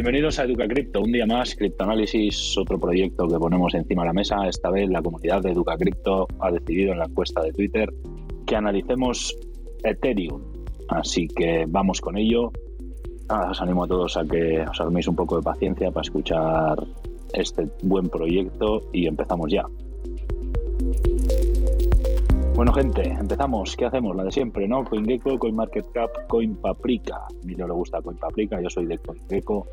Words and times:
Bienvenidos 0.00 0.38
a 0.38 0.44
Educa 0.44 0.66
Cripto, 0.66 1.02
un 1.02 1.12
día 1.12 1.26
más, 1.26 1.54
Criptoanálisis, 1.54 2.56
otro 2.56 2.78
proyecto 2.80 3.28
que 3.28 3.38
ponemos 3.38 3.74
encima 3.74 4.02
de 4.02 4.06
la 4.06 4.12
mesa. 4.14 4.48
Esta 4.48 4.70
vez 4.70 4.88
la 4.88 5.02
comunidad 5.02 5.42
de 5.42 5.50
Educa 5.50 5.76
Cripto 5.76 6.26
ha 6.38 6.50
decidido 6.50 6.92
en 6.92 7.00
la 7.00 7.04
encuesta 7.04 7.42
de 7.42 7.52
Twitter 7.52 7.92
que 8.46 8.56
analicemos 8.56 9.36
Ethereum. 9.84 10.40
Así 10.88 11.28
que 11.28 11.66
vamos 11.68 12.00
con 12.00 12.16
ello. 12.16 12.50
os 13.28 13.60
animo 13.60 13.84
a 13.84 13.88
todos 13.88 14.16
a 14.16 14.24
que 14.24 14.62
os 14.62 14.80
arméis 14.80 15.06
un 15.06 15.16
poco 15.16 15.36
de 15.36 15.42
paciencia 15.42 15.90
para 15.90 16.02
escuchar 16.02 16.78
este 17.34 17.68
buen 17.82 18.08
proyecto 18.08 18.80
y 18.92 19.06
empezamos 19.06 19.52
ya. 19.52 19.66
Bueno, 22.60 22.74
gente, 22.74 23.00
empezamos. 23.08 23.74
¿Qué 23.74 23.86
hacemos? 23.86 24.14
La 24.14 24.24
de 24.24 24.32
siempre, 24.32 24.68
¿no? 24.68 24.84
CoinGecko, 24.84 25.38
CoinMarketCap, 25.38 26.28
CoinPaprika. 26.28 27.16
A 27.16 27.28
mí 27.46 27.54
no 27.54 27.66
le 27.66 27.72
gusta 27.72 28.02
CoinPaprika, 28.02 28.60
yo 28.60 28.68
soy 28.68 28.84
de 28.84 28.98
CoinGecko 28.98 29.66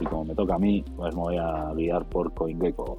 y 0.00 0.04
como 0.06 0.24
me 0.24 0.34
toca 0.34 0.56
a 0.56 0.58
mí, 0.58 0.84
pues 0.96 1.14
me 1.14 1.20
voy 1.22 1.36
a 1.36 1.72
guiar 1.72 2.04
por 2.08 2.34
CoinGecko. 2.34 2.98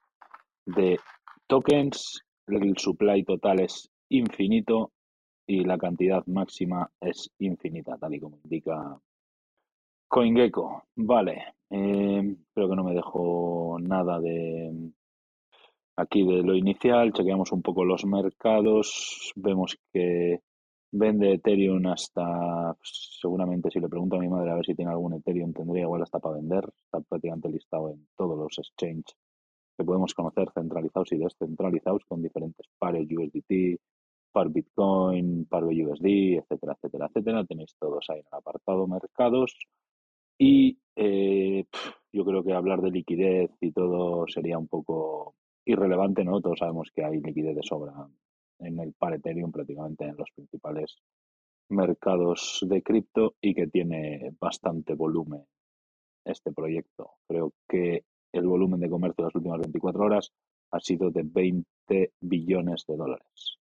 de 0.65 0.99
tokens, 1.47 2.21
el 2.47 2.77
supply 2.77 3.23
total 3.23 3.61
es 3.61 3.89
infinito 4.09 4.91
y 5.45 5.63
la 5.63 5.77
cantidad 5.77 6.25
máxima 6.27 6.89
es 7.01 7.29
infinita, 7.39 7.97
tal 7.97 8.13
y 8.13 8.19
como 8.19 8.37
indica 8.43 8.99
CoinGecko. 10.07 10.83
Vale, 10.95 11.55
eh, 11.69 12.35
creo 12.53 12.69
que 12.69 12.75
no 12.75 12.83
me 12.83 12.93
dejo 12.93 13.77
nada 13.79 14.19
de 14.19 14.91
aquí 15.97 16.23
de 16.25 16.43
lo 16.43 16.55
inicial. 16.55 17.13
Chequeamos 17.13 17.51
un 17.51 17.61
poco 17.61 17.83
los 17.83 18.05
mercados. 18.05 19.33
Vemos 19.35 19.77
que 19.91 20.41
vende 20.91 21.33
Ethereum 21.33 21.85
hasta, 21.87 22.73
pues, 22.73 23.17
seguramente 23.21 23.69
si 23.71 23.79
le 23.79 23.89
pregunto 23.89 24.15
a 24.15 24.19
mi 24.19 24.29
madre 24.29 24.51
a 24.51 24.55
ver 24.55 24.65
si 24.65 24.75
tiene 24.75 24.91
algún 24.91 25.13
Ethereum, 25.13 25.53
tendría 25.53 25.83
igual 25.83 26.03
hasta 26.03 26.19
para 26.19 26.35
vender. 26.35 26.63
Está 26.83 27.01
prácticamente 27.01 27.49
listado 27.49 27.91
en 27.91 28.07
todos 28.15 28.37
los 28.37 28.57
exchanges 28.59 29.15
que 29.77 29.83
podemos 29.83 30.13
conocer, 30.13 30.49
centralizados 30.53 31.11
y 31.11 31.17
descentralizados, 31.17 32.03
con 32.05 32.21
diferentes 32.21 32.65
pares 32.79 33.07
USDT, 33.11 33.79
par 34.31 34.49
Bitcoin, 34.49 35.45
par 35.45 35.63
BUSD, 35.65 36.37
etcétera, 36.39 36.73
etcétera, 36.73 37.07
etcétera. 37.07 37.45
Tenéis 37.45 37.75
todos 37.79 38.05
ahí 38.09 38.19
en 38.19 38.25
el 38.31 38.37
apartado 38.37 38.87
mercados. 38.87 39.55
Y 40.39 40.79
eh, 40.95 41.65
yo 42.11 42.25
creo 42.25 42.43
que 42.43 42.53
hablar 42.53 42.81
de 42.81 42.91
liquidez 42.91 43.51
y 43.61 43.71
todo 43.71 44.27
sería 44.27 44.57
un 44.57 44.67
poco 44.67 45.35
irrelevante, 45.65 46.23
¿no? 46.23 46.41
Todos 46.41 46.59
sabemos 46.59 46.89
que 46.95 47.03
hay 47.03 47.19
liquidez 47.19 47.55
de 47.55 47.63
sobra 47.63 47.93
en 48.59 48.79
el 48.79 48.93
par 48.93 49.13
Ethereum 49.13 49.51
prácticamente 49.51 50.05
en 50.05 50.17
los 50.17 50.29
principales 50.31 50.97
mercados 51.69 52.59
de 52.67 52.81
cripto 52.81 53.35
y 53.41 53.53
que 53.53 53.67
tiene 53.67 54.33
bastante 54.39 54.93
volumen 54.93 55.43
este 56.25 56.51
proyecto. 56.51 57.11
Creo 57.27 57.53
que 57.67 58.03
el 58.33 58.47
volumen 58.47 58.79
de 58.79 58.89
comercio 58.89 59.23
de 59.23 59.27
las 59.27 59.35
últimas 59.35 59.59
24 59.59 60.03
horas 60.03 60.31
ha 60.71 60.79
sido 60.79 61.09
de 61.11 61.23
20 61.23 62.13
billones 62.21 62.85
de 62.87 62.95
dólares. 62.95 63.57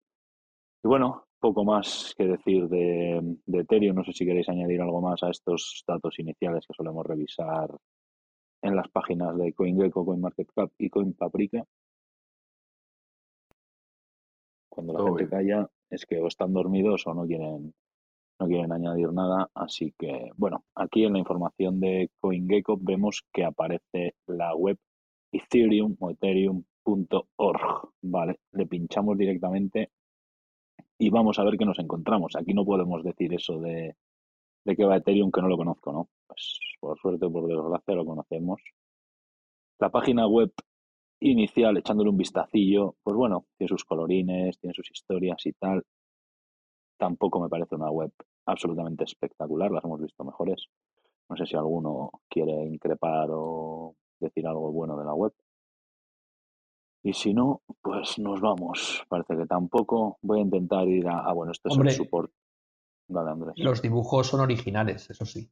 Y 0.84 0.88
bueno, 0.88 1.26
poco 1.40 1.64
más 1.64 2.14
que 2.16 2.26
decir 2.26 2.68
de, 2.68 3.38
de 3.46 3.60
Ethereum. 3.60 3.96
No 3.96 4.04
sé 4.04 4.12
si 4.12 4.24
queréis 4.24 4.48
añadir 4.48 4.80
algo 4.80 5.00
más 5.00 5.22
a 5.22 5.30
estos 5.30 5.84
datos 5.86 6.18
iniciales 6.18 6.66
que 6.66 6.74
solemos 6.74 7.06
revisar 7.06 7.70
en 8.62 8.76
las 8.76 8.88
páginas 8.88 9.36
de 9.36 9.52
CoinGecko, 9.52 10.04
CoinMarketCap 10.04 10.72
y 10.78 10.90
CoinPaprika. 10.90 11.64
Cuando 14.76 14.92
la 14.92 15.04
gente 15.04 15.28
calla 15.30 15.70
es 15.88 16.04
que 16.04 16.20
o 16.20 16.26
están 16.26 16.52
dormidos 16.52 17.06
o 17.06 17.14
no 17.14 17.26
quieren, 17.26 17.72
no 18.38 18.46
quieren 18.46 18.70
añadir 18.72 19.10
nada. 19.10 19.48
Así 19.54 19.94
que, 19.98 20.28
bueno, 20.36 20.66
aquí 20.74 21.04
en 21.04 21.14
la 21.14 21.18
información 21.18 21.80
de 21.80 22.10
CoinGecko 22.20 22.76
vemos 22.78 23.24
que 23.32 23.46
aparece 23.46 24.16
la 24.26 24.54
web 24.54 24.76
Ethereum 25.32 25.96
o 25.98 26.10
Ethereum.org. 26.10 27.88
Vale, 28.02 28.40
le 28.52 28.66
pinchamos 28.66 29.16
directamente 29.16 29.92
y 30.98 31.08
vamos 31.08 31.38
a 31.38 31.44
ver 31.44 31.56
qué 31.56 31.64
nos 31.64 31.78
encontramos. 31.78 32.36
Aquí 32.36 32.52
no 32.52 32.66
podemos 32.66 33.02
decir 33.02 33.32
eso 33.32 33.58
de, 33.58 33.96
de 34.62 34.76
que 34.76 34.84
va 34.84 34.98
Ethereum 34.98 35.30
que 35.30 35.40
no 35.40 35.48
lo 35.48 35.56
conozco, 35.56 35.90
¿no? 35.90 36.10
Pues 36.26 36.60
por 36.80 36.98
suerte 36.98 37.24
o 37.24 37.32
por 37.32 37.48
desgracia 37.48 37.94
lo 37.94 38.04
conocemos. 38.04 38.60
La 39.78 39.88
página 39.88 40.26
web 40.26 40.52
inicial, 41.20 41.76
echándole 41.76 42.10
un 42.10 42.16
vistacillo, 42.16 42.96
pues 43.02 43.16
bueno, 43.16 43.46
tiene 43.56 43.68
sus 43.68 43.84
colorines, 43.84 44.58
tiene 44.58 44.74
sus 44.74 44.90
historias 44.90 45.44
y 45.46 45.52
tal. 45.52 45.84
Tampoco 46.98 47.40
me 47.40 47.48
parece 47.48 47.74
una 47.74 47.90
web 47.90 48.12
absolutamente 48.46 49.04
espectacular, 49.04 49.70
las 49.70 49.84
hemos 49.84 50.00
visto 50.00 50.24
mejores. 50.24 50.66
No 51.28 51.36
sé 51.36 51.46
si 51.46 51.56
alguno 51.56 52.10
quiere 52.28 52.64
increpar 52.66 53.28
o 53.30 53.96
decir 54.20 54.46
algo 54.46 54.70
bueno 54.72 54.96
de 54.96 55.04
la 55.04 55.14
web. 55.14 55.32
Y 57.02 57.12
si 57.12 57.34
no, 57.34 57.62
pues 57.82 58.18
nos 58.18 58.40
vamos. 58.40 59.04
Parece 59.08 59.36
que 59.36 59.46
tampoco. 59.46 60.18
Voy 60.22 60.40
a 60.40 60.42
intentar 60.42 60.88
ir 60.88 61.06
a. 61.08 61.20
Ah, 61.20 61.32
bueno, 61.32 61.52
esto 61.52 61.68
es 61.68 61.78
el 61.78 61.90
support. 61.90 62.32
Vale, 63.08 63.30
Andrés. 63.30 63.54
Los 63.58 63.80
dibujos 63.80 64.26
son 64.26 64.40
originales, 64.40 65.08
eso 65.10 65.24
sí. 65.24 65.48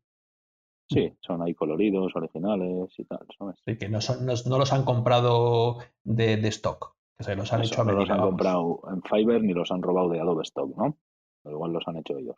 Sí, 0.89 1.12
son 1.21 1.43
ahí 1.43 1.55
coloridos, 1.55 2.15
originales 2.15 2.93
y 2.99 3.05
tal, 3.05 3.27
¿sabes? 3.39 3.56
Sí, 3.65 3.77
que 3.78 3.89
no, 3.89 3.99
no, 4.21 4.59
los 4.59 4.72
han 4.72 4.84
comprado 4.84 5.78
de, 6.03 6.34
stock, 6.49 6.95
que 7.17 7.25
se 7.25 7.37
los 7.37 7.53
han 7.53 7.62
hecho 7.62 7.83
a 7.83 7.84
No 7.84 7.93
los 7.93 8.11
han 8.11 8.21
comprado 8.21 8.81
en 8.91 9.03
Fiverr 9.03 9.43
ni 9.43 9.55
los 9.55 9.71
han 9.71 9.83
robado 9.83 10.11
de 10.11 10.21
Adobe 10.21 10.43
Stock, 10.43 10.77
¿no? 10.77 10.99
Pero 11.43 11.56
igual 11.56 11.72
los 11.72 11.89
han 11.89 11.97
hecho 11.97 12.19
ellos. 12.19 12.37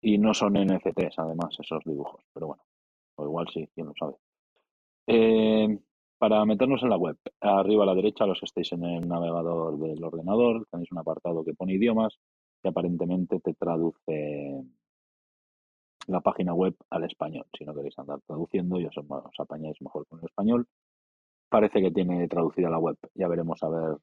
Y 0.00 0.18
no 0.18 0.34
son 0.34 0.54
NFTs, 0.54 1.18
además, 1.18 1.56
esos 1.60 1.84
dibujos, 1.84 2.24
pero 2.32 2.48
bueno, 2.48 2.62
o 3.16 3.24
igual 3.24 3.46
sí, 3.52 3.68
quién 3.74 3.86
lo 3.88 3.92
sabe. 3.98 4.14
Eh, 5.06 5.78
para 6.18 6.44
meternos 6.44 6.82
en 6.82 6.90
la 6.90 6.96
web, 6.96 7.18
arriba 7.40 7.82
a 7.82 7.86
la 7.86 7.94
derecha, 7.94 8.26
los 8.26 8.38
que 8.38 8.46
estéis 8.46 8.72
en 8.72 8.84
el 8.84 9.08
navegador 9.08 9.78
del 9.78 10.02
ordenador, 10.02 10.66
tenéis 10.70 10.90
un 10.92 10.98
apartado 10.98 11.44
que 11.44 11.54
pone 11.54 11.74
idiomas 11.74 12.18
que 12.62 12.68
aparentemente 12.68 13.40
te 13.40 13.54
traduce 13.54 14.64
la 16.06 16.20
página 16.20 16.54
web 16.54 16.74
al 16.90 17.04
español. 17.04 17.46
Si 17.56 17.64
no 17.64 17.74
queréis 17.74 17.98
andar 17.98 18.20
traduciendo 18.26 18.80
y 18.80 18.86
os, 18.86 18.96
os 18.96 19.40
apañáis 19.40 19.80
mejor 19.80 20.06
con 20.06 20.18
el 20.20 20.26
español. 20.26 20.66
Parece 21.48 21.80
que 21.80 21.90
tiene 21.90 22.26
traducida 22.28 22.70
la 22.70 22.78
web. 22.78 22.96
Ya 23.14 23.28
veremos 23.28 23.62
a 23.62 23.68
ver 23.68 23.96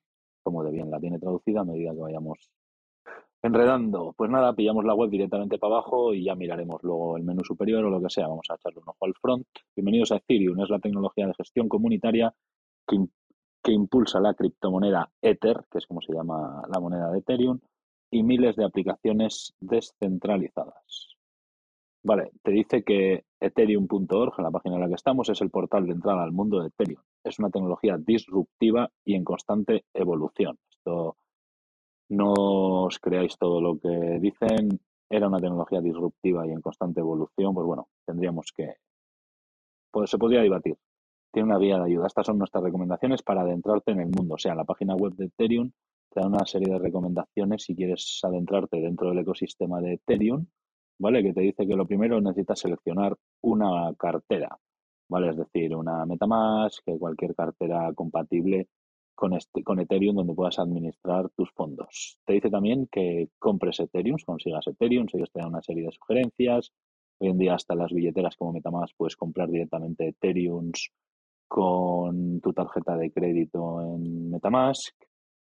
cómo 0.43 0.63
de 0.63 0.71
bien 0.71 0.91
la 0.91 0.99
tiene 0.99 1.19
traducida 1.19 1.61
a 1.61 1.65
medida 1.65 1.93
que 1.93 1.99
vayamos 1.99 2.49
enredando. 3.41 4.13
Pues 4.17 4.29
nada, 4.29 4.53
pillamos 4.53 4.85
la 4.85 4.93
web 4.93 5.09
directamente 5.09 5.57
para 5.57 5.75
abajo 5.75 6.13
y 6.13 6.23
ya 6.23 6.35
miraremos 6.35 6.81
luego 6.83 7.17
el 7.17 7.23
menú 7.23 7.43
superior 7.43 7.83
o 7.83 7.89
lo 7.89 8.01
que 8.01 8.09
sea. 8.09 8.27
Vamos 8.27 8.47
a 8.49 8.55
echarle 8.55 8.79
un 8.79 8.89
ojo 8.89 9.05
al 9.05 9.13
front. 9.15 9.47
Bienvenidos 9.75 10.11
a 10.11 10.17
Ethereum. 10.17 10.59
Es 10.61 10.69
la 10.69 10.79
tecnología 10.79 11.27
de 11.27 11.33
gestión 11.33 11.67
comunitaria 11.67 12.33
que, 12.87 12.97
que 13.63 13.71
impulsa 13.71 14.19
la 14.19 14.33
criptomoneda 14.33 15.11
Ether, 15.21 15.65
que 15.71 15.79
es 15.79 15.87
como 15.87 16.01
se 16.01 16.13
llama 16.13 16.63
la 16.71 16.79
moneda 16.79 17.11
de 17.11 17.19
Ethereum, 17.19 17.59
y 18.11 18.23
miles 18.23 18.55
de 18.55 18.65
aplicaciones 18.65 19.53
descentralizadas. 19.59 21.18
Vale, 22.03 22.31
te 22.41 22.51
dice 22.51 22.83
que 22.83 23.25
ethereum.org, 23.39 24.39
la 24.41 24.51
página 24.51 24.75
en 24.75 24.81
la 24.81 24.87
que 24.87 24.95
estamos, 24.95 25.29
es 25.29 25.41
el 25.41 25.49
portal 25.49 25.85
de 25.85 25.93
entrada 25.93 26.23
al 26.23 26.31
mundo 26.31 26.61
de 26.61 26.67
Ethereum. 26.67 27.01
Es 27.23 27.39
una 27.39 27.49
tecnología 27.49 27.97
disruptiva 27.97 28.89
y 29.03 29.15
en 29.15 29.23
constante 29.25 29.85
evolución. 29.93 30.57
Esto 30.69 31.17
no 32.09 32.33
os 32.85 32.99
creáis 32.99 33.37
todo 33.37 33.59
lo 33.61 33.77
que 33.79 34.19
dicen. 34.21 34.79
Era 35.09 35.27
una 35.27 35.39
tecnología 35.39 35.81
disruptiva 35.81 36.47
y 36.47 36.51
en 36.51 36.61
constante 36.61 37.01
evolución. 37.01 37.53
Pues 37.53 37.65
bueno, 37.65 37.89
tendríamos 38.05 38.51
que 38.55 38.75
pues 39.91 40.09
se 40.09 40.17
podría 40.17 40.41
debatir. 40.41 40.77
Tiene 41.31 41.49
una 41.49 41.57
vía 41.57 41.77
de 41.77 41.85
ayuda. 41.85 42.07
Estas 42.07 42.27
son 42.27 42.37
nuestras 42.37 42.63
recomendaciones 42.63 43.23
para 43.23 43.41
adentrarte 43.41 43.91
en 43.91 43.99
el 44.01 44.09
mundo. 44.09 44.35
O 44.35 44.37
sea, 44.37 44.55
la 44.55 44.63
página 44.63 44.95
web 44.95 45.13
de 45.15 45.25
Ethereum 45.25 45.71
te 46.11 46.21
da 46.21 46.27
una 46.27 46.45
serie 46.45 46.71
de 46.73 46.79
recomendaciones 46.79 47.63
si 47.63 47.75
quieres 47.75 48.19
adentrarte 48.23 48.79
dentro 48.79 49.09
del 49.09 49.19
ecosistema 49.19 49.79
de 49.81 49.93
Ethereum, 49.93 50.45
¿vale? 50.99 51.23
Que 51.23 51.33
te 51.33 51.41
dice 51.41 51.65
que 51.65 51.75
lo 51.75 51.87
primero 51.87 52.21
necesitas 52.21 52.59
seleccionar 52.59 53.15
una 53.41 53.93
cartera, 53.97 54.57
¿vale? 55.09 55.29
Es 55.29 55.37
decir, 55.37 55.75
una 55.75 56.05
Metamask, 56.05 56.83
que 56.85 56.97
cualquier 56.97 57.35
cartera 57.35 57.91
compatible 57.93 58.67
con, 59.15 59.33
este, 59.33 59.63
con 59.63 59.79
Ethereum 59.79 60.15
donde 60.15 60.33
puedas 60.33 60.59
administrar 60.59 61.29
tus 61.35 61.51
fondos. 61.51 62.17
Te 62.25 62.33
dice 62.33 62.49
también 62.49 62.87
que 62.91 63.29
compres 63.39 63.79
Ethereum, 63.79 64.17
consigas 64.25 64.67
Ethereum, 64.67 65.07
ellos 65.13 65.31
te 65.31 65.39
dan 65.39 65.49
una 65.49 65.61
serie 65.61 65.85
de 65.85 65.91
sugerencias. 65.91 66.71
Hoy 67.19 67.29
en 67.29 67.37
día 67.37 67.55
hasta 67.55 67.75
las 67.75 67.91
billeteras 67.91 68.35
como 68.37 68.53
Metamask 68.53 68.95
puedes 68.95 69.17
comprar 69.17 69.49
directamente 69.49 70.07
Ethereum 70.07 70.71
con 71.47 72.39
tu 72.39 72.53
tarjeta 72.53 72.95
de 72.95 73.11
crédito 73.11 73.81
en 73.81 74.29
Metamask. 74.29 74.95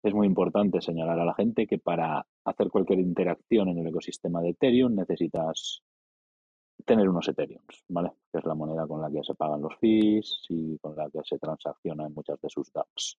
Es 0.04 0.14
muy 0.14 0.26
importante 0.28 0.80
señalar 0.80 1.18
a 1.18 1.24
la 1.24 1.34
gente 1.34 1.66
que 1.66 1.78
para 1.78 2.24
hacer 2.44 2.68
cualquier 2.68 3.00
interacción 3.00 3.68
en 3.70 3.78
el 3.78 3.88
ecosistema 3.88 4.40
de 4.40 4.50
Ethereum 4.50 4.94
necesitas 4.94 5.82
tener 6.84 7.08
unos 7.08 7.26
Ethereum, 7.26 7.62
¿vale? 7.88 8.12
Que 8.30 8.38
es 8.38 8.44
la 8.44 8.54
moneda 8.54 8.86
con 8.86 9.00
la 9.00 9.10
que 9.10 9.24
se 9.24 9.34
pagan 9.34 9.62
los 9.62 9.76
fees 9.78 10.44
y 10.48 10.78
con 10.78 10.94
la 10.94 11.10
que 11.10 11.20
se 11.24 11.38
transacciona 11.38 12.06
en 12.06 12.14
muchas 12.14 12.40
de 12.40 12.48
sus 12.48 12.70
dApps 12.72 13.18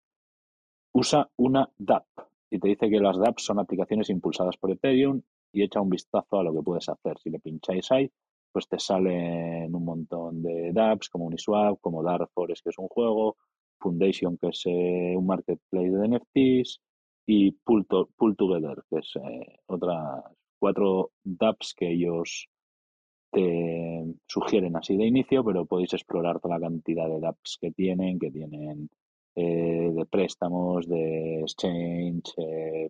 usa 0.95 1.29
una 1.35 1.69
DApp 1.77 2.07
y 2.49 2.57
te 2.57 2.69
dice 2.69 2.89
que 2.89 3.01
las 3.01 3.17
dApps 3.17 3.43
son 3.43 3.59
aplicaciones 3.59 4.09
impulsadas 4.09 4.55
por 4.55 4.71
Ethereum 4.71 5.21
y 5.51 5.61
echa 5.61 5.81
un 5.81 5.89
vistazo 5.89 6.39
a 6.39 6.43
lo 6.43 6.53
que 6.53 6.61
puedes 6.61 6.87
hacer. 6.87 7.17
Si 7.19 7.29
le 7.29 7.39
pincháis 7.39 7.91
ahí, 7.91 8.09
pues 8.49 8.69
te 8.69 8.79
salen 8.79 9.75
un 9.75 9.83
montón 9.83 10.41
de 10.41 10.71
dApps 10.71 11.09
como 11.09 11.25
Uniswap, 11.25 11.81
como 11.81 12.01
Dark 12.01 12.29
Forest, 12.33 12.63
que 12.63 12.69
es 12.69 12.77
un 12.77 12.87
juego, 12.87 13.35
Foundation, 13.85 14.37
que 14.37 14.47
es 14.47 14.63
eh, 14.65 15.13
un 15.15 15.27
marketplace 15.27 15.91
de 15.91 16.07
NFTs, 16.07 16.81
y 17.27 17.51
Pull, 17.51 17.85
Together, 18.35 18.83
que 18.89 18.99
es 18.99 19.15
eh, 19.15 19.59
otras 19.67 20.23
cuatro 20.59 21.11
dApps 21.23 21.73
que 21.75 21.91
ellos 21.91 22.47
te 23.31 24.05
sugieren 24.27 24.75
así 24.75 24.95
de 24.97 25.05
inicio, 25.05 25.43
pero 25.43 25.65
podéis 25.65 25.93
explorar 25.93 26.39
toda 26.39 26.57
la 26.57 26.67
cantidad 26.67 27.07
de 27.07 27.19
dApps 27.19 27.57
que 27.61 27.71
tienen, 27.71 28.17
que 28.17 28.31
tienen 28.31 28.89
eh, 29.35 29.91
de 29.93 30.05
préstamos, 30.05 30.87
de 30.87 31.41
exchange, 31.41 32.33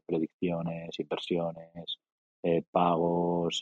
predicciones, 0.06 1.00
inversiones, 1.00 1.98
pagos, 2.72 3.62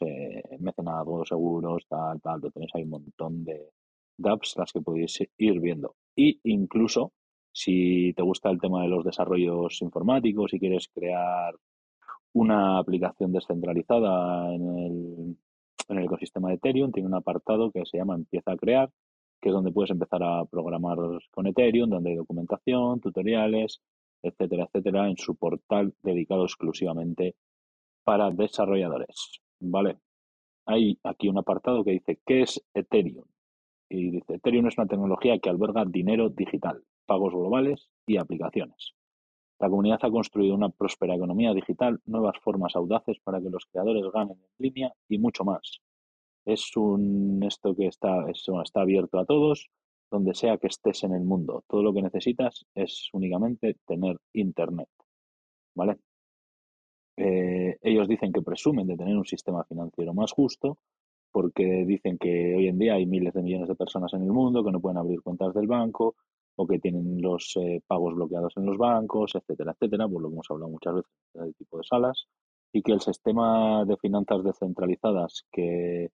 mecenazgos, 0.60 1.30
seguros, 1.30 1.86
tal, 1.88 2.20
tal. 2.22 2.42
Lo 2.42 2.52
tenéis 2.52 2.72
ahí 2.76 2.84
un 2.84 2.90
montón 2.90 3.46
de, 3.46 3.70
apps 4.24 4.56
las 4.58 4.74
que 4.74 4.82
podéis 4.82 5.20
ir 5.38 5.60
viendo. 5.60 5.96
Y 6.16 6.40
incluso 6.44 7.14
si 7.54 8.14
te 8.14 8.24
gusta 8.24 8.50
el 8.50 8.60
tema 8.60 8.82
de 8.82 8.90
los 8.90 9.06
desarrollos 9.06 9.82
informáticos 9.82 10.54
y 10.54 10.60
quieres 10.60 10.90
crear 10.90 11.56
una 12.34 12.80
aplicación 12.80 13.32
descentralizada 13.32 14.54
en 14.54 14.78
el, 14.78 15.38
en 15.88 15.98
el 15.98 16.06
ecosistema 16.06 16.50
de 16.50 16.56
Ethereum, 16.56 16.92
tiene 16.92 17.08
un 17.08 17.16
apartado 17.16 17.72
que 17.72 17.86
se 17.86 17.98
llama 17.98 18.16
Empieza 18.16 18.52
a 18.52 18.58
crear 18.58 18.90
que 19.44 19.50
es 19.50 19.54
donde 19.54 19.74
puedes 19.74 19.92
empezar 19.92 20.24
a 20.24 20.46
programar 20.46 20.98
con 21.32 21.48
Ethereum, 21.48 21.90
donde 21.90 22.12
hay 22.12 22.16
documentación, 22.16 23.02
tutoriales, 23.02 23.82
etcétera, 24.22 24.64
etcétera, 24.64 25.10
en 25.10 25.18
su 25.18 25.36
portal 25.36 25.94
dedicado 26.02 26.46
exclusivamente 26.46 27.36
para 28.06 28.32
desarrolladores. 28.32 29.42
¿Vale? 29.60 29.98
Hay 30.66 30.98
aquí 31.04 31.28
un 31.28 31.38
apartado 31.38 31.84
que 31.84 31.92
dice, 31.92 32.20
¿qué 32.26 32.44
es 32.44 32.64
Ethereum? 32.74 33.26
Y 33.90 34.12
dice, 34.12 34.36
Ethereum 34.36 34.68
es 34.68 34.78
una 34.78 34.88
tecnología 34.88 35.38
que 35.40 35.50
alberga 35.50 35.84
dinero 35.84 36.30
digital, 36.30 36.82
pagos 37.06 37.34
globales 37.34 37.90
y 38.06 38.18
aplicaciones. 38.18 38.94
La 39.60 39.70
comunidad 39.70 40.00
ha 40.02 40.12
construido 40.12 40.56
una 40.56 40.70
próspera 40.70 41.16
economía 41.16 41.54
digital, 41.54 42.02
nuevas 42.06 42.38
formas 42.42 42.76
audaces 42.76 43.18
para 43.24 43.40
que 43.42 43.50
los 43.50 43.66
creadores 43.66 44.04
ganen 44.12 44.38
en 44.38 44.52
línea 44.58 44.94
y 45.08 45.18
mucho 45.20 45.46
más. 45.46 45.80
Es 46.46 46.76
un 46.76 47.42
esto 47.44 47.74
que 47.76 47.88
está, 47.88 48.30
está 48.30 48.82
abierto 48.82 49.20
a 49.20 49.26
todos, 49.26 49.70
donde 50.12 50.34
sea 50.34 50.58
que 50.58 50.68
estés 50.68 51.04
en 51.04 51.14
el 51.14 51.24
mundo. 51.24 51.64
Todo 51.68 51.82
lo 51.82 51.94
que 51.94 52.02
necesitas 52.02 52.66
es 52.76 53.10
únicamente 53.14 53.78
tener 53.88 54.18
internet. 54.34 54.90
¿Vale? 55.76 55.98
Eh, 57.16 57.78
ellos 57.82 58.08
dicen 58.08 58.34
que 58.34 58.42
presumen 58.42 58.88
de 58.88 58.98
tener 58.98 59.16
un 59.16 59.26
sistema 59.26 59.64
financiero 59.64 60.14
más 60.14 60.32
justo, 60.32 60.78
porque 61.32 61.86
dicen 61.86 62.18
que 62.18 62.56
hoy 62.56 62.68
en 62.68 62.78
día 62.78 62.96
hay 62.96 63.06
miles 63.06 63.34
de 63.34 63.42
millones 63.42 63.68
de 63.68 63.76
personas 63.76 64.14
en 64.14 64.24
el 64.24 64.32
mundo 64.32 64.64
que 64.64 64.72
no 64.72 64.82
pueden 64.82 64.98
abrir 64.98 65.22
cuentas 65.22 65.54
del 65.54 65.68
banco 65.68 66.16
o 66.56 66.68
que 66.68 66.80
tienen 66.80 67.22
los 67.22 67.54
eh, 67.58 67.82
pagos 67.88 68.16
bloqueados 68.16 68.54
en 68.58 68.66
los 68.66 68.78
bancos, 68.78 69.36
etcétera, 69.36 69.74
etcétera, 69.74 70.08
por 70.08 70.22
lo 70.22 70.30
que 70.30 70.34
hemos 70.34 70.52
hablado 70.52 70.72
muchas 70.72 70.96
veces 70.96 71.12
de 71.34 71.50
este 71.50 71.58
tipo 71.58 71.78
de 71.78 71.84
salas, 71.84 72.28
y 72.72 72.82
que 72.82 72.92
el 72.92 73.02
sistema 73.02 73.86
de 73.86 73.98
finanzas 73.98 74.44
descentralizadas 74.44 75.46
que 75.52 76.10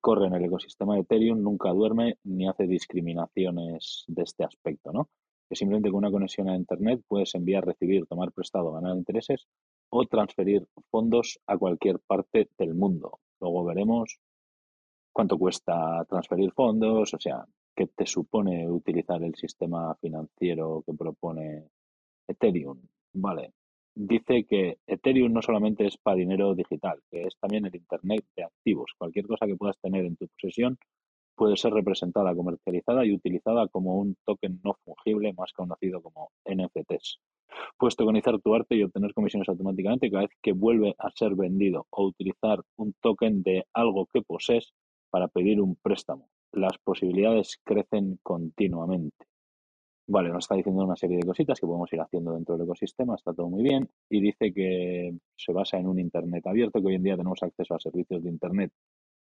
corre 0.00 0.28
en 0.28 0.34
el 0.34 0.44
ecosistema 0.44 0.94
de 0.94 1.00
Ethereum 1.00 1.42
nunca 1.42 1.70
duerme 1.72 2.16
ni 2.22 2.46
hace 2.46 2.68
discriminaciones 2.68 4.04
de 4.06 4.22
este 4.22 4.44
aspecto, 4.44 4.92
¿no? 4.92 5.08
Que 5.48 5.56
simplemente 5.56 5.90
con 5.90 5.98
una 5.98 6.10
conexión 6.10 6.48
a 6.48 6.54
Internet 6.54 7.02
puedes 7.08 7.34
enviar, 7.34 7.66
recibir, 7.66 8.06
tomar 8.06 8.30
prestado, 8.30 8.72
ganar 8.72 8.96
intereses 8.96 9.48
o 9.90 10.06
transferir 10.06 10.66
fondos 10.90 11.40
a 11.48 11.58
cualquier 11.58 11.98
parte 11.98 12.48
del 12.58 12.74
mundo. 12.74 13.18
Luego 13.40 13.64
veremos 13.64 14.18
cuánto 15.12 15.36
cuesta 15.36 16.04
transferir 16.08 16.52
fondos, 16.52 17.12
o 17.12 17.18
sea, 17.18 17.44
qué 17.74 17.86
te 17.86 18.06
supone 18.06 18.70
utilizar 18.70 19.22
el 19.22 19.34
sistema 19.34 19.94
financiero 19.96 20.82
que 20.86 20.94
propone 20.94 21.68
Ethereum. 22.28 22.80
Vale, 23.14 23.52
dice 23.94 24.44
que 24.44 24.78
Ethereum 24.86 25.32
no 25.32 25.42
solamente 25.42 25.86
es 25.86 25.96
para 25.96 26.16
dinero 26.16 26.54
digital, 26.54 27.00
que 27.10 27.24
es 27.24 27.36
también 27.38 27.66
el 27.66 27.76
Internet 27.76 28.24
de 28.36 28.44
activos. 28.44 28.92
Cualquier 28.96 29.26
cosa 29.26 29.46
que 29.46 29.56
puedas 29.56 29.78
tener 29.78 30.04
en 30.04 30.16
tu 30.16 30.26
posesión 30.28 30.78
puede 31.34 31.56
ser 31.56 31.72
representada, 31.72 32.34
comercializada 32.34 33.04
y 33.04 33.12
utilizada 33.12 33.68
como 33.68 33.96
un 33.96 34.16
token 34.24 34.60
no 34.62 34.74
fungible, 34.84 35.32
más 35.32 35.52
conocido 35.52 36.02
como 36.02 36.30
NFTs. 36.44 37.18
Puedes 37.76 37.96
tokenizar 37.96 38.40
tu 38.40 38.54
arte 38.54 38.76
y 38.76 38.82
obtener 38.82 39.12
comisiones 39.12 39.48
automáticamente 39.48 40.10
cada 40.10 40.22
vez 40.22 40.32
que 40.42 40.52
vuelve 40.52 40.94
a 40.98 41.10
ser 41.10 41.34
vendido 41.34 41.86
o 41.90 42.06
utilizar 42.06 42.62
un 42.76 42.94
token 43.00 43.42
de 43.42 43.66
algo 43.72 44.06
que 44.06 44.22
posees 44.22 44.72
para 45.10 45.28
pedir 45.28 45.60
un 45.60 45.76
préstamo. 45.76 46.28
Las 46.52 46.78
posibilidades 46.78 47.58
crecen 47.64 48.18
continuamente. 48.22 49.26
Vale, 50.06 50.30
nos 50.30 50.44
está 50.44 50.56
diciendo 50.56 50.84
una 50.84 50.96
serie 50.96 51.16
de 51.16 51.26
cositas 51.26 51.58
que 51.58 51.66
podemos 51.66 51.90
ir 51.92 52.00
haciendo 52.00 52.34
dentro 52.34 52.56
del 52.56 52.66
ecosistema, 52.66 53.14
está 53.14 53.32
todo 53.32 53.48
muy 53.48 53.62
bien, 53.62 53.88
y 54.10 54.20
dice 54.20 54.52
que 54.52 55.16
se 55.36 55.52
basa 55.52 55.78
en 55.78 55.86
un 55.86 55.98
Internet 55.98 56.46
abierto, 56.46 56.80
que 56.80 56.88
hoy 56.88 56.96
en 56.96 57.04
día 57.04 57.16
tenemos 57.16 57.42
acceso 57.42 57.74
a 57.74 57.80
servicios 57.80 58.22
de 58.22 58.28
Internet 58.28 58.72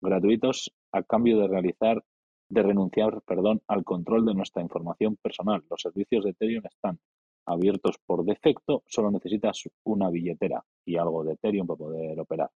gratuitos 0.00 0.70
a 0.92 1.02
cambio 1.02 1.38
de 1.38 1.48
realizar, 1.48 2.04
de 2.48 2.62
renunciar, 2.62 3.20
perdón, 3.26 3.62
al 3.66 3.84
control 3.84 4.26
de 4.26 4.34
nuestra 4.34 4.62
información 4.62 5.16
personal. 5.16 5.64
Los 5.68 5.80
servicios 5.80 6.24
de 6.24 6.30
Ethereum 6.30 6.64
están 6.66 7.00
abiertos 7.46 7.96
por 8.04 8.24
defecto, 8.24 8.82
solo 8.86 9.10
necesitas 9.10 9.64
una 9.84 10.10
billetera 10.10 10.62
y 10.84 10.96
algo 10.96 11.24
de 11.24 11.32
Ethereum 11.32 11.66
para 11.66 11.78
poder 11.78 12.20
operar. 12.20 12.50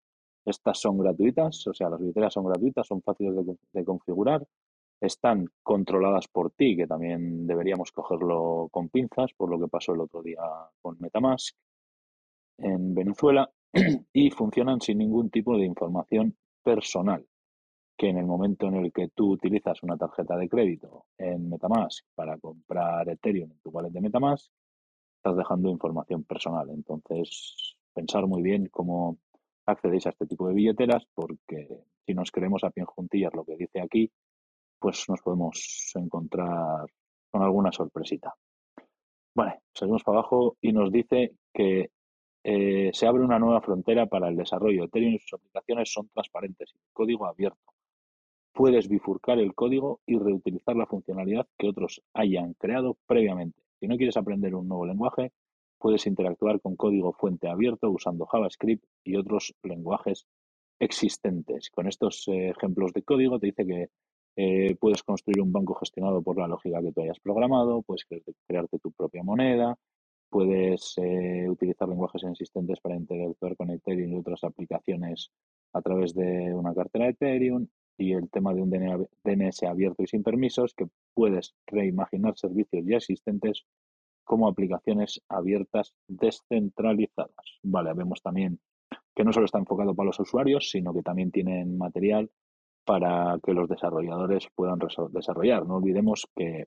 Estas 0.44 0.80
son 0.80 0.98
gratuitas, 0.98 1.66
o 1.66 1.74
sea, 1.74 1.90
las 1.90 2.00
billeteras 2.00 2.32
son 2.32 2.44
gratuitas, 2.46 2.86
son 2.86 3.02
fáciles 3.02 3.34
de 3.72 3.84
configurar, 3.84 4.46
están 5.00 5.46
controladas 5.62 6.28
por 6.28 6.50
ti, 6.50 6.76
que 6.76 6.86
también 6.86 7.46
deberíamos 7.46 7.92
cogerlo 7.92 8.68
con 8.70 8.88
pinzas, 8.88 9.32
por 9.34 9.50
lo 9.50 9.58
que 9.58 9.68
pasó 9.68 9.92
el 9.92 10.00
otro 10.00 10.22
día 10.22 10.40
con 10.80 10.96
Metamask 11.00 11.56
en 12.58 12.94
Venezuela, 12.94 13.50
y 14.12 14.30
funcionan 14.30 14.80
sin 14.80 14.98
ningún 14.98 15.30
tipo 15.30 15.56
de 15.56 15.64
información 15.64 16.36
personal, 16.62 17.26
que 17.96 18.08
en 18.08 18.18
el 18.18 18.26
momento 18.26 18.66
en 18.66 18.76
el 18.76 18.92
que 18.92 19.08
tú 19.08 19.32
utilizas 19.32 19.82
una 19.82 19.96
tarjeta 19.96 20.36
de 20.36 20.48
crédito 20.48 21.06
en 21.16 21.48
Metamask 21.48 22.04
para 22.14 22.38
comprar 22.38 23.08
Ethereum 23.08 23.50
en 23.52 23.60
tu 23.60 23.70
wallet 23.70 23.90
de 23.90 24.00
Metamask, 24.00 24.50
estás 25.16 25.36
dejando 25.36 25.68
información 25.68 26.24
personal. 26.24 26.70
Entonces, 26.70 27.76
pensar 27.92 28.26
muy 28.26 28.42
bien 28.42 28.68
cómo 28.70 29.18
accedéis 29.66 30.06
a 30.06 30.10
este 30.10 30.26
tipo 30.26 30.48
de 30.48 30.54
billeteras, 30.54 31.06
porque 31.14 31.68
si 32.06 32.14
nos 32.14 32.30
queremos 32.30 32.64
a 32.64 32.70
pie 32.70 32.84
juntillas 32.84 33.34
lo 33.34 33.44
que 33.44 33.56
dice 33.56 33.80
aquí, 33.80 34.10
pues 34.78 35.04
nos 35.08 35.20
podemos 35.20 35.92
encontrar 35.94 36.86
con 37.30 37.42
alguna 37.42 37.72
sorpresita. 37.72 38.34
Vale, 39.34 39.60
seguimos 39.72 40.02
para 40.02 40.18
abajo 40.18 40.56
y 40.60 40.72
nos 40.72 40.90
dice 40.90 41.32
que 41.52 41.90
eh, 42.44 42.90
se 42.92 43.06
abre 43.06 43.22
una 43.22 43.38
nueva 43.38 43.60
frontera 43.60 44.06
para 44.06 44.28
el 44.28 44.36
desarrollo. 44.36 44.84
Ethereum 44.84 45.14
y 45.14 45.18
sus 45.18 45.34
aplicaciones 45.34 45.92
son 45.92 46.08
transparentes 46.08 46.74
y 46.74 46.78
código 46.92 47.26
abierto. 47.26 47.72
Puedes 48.52 48.88
bifurcar 48.88 49.38
el 49.38 49.54
código 49.54 50.00
y 50.06 50.18
reutilizar 50.18 50.74
la 50.74 50.86
funcionalidad 50.86 51.46
que 51.56 51.68
otros 51.68 52.02
hayan 52.14 52.54
creado 52.54 52.96
previamente. 53.06 53.60
Si 53.78 53.86
no 53.86 53.96
quieres 53.96 54.16
aprender 54.16 54.54
un 54.54 54.66
nuevo 54.66 54.86
lenguaje, 54.86 55.32
puedes 55.78 56.06
interactuar 56.06 56.60
con 56.60 56.74
código 56.74 57.12
fuente 57.12 57.48
abierto 57.48 57.90
usando 57.90 58.26
JavaScript 58.26 58.84
y 59.04 59.16
otros 59.16 59.54
lenguajes 59.62 60.26
existentes. 60.80 61.70
Con 61.70 61.86
estos 61.86 62.26
eh, 62.28 62.50
ejemplos 62.50 62.92
de 62.92 63.02
código 63.02 63.38
te 63.38 63.46
dice 63.46 63.66
que 63.66 63.88
Eh, 64.40 64.76
puedes 64.78 65.02
construir 65.02 65.40
un 65.40 65.50
banco 65.50 65.74
gestionado 65.74 66.22
por 66.22 66.38
la 66.38 66.46
lógica 66.46 66.80
que 66.80 66.92
tú 66.92 67.00
hayas 67.02 67.18
programado, 67.18 67.82
puedes 67.82 68.06
crearte 68.46 68.78
tu 68.78 68.92
propia 68.92 69.24
moneda, 69.24 69.76
puedes 70.30 70.96
eh, 70.98 71.48
utilizar 71.48 71.88
lenguajes 71.88 72.22
existentes 72.22 72.78
para 72.78 72.94
interactuar 72.94 73.56
con 73.56 73.70
Ethereum 73.70 74.12
y 74.12 74.16
otras 74.20 74.44
aplicaciones 74.44 75.32
a 75.72 75.82
través 75.82 76.14
de 76.14 76.54
una 76.54 76.72
cartera 76.72 77.06
de 77.06 77.10
Ethereum 77.10 77.66
y 77.96 78.12
el 78.12 78.30
tema 78.30 78.54
de 78.54 78.62
un 78.62 78.70
DNS 78.70 79.64
abierto 79.64 80.04
y 80.04 80.06
sin 80.06 80.22
permisos, 80.22 80.72
que 80.72 80.86
puedes 81.14 81.56
reimaginar 81.66 82.38
servicios 82.38 82.84
ya 82.86 82.98
existentes 82.98 83.64
como 84.22 84.46
aplicaciones 84.46 85.20
abiertas 85.28 85.94
descentralizadas. 86.06 87.58
Vale, 87.64 87.92
vemos 87.92 88.22
también 88.22 88.60
que 89.16 89.24
no 89.24 89.32
solo 89.32 89.46
está 89.46 89.58
enfocado 89.58 89.96
para 89.96 90.06
los 90.06 90.20
usuarios, 90.20 90.70
sino 90.70 90.94
que 90.94 91.02
también 91.02 91.32
tienen 91.32 91.76
material 91.76 92.30
para 92.88 93.38
que 93.44 93.52
los 93.52 93.68
desarrolladores 93.68 94.48
puedan 94.54 94.78
desarrollar. 95.10 95.66
No 95.66 95.76
olvidemos 95.76 96.26
que 96.34 96.64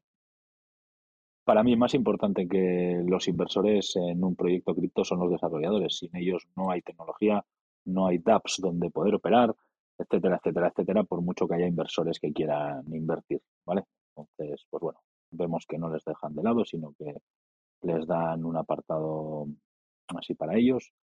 para 1.44 1.64
mí 1.64 1.76
más 1.76 1.96
importante 1.96 2.48
que 2.48 3.02
los 3.04 3.28
inversores 3.28 3.96
en 3.96 4.24
un 4.24 4.36
proyecto 4.36 4.76
cripto 4.76 5.04
son 5.04 5.20
los 5.22 5.32
desarrolladores. 5.32 5.98
Sin 5.98 6.16
ellos 6.16 6.48
no 6.56 6.70
hay 6.70 6.84
tecnología, 6.84 7.44
no 7.86 8.06
hay 8.06 8.20
dApps 8.20 8.60
donde 8.62 8.92
poder 8.92 9.16
operar, 9.16 9.56
etcétera, 9.98 10.36
etcétera, 10.36 10.68
etcétera, 10.68 11.04
por 11.06 11.24
mucho 11.24 11.48
que 11.48 11.56
haya 11.56 11.66
inversores 11.66 12.20
que 12.20 12.32
quieran 12.32 12.84
invertir, 12.94 13.42
¿vale? 13.66 13.86
Entonces, 14.16 14.68
pues 14.70 14.80
bueno, 14.80 15.00
vemos 15.32 15.66
que 15.68 15.80
no 15.80 15.90
les 15.90 16.06
dejan 16.06 16.36
de 16.36 16.44
lado, 16.44 16.64
sino 16.66 16.94
que 17.00 17.16
les 17.82 18.06
dan 18.06 18.46
un 18.46 18.58
apartado 18.58 19.48
así 20.16 20.36
para 20.36 20.56
ellos. 20.56 20.94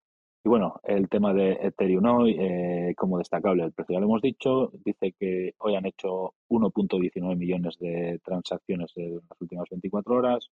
Y 0.48 0.50
bueno, 0.50 0.80
el 0.82 1.10
tema 1.10 1.34
de 1.34 1.58
Ethereum 1.60 2.06
hoy, 2.06 2.34
eh, 2.40 2.94
como 2.96 3.18
destacable, 3.18 3.64
el 3.64 3.72
precio 3.72 3.92
ya 3.92 4.00
lo 4.00 4.06
hemos 4.06 4.22
dicho, 4.22 4.72
dice 4.82 5.12
que 5.12 5.52
hoy 5.58 5.74
han 5.74 5.84
hecho 5.84 6.32
1.19 6.48 7.36
millones 7.36 7.78
de 7.78 8.18
transacciones 8.24 8.90
en 8.96 9.16
las 9.16 9.38
últimas 9.42 9.68
24 9.68 10.14
horas. 10.14 10.50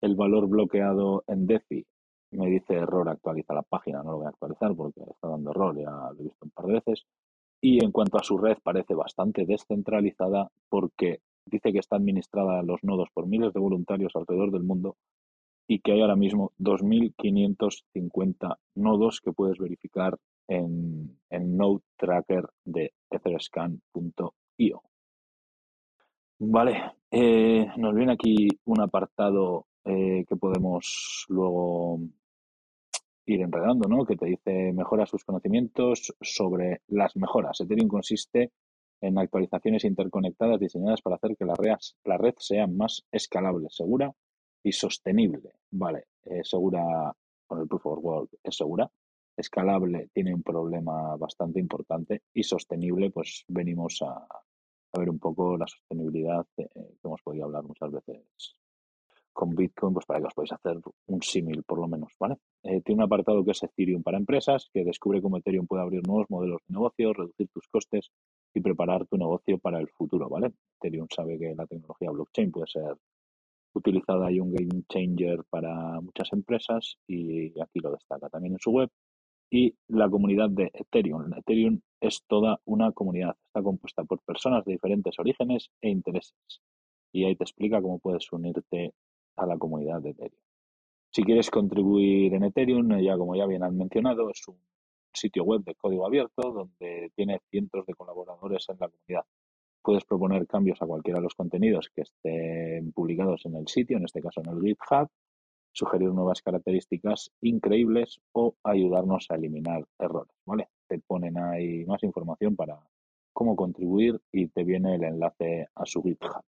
El 0.00 0.16
valor 0.16 0.48
bloqueado 0.48 1.22
en 1.28 1.46
DeFi 1.46 1.86
me 2.32 2.48
dice 2.48 2.74
error, 2.74 3.08
actualiza 3.08 3.54
la 3.54 3.62
página, 3.62 4.02
no 4.02 4.10
lo 4.10 4.16
voy 4.16 4.26
a 4.26 4.30
actualizar 4.30 4.74
porque 4.74 5.00
está 5.02 5.28
dando 5.28 5.52
error, 5.52 5.78
ya 5.78 5.92
lo 6.12 6.18
he 6.18 6.24
visto 6.24 6.44
un 6.44 6.50
par 6.50 6.66
de 6.66 6.72
veces. 6.72 7.06
Y 7.60 7.84
en 7.84 7.92
cuanto 7.92 8.18
a 8.18 8.24
su 8.24 8.36
red, 8.36 8.58
parece 8.64 8.94
bastante 8.94 9.46
descentralizada 9.46 10.50
porque 10.68 11.20
dice 11.44 11.72
que 11.72 11.78
está 11.78 11.94
administrada 11.94 12.64
los 12.64 12.82
nodos 12.82 13.08
por 13.14 13.28
miles 13.28 13.52
de 13.52 13.60
voluntarios 13.60 14.10
alrededor 14.16 14.50
del 14.50 14.64
mundo 14.64 14.96
y 15.70 15.78
que 15.78 15.92
hay 15.92 16.00
ahora 16.00 16.16
mismo 16.16 16.52
2.550 16.58 18.56
nodos 18.74 19.20
que 19.20 19.30
puedes 19.32 19.56
verificar 19.56 20.18
en, 20.48 21.16
Node 21.30 21.84
Tracker 21.96 22.48
de 22.64 22.92
etherscan.io. 23.08 24.82
Vale, 26.40 26.94
eh, 27.12 27.68
nos 27.76 27.94
viene 27.94 28.14
aquí 28.14 28.48
un 28.64 28.80
apartado 28.80 29.66
eh, 29.84 30.24
que 30.28 30.34
podemos 30.34 31.26
luego 31.28 32.00
ir 33.26 33.40
enredando, 33.40 33.88
¿no? 33.88 34.04
Que 34.04 34.16
te 34.16 34.26
dice 34.26 34.72
mejora 34.72 35.06
sus 35.06 35.24
conocimientos 35.24 36.12
sobre 36.20 36.80
las 36.88 37.14
mejoras. 37.14 37.60
Ethereum 37.60 37.86
consiste 37.86 38.50
en 39.00 39.16
actualizaciones 39.16 39.84
interconectadas 39.84 40.58
diseñadas 40.58 41.00
para 41.00 41.14
hacer 41.14 41.36
que 41.36 41.44
la 41.44 41.54
red, 41.54 41.76
la 42.04 42.18
red 42.18 42.34
sea 42.38 42.66
más 42.66 43.06
escalable, 43.12 43.68
segura 43.70 44.12
y 44.62 44.72
sostenible. 44.72 45.52
Vale, 45.70 46.04
eh, 46.24 46.42
segura 46.42 47.14
con 47.46 47.60
el 47.60 47.68
Proof 47.68 47.86
of 47.86 47.98
Work 48.04 48.30
es 48.42 48.56
segura, 48.56 48.90
escalable 49.36 50.08
tiene 50.12 50.34
un 50.34 50.42
problema 50.42 51.16
bastante 51.16 51.58
importante 51.58 52.22
y 52.32 52.42
sostenible, 52.42 53.10
pues 53.10 53.44
venimos 53.48 54.02
a, 54.02 54.26
ver 54.92 55.08
un 55.08 55.18
poco 55.18 55.56
la 55.56 55.66
sostenibilidad 55.66 56.46
que 56.56 56.68
hemos 57.02 57.22
podido 57.22 57.44
hablar 57.44 57.62
muchas 57.64 57.90
veces 57.92 58.56
con 59.32 59.54
Bitcoin, 59.54 59.94
pues 59.94 60.06
para 60.06 60.20
que 60.20 60.26
os 60.26 60.34
podáis 60.34 60.52
hacer 60.52 60.76
un 61.06 61.22
símil 61.22 61.62
por 61.62 61.78
lo 61.78 61.88
menos, 61.88 62.12
¿vale? 62.18 62.36
Eh, 62.62 62.82
tiene 62.82 63.00
un 63.00 63.04
apartado 63.04 63.44
que 63.44 63.52
es 63.52 63.62
Ethereum 63.62 64.02
para 64.02 64.18
empresas, 64.18 64.68
que 64.72 64.84
descubre 64.84 65.22
cómo 65.22 65.38
Ethereum 65.38 65.66
puede 65.66 65.82
abrir 65.82 66.06
nuevos 66.06 66.28
modelos 66.28 66.60
de 66.66 66.74
negocio, 66.74 67.12
reducir 67.12 67.48
tus 67.48 67.66
costes 67.68 68.10
y 68.52 68.60
preparar 68.60 69.06
tu 69.06 69.16
negocio 69.16 69.58
para 69.58 69.78
el 69.78 69.88
futuro, 69.88 70.28
¿vale? 70.28 70.52
Ethereum 70.78 71.06
sabe 71.14 71.38
que 71.38 71.54
la 71.54 71.66
tecnología 71.66 72.10
blockchain 72.10 72.50
puede 72.50 72.66
ser 72.66 72.96
utilizada 73.74 74.30
y 74.30 74.40
un 74.40 74.52
game 74.52 74.82
changer 74.88 75.44
para 75.48 76.00
muchas 76.00 76.32
empresas 76.32 76.96
y 77.06 77.58
aquí 77.60 77.80
lo 77.80 77.92
destaca 77.92 78.28
también 78.28 78.54
en 78.54 78.60
su 78.60 78.70
web. 78.70 78.90
Y 79.50 79.74
la 79.88 80.08
comunidad 80.08 80.50
de 80.50 80.70
Ethereum. 80.72 81.32
Ethereum 81.34 81.80
es 82.00 82.22
toda 82.26 82.60
una 82.64 82.92
comunidad, 82.92 83.36
está 83.46 83.62
compuesta 83.62 84.04
por 84.04 84.20
personas 84.20 84.64
de 84.64 84.72
diferentes 84.72 85.18
orígenes 85.18 85.70
e 85.80 85.90
intereses. 85.90 86.62
Y 87.12 87.24
ahí 87.24 87.34
te 87.34 87.44
explica 87.44 87.82
cómo 87.82 87.98
puedes 87.98 88.30
unirte 88.32 88.94
a 89.36 89.46
la 89.46 89.58
comunidad 89.58 90.00
de 90.00 90.10
Ethereum. 90.10 90.42
Si 91.12 91.24
quieres 91.24 91.50
contribuir 91.50 92.32
en 92.34 92.44
Ethereum, 92.44 92.96
ya 93.00 93.16
como 93.16 93.34
ya 93.34 93.46
bien 93.46 93.64
han 93.64 93.76
mencionado, 93.76 94.30
es 94.30 94.46
un 94.46 94.58
sitio 95.12 95.42
web 95.42 95.62
de 95.64 95.74
código 95.74 96.06
abierto 96.06 96.52
donde 96.52 97.10
tiene 97.16 97.40
cientos 97.50 97.84
de 97.86 97.94
colaboradores 97.94 98.68
en 98.68 98.76
la 98.78 98.88
comunidad. 98.88 99.24
Puedes 99.82 100.04
proponer 100.04 100.46
cambios 100.46 100.80
a 100.82 100.86
cualquiera 100.86 101.18
de 101.18 101.24
los 101.24 101.34
contenidos 101.34 101.90
que 101.94 102.02
estén 102.02 102.92
publicados 102.92 103.46
en 103.46 103.56
el 103.56 103.66
sitio, 103.66 103.96
en 103.96 104.04
este 104.04 104.20
caso 104.20 104.42
en 104.44 104.50
el 104.50 104.60
GitHub, 104.60 105.08
sugerir 105.72 106.12
nuevas 106.12 106.42
características 106.42 107.30
increíbles 107.40 108.20
o 108.32 108.56
ayudarnos 108.64 109.26
a 109.30 109.36
eliminar 109.36 109.84
errores, 109.98 110.34
¿vale? 110.44 110.68
Te 110.88 110.98
ponen 110.98 111.38
ahí 111.38 111.84
más 111.86 112.02
información 112.02 112.56
para 112.56 112.78
cómo 113.32 113.56
contribuir 113.56 114.20
y 114.32 114.48
te 114.48 114.64
viene 114.64 114.96
el 114.96 115.04
enlace 115.04 115.68
a 115.74 115.86
su 115.86 116.02
GitHub. 116.02 116.42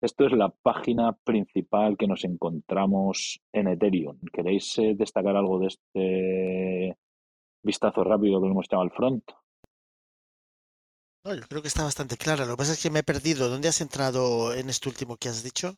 Esto 0.00 0.24
es 0.24 0.32
la 0.32 0.48
página 0.48 1.12
principal 1.12 1.98
que 1.98 2.06
nos 2.06 2.24
encontramos 2.24 3.42
en 3.52 3.68
Ethereum. 3.68 4.18
¿Queréis 4.32 4.78
eh, 4.78 4.94
destacar 4.96 5.36
algo 5.36 5.58
de 5.58 5.66
este 5.66 6.96
vistazo 7.62 8.02
rápido 8.02 8.40
que 8.40 8.48
hemos 8.48 8.64
echado 8.64 8.82
al 8.82 8.90
front? 8.90 9.30
Yo 11.24 11.46
creo 11.48 11.62
que 11.62 11.68
está 11.68 11.84
bastante 11.84 12.16
clara. 12.16 12.44
Lo 12.44 12.52
que 12.52 12.58
pasa 12.58 12.72
es 12.72 12.82
que 12.82 12.90
me 12.90 13.00
he 13.00 13.02
perdido. 13.04 13.48
¿Dónde 13.48 13.68
has 13.68 13.80
entrado 13.80 14.54
en 14.54 14.70
este 14.70 14.88
último 14.88 15.16
que 15.16 15.28
has 15.28 15.42
dicho? 15.42 15.74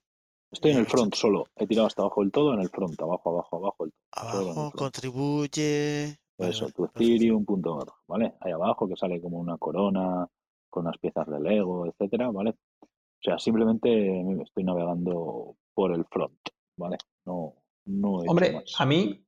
Estoy 0.50 0.72
en 0.72 0.78
el 0.78 0.86
front 0.86 1.14
solo. 1.14 1.46
He 1.56 1.66
tirado 1.66 1.86
hasta 1.86 2.02
abajo 2.02 2.20
del 2.20 2.30
todo 2.30 2.54
en 2.54 2.60
el 2.60 2.68
front. 2.68 3.00
Abajo, 3.00 3.30
abajo, 3.30 3.56
abajo. 3.56 3.84
El, 3.84 3.92
abajo, 4.12 4.72
contribuye. 4.72 6.18
Eso, 6.38 6.70
tu 6.70 6.84
Ethereum.org, 6.84 7.92
¿vale? 8.08 8.34
Ahí 8.40 8.52
abajo 8.52 8.88
que 8.88 8.96
sale 8.96 9.20
como 9.20 9.38
una 9.38 9.56
corona 9.58 10.26
con 10.68 10.86
unas 10.86 10.98
piezas 10.98 11.28
de 11.28 11.38
Lego, 11.38 11.86
etcétera, 11.86 12.30
¿vale? 12.30 12.50
O 12.80 13.22
sea, 13.22 13.38
simplemente 13.38 14.42
estoy 14.42 14.64
navegando 14.64 15.56
por 15.74 15.92
el 15.92 16.04
front, 16.06 16.40
¿vale? 16.76 16.96
No, 17.24 17.54
no 17.84 18.14
Hombre, 18.14 18.64
a 18.76 18.86
mí 18.86 19.24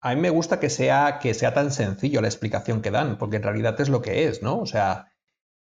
a 0.00 0.14
mí 0.14 0.20
me 0.20 0.30
gusta 0.30 0.60
que 0.60 0.70
sea, 0.70 1.18
que 1.18 1.34
sea 1.34 1.54
tan 1.54 1.72
sencillo 1.72 2.20
la 2.20 2.28
explicación 2.28 2.82
que 2.82 2.90
dan, 2.90 3.18
porque 3.18 3.36
en 3.36 3.42
realidad 3.42 3.80
es 3.80 3.88
lo 3.88 4.00
que 4.00 4.26
es, 4.26 4.42
¿no? 4.42 4.58
O 4.60 4.66
sea, 4.66 5.12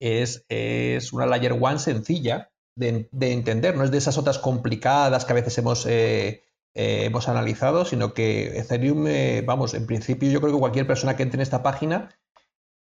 es, 0.01 0.45
es 0.49 1.13
una 1.13 1.27
layer 1.27 1.53
one 1.53 1.79
sencilla 1.79 2.51
de, 2.75 3.09
entender, 3.21 3.77
no 3.77 3.85
es 3.85 3.91
de 3.91 3.99
esas 3.99 4.19
otras 4.19 4.39
complicadas 4.39 5.25
que 5.25 5.33
a 5.33 5.35
veces 5.35 5.57
hemos, 5.59 5.87
eh, 5.87 6.43
eh, 6.75 7.05
hemos 7.05 7.29
analizado, 7.29 7.85
sino 7.85 8.15
que 8.15 8.59
Ethereum, 8.59 9.07
eh, 9.07 9.43
vamos, 9.47 9.75
en 9.75 9.87
principio 9.87 10.31
yo 10.31 10.41
creo 10.41 10.55
que 10.55 10.59
cualquier 10.59 10.87
persona 10.87 11.17
que 11.17 11.23
entre 11.23 11.37
en 11.37 11.43
esta 11.43 11.63
página, 11.63 12.09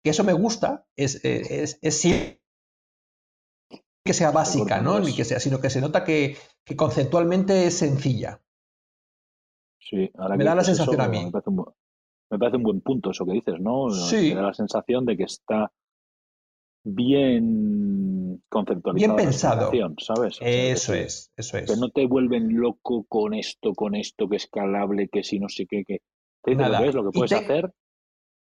que 0.03 0.11
eso 0.11 0.23
me 0.23 0.33
gusta, 0.33 0.87
es, 0.95 1.23
es, 1.23 1.77
es 1.81 2.01
que 4.03 4.13
sea 4.13 4.31
básica, 4.31 4.81
¿no? 4.81 4.99
Ni 4.99 5.13
que 5.13 5.25
sea, 5.25 5.39
sino 5.39 5.59
que 5.59 5.69
se 5.69 5.81
nota 5.81 6.03
que, 6.03 6.37
conceptualmente 6.75 7.65
es 7.67 7.77
sencilla. 7.77 8.41
Sí, 9.77 10.09
ahora 10.17 10.37
me 10.37 10.45
da 10.45 10.55
la 10.55 10.63
sensación 10.63 11.01
a 11.01 11.07
mí. 11.07 11.25
Me 11.25 11.31
parece, 12.39 12.55
un, 12.55 12.63
buen 12.63 12.79
punto 12.79 13.11
eso 13.11 13.25
que 13.25 13.33
dices, 13.33 13.59
¿no? 13.59 13.89
Sí. 13.91 14.29
Me 14.29 14.35
da 14.35 14.43
la 14.43 14.53
sensación 14.53 15.05
de 15.05 15.17
que 15.17 15.23
está 15.23 15.71
bien 16.83 18.41
conceptualizado. 18.49 19.15
Bien 19.15 19.27
pensado. 19.27 19.71
¿sabes? 19.99 20.37
eso 20.41 20.93
es, 20.93 21.31
eso 21.35 21.57
es. 21.57 21.71
Que 21.71 21.77
no 21.77 21.89
te 21.89 22.05
vuelven 22.07 22.59
loco 22.59 23.05
con 23.07 23.33
esto, 23.33 23.73
con 23.73 23.95
esto, 23.95 24.27
que 24.27 24.37
es 24.37 24.43
escalable, 24.43 25.09
que 25.09 25.23
si 25.23 25.39
no 25.39 25.49
sé 25.49 25.65
qué, 25.67 25.83
que 25.85 26.01
te 26.43 26.55
Nada. 26.55 26.79
lo 26.79 26.83
que 26.83 26.89
es, 26.89 26.95
lo 26.95 27.03
que 27.03 27.11
puedes 27.11 27.33
hacer. 27.33 27.73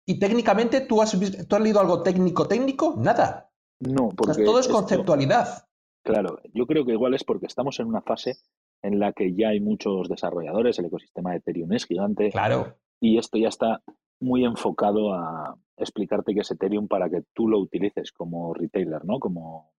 Y 0.05 0.19
técnicamente, 0.19 0.81
¿tú 0.81 1.01
has, 1.01 1.17
¿tú 1.47 1.55
has 1.55 1.61
leído 1.61 1.79
algo 1.79 2.01
técnico, 2.01 2.47
técnico? 2.47 2.95
Nada. 2.97 3.49
No, 3.79 4.09
porque. 4.09 4.43
todo 4.43 4.59
es 4.59 4.67
conceptualidad. 4.67 5.67
Claro, 6.03 6.39
yo 6.53 6.65
creo 6.65 6.85
que 6.85 6.93
igual 6.93 7.13
es 7.13 7.25
porque 7.25 7.47
estamos 7.47 7.79
en 7.79 7.87
una 7.87 8.01
fase 8.01 8.37
en 8.81 8.99
la 8.99 9.11
que 9.11 9.33
ya 9.35 9.49
hay 9.49 9.59
muchos 9.59 10.07
desarrolladores, 10.07 10.79
el 10.79 10.85
ecosistema 10.85 11.31
de 11.31 11.37
Ethereum 11.37 11.73
es 11.73 11.85
gigante. 11.85 12.29
Claro. 12.29 12.77
Y 13.01 13.17
esto 13.17 13.37
ya 13.37 13.49
está 13.49 13.83
muy 14.19 14.45
enfocado 14.45 15.13
a 15.13 15.55
explicarte 15.77 16.33
qué 16.33 16.41
es 16.41 16.51
Ethereum 16.51 16.87
para 16.87 17.09
que 17.09 17.23
tú 17.33 17.47
lo 17.47 17.59
utilices 17.59 18.11
como 18.11 18.53
retailer, 18.53 19.05
¿no? 19.05 19.19
Como 19.19 19.71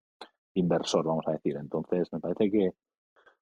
inversor, 0.54 1.04
vamos 1.04 1.26
a 1.26 1.33
decir. 1.33 1.57
Entonces, 1.57 2.09
me 2.12 2.21
parece 2.21 2.50
que 2.50 2.71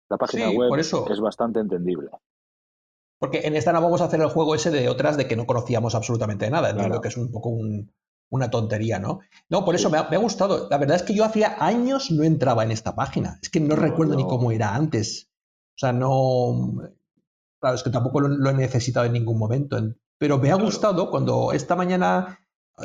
la 0.09 0.17
página 0.17 0.51
web 0.51 0.79
es 0.79 1.21
bastante 1.21 1.61
entendible. 1.61 2.11
Porque 3.19 3.41
en 3.45 3.57
esta 3.57 3.73
no 3.73 3.81
vamos 3.81 4.01
a 4.01 4.05
hacer 4.05 4.21
el 4.21 4.29
juego 4.29 4.55
ese 4.55 4.71
de 4.71 4.89
otras 4.89 5.17
de 5.17 5.27
que 5.27 5.37
no 5.37 5.47
conocíamos 5.47 5.95
absolutamente 5.95 6.51
nada. 6.51 6.71
Entiendo 6.71 7.01
que 7.01 7.09
es 7.09 7.17
un 7.17 7.31
poco 7.31 7.49
un, 7.49 7.91
una 8.31 8.51
tontería, 8.51 8.99
¿no? 8.99 9.21
No, 9.49 9.65
por 9.65 9.75
eso 9.75 9.91
me 9.91 9.99
ha, 9.99 10.19
gustado. 10.19 10.69
La 10.71 10.79
verdad 10.79 10.97
es 10.97 11.03
que 11.03 11.15
yo 11.15 11.25
hacía 11.25 11.57
años 11.59 12.11
no 12.11 12.25
entraba 12.25 12.63
en 12.63 12.73
esta 12.73 12.95
página. 12.95 13.39
Es 13.43 13.49
que 13.49 13.61
no, 13.61 13.75
recuerdo 13.75 14.17
ni 14.17 14.25
cómo 14.25 14.51
era 14.53 14.75
antes. 14.75 15.31
O 15.77 15.79
sea, 15.79 15.93
no. 15.93 16.75
Claro, 17.59 17.75
es 17.75 17.83
que 17.83 17.91
tampoco 17.91 18.21
lo, 18.21 18.51
he 18.51 18.55
necesitado 18.55 19.07
en 19.07 19.15
ningún 19.15 19.39
momento. 19.39 19.79
Pero 20.19 20.39
me 20.39 20.51
ha 20.51 20.57
gustado 20.57 21.11
cuando 21.11 21.53
esta 21.53 21.77
mañana 21.77 22.41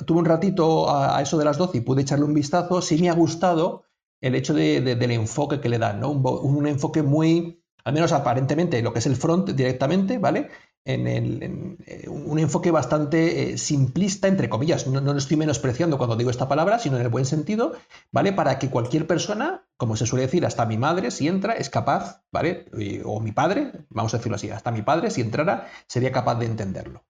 tuve 0.05 0.19
un 0.19 0.25
ratito 0.25 0.93
a, 0.93 1.21
eso 1.21 1.37
de 1.37 1.45
las 1.45 1.57
12 1.57 1.77
y 1.77 1.81
pude 1.81 2.01
echarle 2.01 2.25
un 2.25 2.33
vistazo. 2.33 2.81
Sí 2.81 2.97
me 3.01 3.09
ha 3.09 3.13
gustado 3.13 3.83
el 4.21 4.35
hecho 4.35 4.53
del 4.53 5.11
enfoque 5.11 5.59
que 5.59 5.69
le 5.69 5.79
dan, 5.79 5.99
¿no? 5.99 6.11
un 6.11 6.67
enfoque 6.67 7.01
muy, 7.01 7.63
al 7.83 7.93
menos 7.93 8.11
aparentemente, 8.11 8.81
lo 8.83 8.93
que 8.93 8.99
es 8.99 9.07
el 9.07 9.15
front 9.15 9.49
directamente, 9.49 10.19
¿vale? 10.19 10.49
en, 10.85 11.07
el, 11.07 11.77
eh, 11.85 12.09
un 12.09 12.39
enfoque 12.39 12.71
bastante 12.71 13.53
eh, 13.53 13.57
simplista, 13.57 14.27
entre 14.27 14.49
comillas, 14.49 14.87
no, 14.87 14.99
lo 14.99 15.17
estoy 15.17 15.37
menospreciando 15.37 15.97
cuando 15.97 16.15
digo 16.15 16.31
esta 16.31 16.47
palabra, 16.47 16.79
sino 16.79 16.97
en 16.97 17.03
el 17.03 17.09
buen 17.09 17.25
sentido, 17.25 17.73
¿vale? 18.11 18.33
Para 18.33 18.57
que 18.57 18.69
cualquier 18.69 19.05
persona, 19.07 19.67
como 19.77 19.95
se 19.95 20.05
suele 20.05 20.25
decir, 20.25 20.45
hasta 20.45 20.65
mi 20.65 20.77
madre, 20.77 21.11
si 21.11 21.27
entra, 21.27 21.53
es 21.53 21.69
capaz, 21.69 22.23
¿vale? 22.31 22.65
O 23.05 23.19
mi 23.19 23.31
padre, 23.31 23.71
vamos 23.89 24.13
a 24.13 24.17
decirlo 24.17 24.35
así, 24.35 24.49
hasta 24.49 24.71
mi 24.71 24.81
padre, 24.81 25.11
si 25.11 25.21
entrara, 25.21 25.67
sería 25.87 26.11
capaz 26.11 26.35
de 26.35 26.45
entenderlo. 26.47 27.03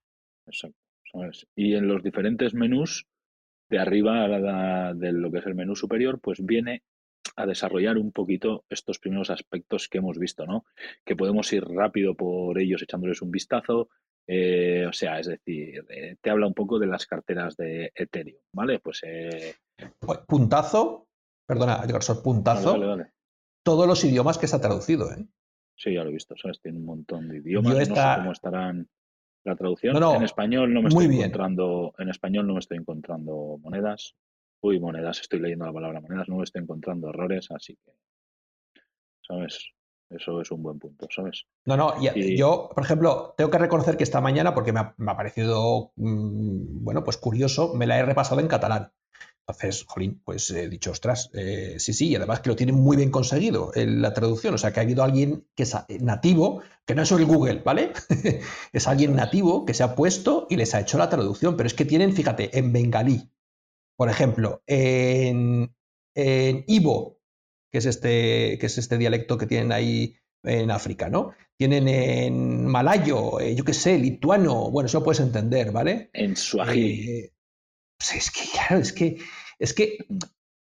Exacto. 0.46 0.78
Y 1.54 1.74
en 1.74 1.88
los 1.88 2.02
diferentes 2.02 2.54
menús, 2.54 3.06
de 3.68 3.78
arriba 3.78 4.24
a 4.24 4.94
de 4.94 5.12
lo 5.12 5.30
que 5.30 5.38
es 5.38 5.46
el 5.46 5.54
menú 5.54 5.76
superior, 5.76 6.20
pues 6.20 6.44
viene 6.44 6.82
a 7.36 7.46
desarrollar 7.46 7.96
un 7.98 8.12
poquito 8.12 8.64
estos 8.68 8.98
primeros 8.98 9.30
aspectos 9.30 9.88
que 9.88 9.98
hemos 9.98 10.18
visto, 10.18 10.46
¿no? 10.46 10.64
Que 11.04 11.16
podemos 11.16 11.52
ir 11.52 11.64
rápido 11.64 12.14
por 12.14 12.58
ellos 12.58 12.82
echándoles 12.82 13.22
un 13.22 13.30
vistazo. 13.30 13.88
Eh, 14.26 14.86
o 14.88 14.92
sea, 14.92 15.18
es 15.18 15.26
decir, 15.26 15.84
eh, 15.88 16.16
te 16.20 16.30
habla 16.30 16.46
un 16.46 16.54
poco 16.54 16.78
de 16.78 16.86
las 16.86 17.06
carteras 17.06 17.56
de 17.56 17.92
Ethereum, 17.94 18.42
¿vale? 18.54 18.78
Pues. 18.78 19.00
Eh... 19.04 19.54
pues 19.98 20.20
puntazo, 20.28 21.08
perdona, 21.46 21.82
puntazo. 22.22 22.76
Todos 23.64 23.86
los 23.86 24.04
idiomas 24.04 24.38
que 24.38 24.46
se 24.46 24.56
ha 24.56 24.60
traducido, 24.60 25.10
¿eh? 25.12 25.24
Sí, 25.76 25.94
ya 25.94 26.04
lo 26.04 26.10
he 26.10 26.12
visto, 26.12 26.36
¿sabes? 26.36 26.60
Tiene 26.60 26.78
un 26.78 26.84
montón 26.84 27.28
de 27.28 27.38
idiomas. 27.38 27.88
No 27.88 27.96
sé 27.96 28.14
cómo 28.16 28.32
estarán 28.32 28.88
la 29.44 29.56
traducción. 29.56 29.96
en 29.96 30.22
español 30.22 30.72
no 30.72 30.82
me 30.82 30.88
estoy 30.88 31.06
encontrando. 31.06 31.94
En 31.98 32.08
español 32.08 32.46
no 32.46 32.54
me 32.54 32.60
estoy 32.60 32.78
encontrando 32.78 33.58
monedas. 33.60 34.14
Uy, 34.60 34.78
monedas, 34.78 35.20
estoy 35.20 35.40
leyendo 35.40 35.66
la 35.66 35.72
palabra 35.72 36.00
monedas, 36.00 36.28
no 36.28 36.40
estoy 36.42 36.62
encontrando 36.62 37.08
errores, 37.08 37.48
así 37.50 37.76
que, 37.84 37.92
¿sabes? 39.26 39.72
Eso 40.08 40.40
es 40.40 40.50
un 40.52 40.62
buen 40.62 40.78
punto, 40.78 41.08
¿sabes? 41.10 41.46
No, 41.64 41.76
no, 41.76 41.94
y, 42.00 42.36
yo, 42.36 42.70
por 42.72 42.84
ejemplo, 42.84 43.34
tengo 43.36 43.50
que 43.50 43.58
reconocer 43.58 43.96
que 43.96 44.04
esta 44.04 44.20
mañana, 44.20 44.54
porque 44.54 44.72
me 44.72 44.80
ha, 44.80 45.16
parecido, 45.16 45.92
mm, 45.96 46.84
bueno, 46.84 47.02
pues 47.02 47.16
curioso, 47.16 47.74
me 47.74 47.86
la 47.86 47.98
he 47.98 48.04
repasado 48.04 48.40
en 48.40 48.46
catalán. 48.46 48.92
Entonces, 49.46 49.84
jolín, 49.88 50.22
pues 50.24 50.50
he 50.50 50.68
dicho, 50.68 50.92
ostras, 50.92 51.30
eh, 51.34 51.74
sí, 51.78 51.92
sí, 51.92 52.08
y 52.08 52.16
además 52.16 52.40
que 52.40 52.50
lo 52.50 52.56
tienen 52.56 52.76
muy 52.76 52.96
bien 52.96 53.10
conseguido 53.10 53.72
en 53.74 54.00
la 54.00 54.14
traducción. 54.14 54.54
O 54.54 54.58
sea, 54.58 54.72
que 54.72 54.80
ha 54.80 54.84
habido 54.84 55.02
alguien 55.02 55.46
que 55.56 55.64
es 55.64 55.74
nativo, 56.00 56.62
que 56.86 56.94
no 56.94 57.02
es 57.02 57.10
el 57.10 57.24
Google, 57.26 57.60
¿vale? 57.64 57.92
es 58.72 58.86
alguien 58.86 59.16
nativo 59.16 59.64
que 59.64 59.74
se 59.74 59.82
ha 59.82 59.96
puesto 59.96 60.46
y 60.48 60.56
les 60.56 60.74
ha 60.74 60.80
hecho 60.80 60.96
la 60.96 61.08
traducción. 61.08 61.56
Pero 61.56 61.66
es 61.66 61.74
que 61.74 61.84
tienen, 61.84 62.12
fíjate, 62.12 62.56
en 62.56 62.72
bengalí, 62.72 63.30
por 63.96 64.08
ejemplo, 64.08 64.62
en, 64.66 65.74
Ibo, 66.14 67.20
que 67.70 67.78
es, 67.78 67.86
este, 67.86 68.58
que 68.58 68.66
es 68.66 68.78
este 68.78 68.96
dialecto 68.96 69.38
que 69.38 69.46
tienen 69.46 69.72
ahí 69.72 70.14
en 70.44 70.70
África, 70.70 71.08
¿no? 71.08 71.32
Tienen 71.56 71.88
en 71.88 72.66
malayo, 72.66 73.40
eh, 73.40 73.54
yo 73.54 73.64
qué 73.64 73.74
sé, 73.74 73.98
lituano, 73.98 74.70
bueno, 74.70 74.86
eso 74.86 74.98
lo 74.98 75.04
puedes 75.04 75.20
entender, 75.20 75.72
¿vale? 75.72 76.10
En 76.12 76.36
suajili. 76.36 77.32
Pues 78.02 78.16
es 78.16 78.30
que, 78.32 78.50
claro, 78.50 78.82
es 78.82 78.92
que, 78.92 79.18
es 79.60 79.74
que 79.74 80.06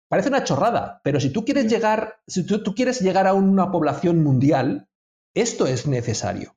parece 0.09 0.31
una 0.31 0.45
chorrada, 0.45 1.03
pero 1.05 1.21
si 1.21 1.31
tú 1.31 1.45
quieres 1.45 1.71
llegar, 1.71 2.23
si 2.27 2.47
tú, 2.47 2.75
quieres 2.75 3.01
llegar 3.03 3.27
a 3.27 3.35
una 3.35 3.71
población 3.71 4.23
mundial, 4.23 4.89
esto 5.35 5.67
es 5.67 5.87
necesario. 5.87 6.57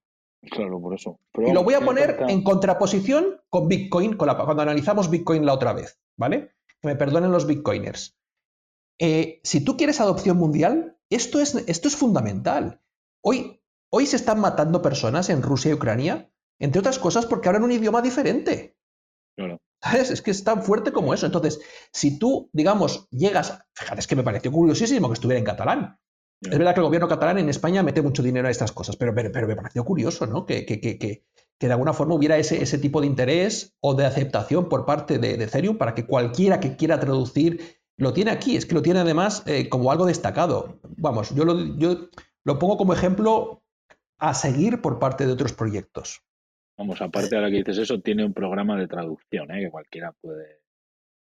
Claro, 0.50 0.80
por 0.80 0.96
eso. 0.96 1.20
y 1.36 1.52
lo 1.52 1.66
voy 1.66 1.74
a 1.74 1.82
poner 1.82 2.24
en 2.30 2.44
contraposición 2.44 3.42
con 3.50 3.68
Bitcoin, 3.68 4.16
cuando 4.16 4.62
analizamos 4.62 5.10
Bitcoin 5.10 5.46
la 5.46 5.54
otra 5.54 5.74
vez, 5.74 6.00
¿vale? 6.16 6.54
que 6.80 6.88
me 6.88 6.96
perdonen 6.96 7.34
los 7.34 7.46
bitcoiners. 7.46 8.18
Eh, 9.00 9.42
si 9.44 9.62
tú 9.62 9.76
quieres 9.76 10.00
adopción 10.00 10.38
mundial, 10.38 10.98
esto 11.10 11.42
es, 11.42 11.56
esto 11.56 11.90
es 11.90 11.98
fundamental. 11.98 12.82
Hoy, 13.22 13.62
hoy 13.92 14.06
se 14.06 14.16
están 14.16 14.40
matando 14.40 14.82
personas 14.82 15.30
en 15.30 15.42
Rusia 15.42 15.72
y 15.72 15.74
Ucrania, 15.74 16.32
entre 16.58 16.80
otras 16.80 17.00
cosas 17.00 17.26
porque 17.26 17.50
hablan 17.50 17.64
un 17.64 17.74
idioma 17.74 18.02
diferente. 18.02 18.78
Es 19.94 20.22
que 20.22 20.32
es 20.32 20.44
tan 20.44 20.64
fuerte 20.64 20.92
como 20.92 21.14
eso. 21.14 21.26
Entonces, 21.26 21.60
si 21.94 22.20
tú, 22.20 22.50
digamos, 22.54 23.08
llegas, 23.12 23.60
fíjate, 23.74 24.02
es 24.02 24.08
que 24.08 24.16
me 24.16 24.24
pareció 24.24 24.52
curiosísimo 24.52 25.08
que 25.08 25.14
estuviera 25.14 25.40
en 25.40 25.46
catalán. 25.46 26.00
Es 26.42 26.58
verdad 26.58 26.74
que 26.74 26.80
el 26.80 26.86
gobierno 26.86 27.08
catalán 27.08 27.38
en 27.38 27.50
España 27.50 27.84
mete 27.84 28.02
mucho 28.02 28.24
dinero 28.24 28.48
a 28.48 28.52
estas 28.52 28.72
cosas, 28.72 28.96
pero, 28.96 29.14
pero, 29.14 29.48
me 29.48 29.56
pareció 29.56 29.84
curioso, 29.84 30.26
¿no? 30.26 30.46
Que, 30.46 30.66
que, 30.66 30.80
que, 30.80 30.98
que 31.60 31.68
de 31.68 31.74
alguna 31.74 31.94
forma 31.94 32.16
hubiera 32.16 32.38
ese, 32.38 32.64
ese 32.64 32.78
tipo 32.78 33.02
de 33.02 33.08
interés 33.08 33.76
o 33.82 33.94
de 33.94 34.06
aceptación 34.06 34.70
por 34.70 34.86
parte 34.86 35.20
de, 35.20 35.34
Ethereum 35.44 35.78
para 35.78 35.94
que 35.94 36.06
cualquiera 36.06 36.60
que 36.60 36.78
quiera 36.78 37.00
traducir 37.00 37.80
lo 37.98 38.14
tiene 38.14 38.32
aquí, 38.32 38.56
es 38.56 38.66
que 38.66 38.76
lo 38.76 38.82
tiene 38.82 39.02
además 39.02 39.44
eh, 39.46 39.68
como 39.68 39.92
algo 39.92 40.06
destacado. 40.06 40.80
Vamos, 40.98 41.36
yo 41.36 41.44
lo, 41.44 41.78
yo 41.78 42.08
lo 42.46 42.58
pongo 42.58 42.78
como 42.78 42.94
ejemplo 42.94 43.62
a 44.18 44.34
seguir 44.34 44.82
por 44.82 45.00
parte 45.00 45.26
de 45.26 45.34
otros 45.34 45.52
proyectos. 45.52 46.22
Vamos, 46.80 47.02
aparte 47.02 47.36
ahora 47.36 47.50
que 47.50 47.58
dices 47.58 47.78
eso, 47.80 48.00
tiene 48.00 48.24
un 48.24 48.34
programa 48.34 48.80
de 48.80 48.88
traducción, 48.88 49.52
¿eh? 49.52 49.66
que 49.66 49.70
cualquiera 49.70 50.14
puede 50.14 50.62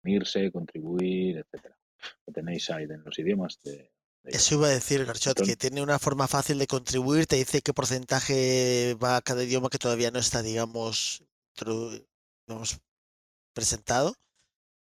unirse, 0.05 0.53
contribuir, 0.53 1.39
etcétera. 1.39 1.77
Lo 2.25 2.33
tenéis 2.33 2.71
ahí 2.71 2.85
en 2.85 3.03
los 3.03 3.19
idiomas 3.19 3.61
de, 3.65 3.91
eso 4.23 4.55
iba 4.55 4.69
a 4.69 4.71
decir, 4.71 5.05
Garchot, 5.05 5.43
que 5.45 5.57
tiene 5.57 5.83
una 5.83 5.99
forma 5.99 6.29
fácil 6.29 6.59
de 6.59 6.67
contribuir, 6.67 7.27
te 7.27 7.37
dice 7.37 7.63
qué 7.63 7.73
porcentaje 7.73 8.95
va 9.03 9.17
a 9.17 9.23
cada 9.23 9.43
idioma 9.43 9.71
que 9.71 9.79
todavía 9.79 10.11
no 10.11 10.19
está, 10.19 10.43
digamos, 10.43 11.25
presentado 13.53 14.15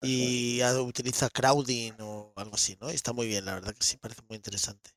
y 0.03 0.61
utiliza 0.81 1.29
crowding 1.29 1.93
o 2.01 2.33
algo 2.35 2.55
así, 2.55 2.77
¿no? 2.79 2.91
Y 2.91 2.95
está 2.95 3.13
muy 3.13 3.27
bien, 3.27 3.45
la 3.45 3.55
verdad 3.55 3.73
que 3.73 3.83
sí, 3.83 3.97
parece 3.97 4.21
muy 4.27 4.35
interesante. 4.35 4.91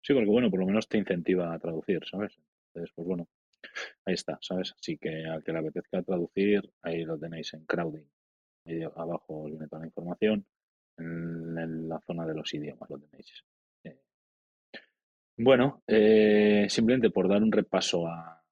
Sí, 0.00 0.14
porque 0.14 0.30
bueno, 0.30 0.48
por 0.48 0.60
lo 0.60 0.66
menos 0.66 0.88
te 0.88 0.96
incentiva 0.96 1.52
a 1.52 1.58
traducir, 1.58 2.00
¿sabes? 2.10 2.32
Entonces, 2.68 2.92
pues 2.94 3.06
bueno, 3.06 3.28
ahí 4.04 4.14
está, 4.14 4.38
¿sabes? 4.40 4.74
Así 4.78 4.98
que 4.98 5.24
al 5.26 5.42
que 5.42 5.52
le 5.52 5.58
apetezca 5.58 6.02
traducir, 6.02 6.70
ahí 6.82 7.04
lo 7.04 7.18
tenéis 7.18 7.54
en 7.54 7.64
crowding. 7.64 8.08
Abajo 8.96 9.44
viene 9.44 9.66
toda 9.66 9.80
la 9.80 9.86
información. 9.86 10.46
en 10.98 11.88
la 11.88 12.00
zona 12.00 12.26
de 12.26 12.34
los 12.34 12.52
idiomas 12.54 12.90
lo 12.90 12.98
tenéis. 12.98 13.44
Bueno, 15.40 15.82
eh, 15.86 16.66
simplemente 16.68 17.10
por 17.10 17.28
dar 17.28 17.42
un 17.42 17.52
repaso 17.52 18.08
a, 18.08 18.42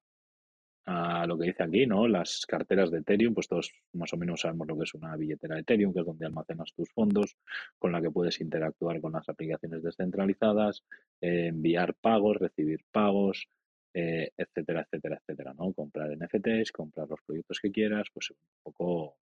a, 0.85 1.27
lo 1.27 1.37
que 1.37 1.47
dice 1.47 1.63
aquí, 1.63 1.85
¿no? 1.85 2.07
Las 2.07 2.45
carteras 2.47 2.89
de 2.91 2.99
Ethereum, 2.99 3.33
pues 3.33 3.49
todos 3.49 3.73
más 3.91 4.13
o 4.13 4.17
menos 4.17 4.41
sabemos 4.41 4.67
lo 4.67 4.77
que 4.77 4.83
es 4.83 4.93
una 4.93 5.15
billetera 5.17 5.55
de 5.55 5.61
Ethereum, 5.61 5.93
que 5.93 5.99
es 5.99 6.05
donde 6.05 6.25
almacenas 6.25 6.73
tus 6.73 6.89
fondos, 6.91 7.35
con 7.77 7.91
la 7.91 8.01
que 8.01 8.09
puedes 8.09 8.39
interactuar 8.39 9.01
con 9.01 9.11
las 9.11 9.27
aplicaciones 9.27 9.83
descentralizadas, 9.83 10.85
eh, 11.19 11.47
enviar 11.47 11.93
pagos, 11.95 12.37
recibir 12.37 12.85
pagos, 12.89 13.49
eh, 13.99 14.31
etcétera, 14.37 14.81
etcétera, 14.81 15.17
etcétera, 15.19 15.55
¿no? 15.57 15.73
Comprar 15.73 16.15
NFTs, 16.15 16.71
comprar 16.71 17.09
los 17.09 17.19
proyectos 17.25 17.59
que 17.59 17.71
quieras, 17.71 18.07
pues 18.13 18.29
un 18.29 18.37
poco 18.61 19.17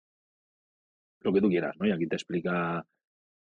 lo 1.21 1.31
que 1.31 1.41
tú 1.43 1.51
quieras, 1.51 1.77
¿no? 1.79 1.87
Y 1.87 1.93
aquí 1.93 2.07
te 2.07 2.17
explica 2.17 2.83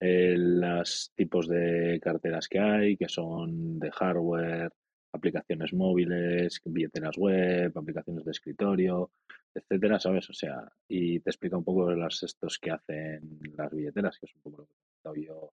eh, 0.01 0.35
los 0.39 1.13
tipos 1.15 1.47
de 1.47 2.01
carteras 2.03 2.49
que 2.49 2.59
hay, 2.59 2.97
que 2.97 3.11
son 3.11 3.79
de 3.79 3.91
hardware, 3.91 4.73
aplicaciones 5.13 5.75
móviles, 5.75 6.63
billeteras 6.65 7.19
web, 7.19 7.77
aplicaciones 7.77 8.25
de 8.25 8.31
escritorio, 8.31 9.11
etcétera, 9.55 10.01
¿sabes? 10.01 10.31
O 10.31 10.33
sea, 10.33 10.67
y 10.89 11.21
te 11.21 11.29
explica 11.29 11.59
un 11.59 11.65
poco 11.65 11.91
las 11.93 12.23
estos 12.23 12.59
que 12.59 12.71
hacen 12.71 13.39
las 13.55 13.71
billeteras, 13.71 14.19
que 14.19 14.25
es 14.25 14.35
un 14.35 14.41
poco 14.41 14.63
lo 14.63 14.67
que 14.67 14.73
he 14.73 15.03
comentado 15.03 15.15
yo 15.17 15.53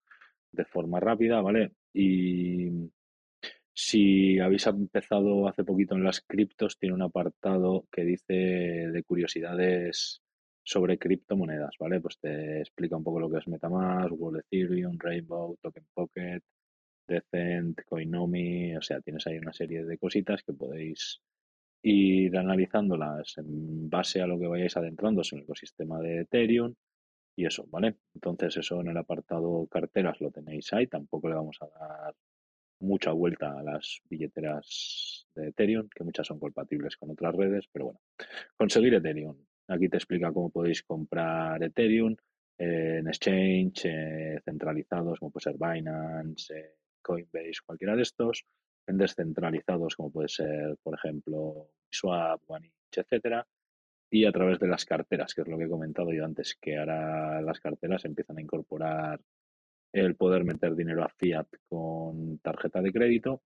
de 0.51 0.65
forma 0.65 0.99
rápida, 0.99 1.41
¿vale? 1.41 1.73
Y 1.93 2.89
si 3.81 4.39
habéis 4.39 4.67
empezado 4.67 5.47
hace 5.47 5.63
poquito 5.63 5.95
en 5.95 6.03
las 6.03 6.19
criptos, 6.19 6.77
tiene 6.77 6.95
un 6.95 7.01
apartado 7.01 7.85
que 7.89 8.03
dice 8.03 8.33
de 8.33 9.03
curiosidades 9.03 10.21
sobre 10.63 10.97
criptomonedas, 10.97 11.75
¿vale? 11.79 12.01
Pues 12.01 12.19
te 12.19 12.59
explica 12.59 12.97
un 12.97 13.05
poco 13.05 13.21
lo 13.21 13.29
que 13.29 13.37
es 13.37 13.47
Metamask, 13.47 14.11
World 14.11 14.41
Ethereum, 14.41 14.97
Rainbow, 14.99 15.57
Token 15.61 15.85
Pocket, 15.93 16.41
Decent, 17.07 17.79
Coinomi, 17.85 18.75
o 18.75 18.81
sea, 18.81 18.99
tienes 18.99 19.25
ahí 19.27 19.37
una 19.37 19.53
serie 19.53 19.85
de 19.85 19.97
cositas 19.97 20.43
que 20.43 20.53
podéis 20.53 21.21
ir 21.81 22.37
analizándolas 22.37 23.37
en 23.37 23.89
base 23.89 24.21
a 24.21 24.27
lo 24.27 24.37
que 24.37 24.47
vayáis 24.47 24.75
adentrándose 24.75 25.35
en 25.35 25.39
el 25.39 25.43
ecosistema 25.45 25.99
de 25.99 26.21
Ethereum 26.21 26.75
y 27.37 27.45
eso, 27.45 27.65
¿vale? 27.69 27.95
Entonces 28.13 28.57
eso 28.57 28.81
en 28.81 28.89
el 28.89 28.97
apartado 28.97 29.67
carteras 29.67 30.19
lo 30.19 30.31
tenéis 30.31 30.73
ahí, 30.73 30.87
tampoco 30.87 31.29
le 31.29 31.35
vamos 31.35 31.57
a 31.61 31.67
dar 31.79 32.15
mucha 32.79 33.11
vuelta 33.11 33.57
a 33.57 33.63
las 33.63 34.01
billeteras 34.09 35.27
de 35.35 35.49
Ethereum, 35.49 35.87
que 35.93 36.03
muchas 36.03 36.27
son 36.27 36.39
compatibles 36.39 36.97
con 36.97 37.11
otras 37.11 37.35
redes, 37.35 37.67
pero 37.71 37.85
bueno, 37.85 38.01
conseguir 38.57 38.93
Ethereum, 38.93 39.37
Aquí 39.69 39.87
te 39.87 39.97
explica 39.97 40.33
cómo 40.33 40.49
podéis 40.49 40.83
comprar 40.83 41.61
Ethereum. 41.63 42.15
en 42.57 43.07
exchange, 43.07 43.85
eh, 43.85 44.41
centralizados 44.43 45.19
como 45.19 45.31
puede 45.31 45.43
ser 45.43 45.55
Binance, 45.57 46.53
eh, 46.53 46.75
Coinbase, 47.01 47.61
cualquiera 47.65 47.95
de 47.95 48.01
estos, 48.01 48.43
en 48.87 48.97
descentralizados 48.97 49.95
como 49.95 50.11
puede 50.11 50.27
ser, 50.27 50.75
por 50.83 50.95
ejemplo, 50.95 51.69
Swap, 51.89 52.41
OneInch, 52.47 52.97
etcétera, 52.97 53.47
y 54.11 54.25
a 54.25 54.31
través 54.31 54.59
de 54.59 54.67
las 54.67 54.83
carteras, 54.83 55.33
que 55.33 55.41
es 55.43 55.47
lo 55.47 55.57
que 55.57 55.65
he 55.65 55.69
comentado 55.69 56.11
yo 56.11 56.25
antes, 56.25 56.57
que 56.59 56.77
ahora 56.77 57.41
las 57.41 57.59
carteras 57.61 58.03
empiezan 58.03 58.39
a 58.39 58.41
incorporar 58.41 59.21
el 59.91 60.15
poder 60.15 60.43
meter 60.43 60.75
dinero 60.75 61.03
a 61.03 61.09
fiat 61.09 61.47
con 61.67 62.39
tarjeta 62.39 62.81
de 62.81 62.91
crédito 62.91 63.43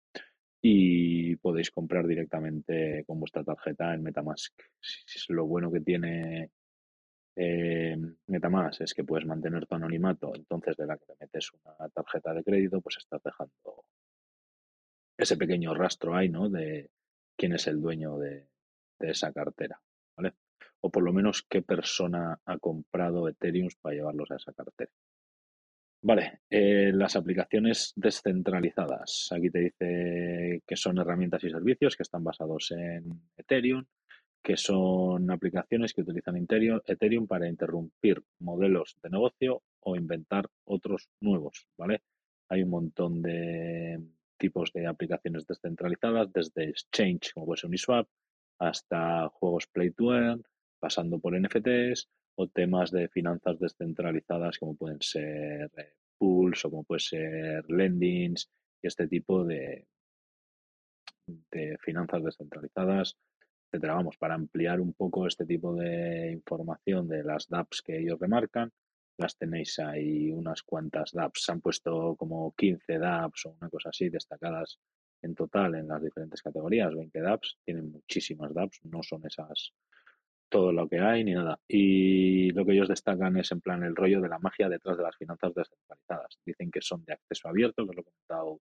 y 0.63 1.37
podéis 1.37 1.71
comprar 1.71 2.07
directamente 2.07 3.05
con 3.07 3.19
vuestra 3.19 3.45
tarjeta 3.45 3.95
en 3.95 4.03
Metamask. 4.03 4.53
Lo 5.29 5.47
bueno 5.47 5.71
que 5.71 5.81
tiene 5.81 6.51
eh, 7.37 7.97
Metamask 8.27 8.83
es 8.83 8.95
que 8.95 9.05
puedes 9.05 9.27
mantener 9.27 9.67
tu 9.67 9.75
anonimato, 9.75 10.35
entonces 10.35 10.77
de 10.77 10.87
la 10.87 10.97
que 10.99 11.07
te 11.07 11.15
metes 11.21 11.51
una 11.53 11.89
tarjeta 11.89 12.35
de 12.35 12.45
crédito, 12.45 12.81
pues 12.81 12.99
estás 12.99 13.23
dejando 13.23 13.85
ese 15.17 15.37
pequeño 15.37 15.75
rastro 15.75 16.17
ahí, 16.17 16.29
¿no? 16.29 16.49
De 16.49 16.91
quién 17.37 17.55
es 17.55 17.67
el 17.67 17.81
dueño 17.81 18.19
de, 18.19 18.49
de 18.99 19.11
esa 19.11 19.33
cartera, 19.33 19.81
¿vale? 20.17 20.35
O 20.81 20.91
por 20.91 21.03
lo 21.03 21.13
menos 21.13 21.43
qué 21.49 21.63
persona 21.63 22.39
ha 22.45 22.59
comprado 22.59 23.29
Ethereum 23.29 23.69
para 23.81 23.95
llevarlos 23.95 24.31
a 24.31 24.37
esa 24.37 24.53
cartera. 24.53 24.91
Vale, 26.03 26.41
eh, 26.49 26.93
las 26.95 27.15
aplicaciones 27.15 27.93
descentralizadas. 27.95 29.29
Aquí 29.33 29.51
te 29.51 29.59
dice 29.59 30.63
que 30.67 30.77
son 30.77 30.97
herramientas 30.99 31.45
y 31.45 31.51
servicios 31.51 31.95
que 31.95 32.05
están 32.05 32.25
basados 32.25 32.71
en 32.71 33.21
Ethereum, 33.37 33.85
que 34.43 34.57
son 34.57 35.31
aplicaciones 35.31 35.93
que 35.93 36.01
utilizan 36.01 36.37
Ethereum 36.37 37.27
para 37.27 37.49
interrumpir 37.49 38.23
modelos 38.39 38.97
de 39.03 39.11
negocio 39.11 39.63
o 39.81 39.95
inventar 39.95 40.47
otros 40.65 41.11
nuevos, 41.21 41.67
¿vale? 41.77 42.03
Hay 42.49 42.63
un 42.63 42.71
montón 42.71 43.21
de 43.21 44.01
tipos 44.39 44.73
de 44.73 44.87
aplicaciones 44.87 45.47
descentralizadas, 45.47 46.33
desde 46.33 46.71
Exchange, 46.71 47.33
como 47.35 47.45
puede 47.45 47.61
ser 47.61 47.69
Uniswap, 47.69 48.09
hasta 48.59 49.29
juegos 49.29 49.67
Play 49.67 49.91
to 49.91 50.15
Earn, 50.15 50.43
pasando 50.79 51.19
por 51.19 51.39
NFTs, 51.39 52.09
o 52.41 52.49
temas 52.49 52.91
de 52.91 53.09
finanzas 53.09 53.59
descentralizadas 53.59 54.59
como 54.59 54.75
pueden 54.75 55.03
ser 55.03 55.71
eh, 55.77 55.93
pools 56.17 56.65
o 56.65 56.71
como 56.71 56.85
puede 56.85 57.01
ser 57.01 57.69
lendings 57.69 58.49
y 58.83 58.87
este 58.87 59.07
tipo 59.07 59.45
de, 59.45 59.87
de 61.27 61.77
finanzas 61.79 62.25
descentralizadas, 62.25 63.17
etcétera. 63.67 63.95
Vamos, 63.95 64.17
para 64.17 64.35
ampliar 64.35 64.81
un 64.81 64.95
poco 64.95 65.27
este 65.27 65.45
tipo 65.45 65.75
de 65.75 66.33
información 66.33 67.09
de 67.09 67.23
las 67.25 67.47
dApps 67.47 67.83
que 67.83 67.99
ellos 67.99 68.19
remarcan, 68.19 68.73
las 69.19 69.37
tenéis 69.37 69.79
ahí 69.79 70.31
unas 70.31 70.63
cuantas 70.63 71.13
dApps. 71.13 71.45
Se 71.45 71.53
han 71.53 71.61
puesto 71.61 72.17
como 72.17 72.55
15 72.57 72.99
dApps 72.99 73.47
o 73.47 73.57
una 73.61 73.69
cosa 73.69 73.91
así 73.91 74.09
destacadas 74.09 74.79
en 75.21 75.35
total 75.35 75.75
en 75.75 75.89
las 75.89 76.03
diferentes 76.03 76.41
categorías, 76.41 76.95
20 76.95 77.21
dApps. 77.21 77.59
Tienen 77.67 77.93
muchísimas 77.93 78.55
dApps, 78.55 78.81
no 78.85 79.03
son 79.03 79.27
esas 79.27 79.75
todo 80.51 80.73
lo 80.73 80.89
que 80.89 80.99
hay 81.01 81.25
ni 81.25 81.33
nada. 81.33 81.59
Y 81.67 82.51
lo 82.51 82.67
que 82.67 82.73
ellos 82.73 82.89
destacan 82.89 83.39
es 83.39 83.51
en 83.53 83.61
plan 83.61 83.83
el 83.83 83.97
rollo 83.97 84.21
de 84.21 84.29
la 84.29 84.39
magia 84.39 84.69
detrás 84.69 84.99
de 84.99 85.05
las 85.05 85.17
finanzas 85.17 85.55
descentralizadas. 85.55 86.39
Dicen 86.45 86.71
que 86.71 86.83
son 86.83 87.05
de 87.05 87.15
acceso 87.15 87.49
abierto, 87.49 87.85
que 87.85 87.91
os 87.91 87.97
lo 87.97 88.03
he 88.03 88.05
comentado 88.05 88.61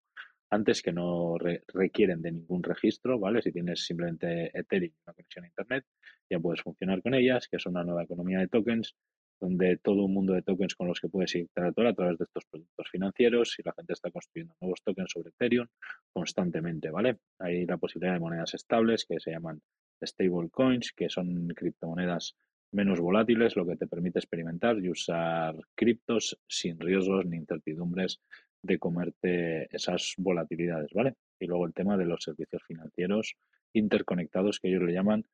antes, 0.51 0.81
que 0.81 0.93
no 0.93 1.35
requieren 1.73 2.21
de 2.21 2.31
ningún 2.31 2.63
registro, 2.63 3.19
¿vale? 3.19 3.41
Si 3.41 3.51
tienes 3.51 3.85
simplemente 3.85 4.57
Ethereum 4.57 4.93
una 5.05 5.13
conexión 5.13 5.45
a 5.45 5.47
Internet, 5.47 5.85
ya 6.29 6.39
puedes 6.39 6.61
funcionar 6.61 7.01
con 7.01 7.13
ellas, 7.13 7.47
que 7.47 7.57
es 7.57 7.65
una 7.65 7.83
nueva 7.83 8.03
economía 8.03 8.39
de 8.39 8.47
tokens, 8.47 8.95
donde 9.39 9.77
todo 9.77 10.03
un 10.03 10.13
mundo 10.13 10.33
de 10.33 10.41
tokens 10.41 10.75
con 10.75 10.87
los 10.87 10.99
que 10.99 11.07
puedes 11.07 11.33
interactuar 11.35 11.87
a 11.87 11.93
través 11.93 12.17
de 12.17 12.25
estos 12.25 12.45
productos 12.45 12.89
financieros 12.89 13.55
y 13.57 13.63
la 13.63 13.73
gente 13.73 13.93
está 13.93 14.11
construyendo 14.11 14.55
nuevos 14.59 14.81
tokens 14.83 15.11
sobre 15.11 15.29
Ethereum 15.29 15.67
constantemente, 16.11 16.89
¿vale? 16.89 17.19
Hay 17.39 17.65
la 17.65 17.77
posibilidad 17.77 18.13
de 18.13 18.19
monedas 18.19 18.53
estables 18.53 19.05
que 19.05 19.19
se 19.19 19.31
llaman 19.31 19.61
stablecoins, 20.05 20.91
que 20.93 21.09
son 21.09 21.47
criptomonedas 21.49 22.35
menos 22.71 22.99
volátiles, 22.99 23.55
lo 23.55 23.65
que 23.65 23.75
te 23.75 23.87
permite 23.87 24.19
experimentar 24.19 24.77
y 24.79 24.89
usar 24.89 25.55
criptos 25.75 26.39
sin 26.47 26.79
riesgos 26.79 27.25
ni 27.25 27.37
incertidumbres 27.37 28.21
de 28.61 28.77
comerte 28.77 29.75
esas 29.75 30.13
volatilidades, 30.17 30.91
¿vale? 30.93 31.15
Y 31.39 31.47
luego 31.47 31.65
el 31.65 31.73
tema 31.73 31.97
de 31.97 32.05
los 32.05 32.23
servicios 32.23 32.61
financieros 32.67 33.35
interconectados, 33.73 34.59
que 34.59 34.69
ellos 34.69 34.83
le 34.83 34.93
llaman, 34.93 35.25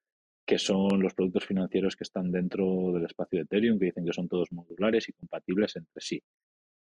que 0.45 0.60
son 0.60 1.01
los 1.01 1.13
productos 1.13 1.45
financieros 1.45 1.95
que 1.95 2.04
están 2.04 2.32
dentro 2.32 2.91
del 2.93 3.06
espacio 3.06 3.39
de 3.39 3.43
Ethereum, 3.43 3.80
que 3.80 3.86
dicen 3.86 4.06
que 4.06 4.13
son 4.13 4.28
todos 4.28 4.51
modulares 4.51 5.10
y 5.10 5.13
compatibles 5.13 5.75
entre 5.75 6.01
sí. 6.01 6.21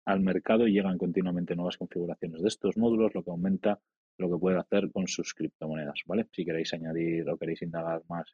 Al 0.06 0.19
mercado 0.19 0.67
llegan 0.67 0.98
continuamente 0.98 1.56
nuevas 1.56 1.78
configuraciones 1.78 2.41
de 2.41 2.50
estos 2.50 2.76
módulos, 2.76 3.15
lo 3.15 3.24
que 3.24 3.32
aumenta 3.32 3.80
lo 4.17 4.30
que 4.30 4.38
puede 4.38 4.60
hacer 4.60 4.91
con 4.91 5.08
sus 5.08 5.34
criptomonedas, 5.34 6.02
¿vale? 6.06 6.28
Si 6.32 6.45
queréis 6.45 6.73
añadir 6.73 7.30
o 7.30 7.38
queréis 7.38 7.62
indagar 7.62 8.02
más 8.08 8.34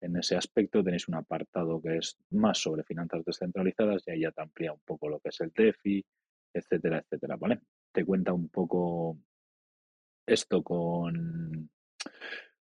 en 0.00 0.16
ese 0.16 0.36
aspecto, 0.36 0.84
tenéis 0.84 1.08
un 1.08 1.14
apartado 1.14 1.80
que 1.80 1.96
es 1.96 2.16
más 2.30 2.58
sobre 2.58 2.84
finanzas 2.84 3.24
descentralizadas 3.24 4.02
y 4.06 4.10
ahí 4.10 4.20
ya 4.20 4.32
te 4.32 4.42
amplía 4.42 4.72
un 4.72 4.80
poco 4.84 5.08
lo 5.08 5.18
que 5.20 5.30
es 5.30 5.40
el 5.40 5.50
DeFi, 5.50 6.04
etcétera, 6.52 6.98
etcétera, 6.98 7.36
¿vale? 7.36 7.60
Te 7.92 8.04
cuenta 8.04 8.32
un 8.32 8.48
poco 8.48 9.18
esto 10.26 10.62
con 10.62 11.70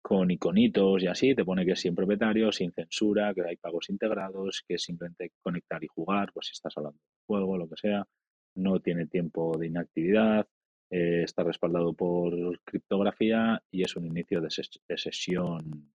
con 0.08 0.32
iconitos 0.32 1.04
y 1.04 1.08
así, 1.08 1.36
te 1.36 1.43
pone 1.43 1.65
que 1.65 1.73
es 1.73 1.82
sin 1.82 1.93
propietario, 1.93 2.50
sin 2.54 2.71
censura, 2.71 3.34
que 3.34 3.41
hay 3.41 3.58
pagos 3.58 3.89
integrados, 3.89 4.63
que 4.65 4.76
es 4.76 4.84
simplemente 4.84 5.34
conectar 5.41 5.84
y 5.84 5.88
jugar, 5.88 6.32
pues 6.34 6.47
si 6.47 6.54
estás 6.54 6.71
hablando 6.78 6.97
de 6.97 7.26
juego, 7.26 7.58
lo 7.58 7.67
que 7.67 7.76
sea, 7.76 8.08
no 8.56 8.80
tiene 8.80 9.08
tiempo 9.08 9.58
de 9.58 9.67
inactividad, 9.67 10.47
eh, 10.89 11.23
está 11.23 11.43
respaldado 11.43 11.93
por 11.93 12.60
criptografía 12.63 13.62
y 13.71 13.84
es 13.84 13.95
un 13.95 14.06
inicio 14.06 14.41
de, 14.41 14.50
sesión 14.97 15.91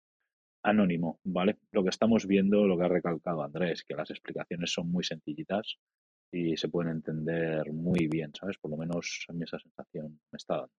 anónimo, 0.62 1.20
¿vale? 1.24 1.58
Lo 1.70 1.82
que 1.82 1.90
estamos 1.90 2.26
viendo, 2.26 2.66
lo 2.66 2.76
que 2.76 2.84
ha 2.84 2.88
recalcado 2.88 3.42
Andrés, 3.42 3.84
que 3.84 3.94
las 3.94 4.10
explicaciones 4.10 4.72
son 4.72 4.90
muy 4.90 5.04
sencillitas 5.04 5.78
y 6.32 6.56
se 6.56 6.68
pueden 6.68 6.92
entender 6.92 7.72
muy 7.72 8.08
bien, 8.08 8.32
¿sabes? 8.34 8.58
Por 8.58 8.70
lo 8.70 8.76
menos 8.76 9.26
a 9.28 9.32
mí 9.32 9.44
esa 9.44 9.58
sensación 9.58 10.20
me 10.30 10.36
está 10.36 10.56
dando. 10.56 10.72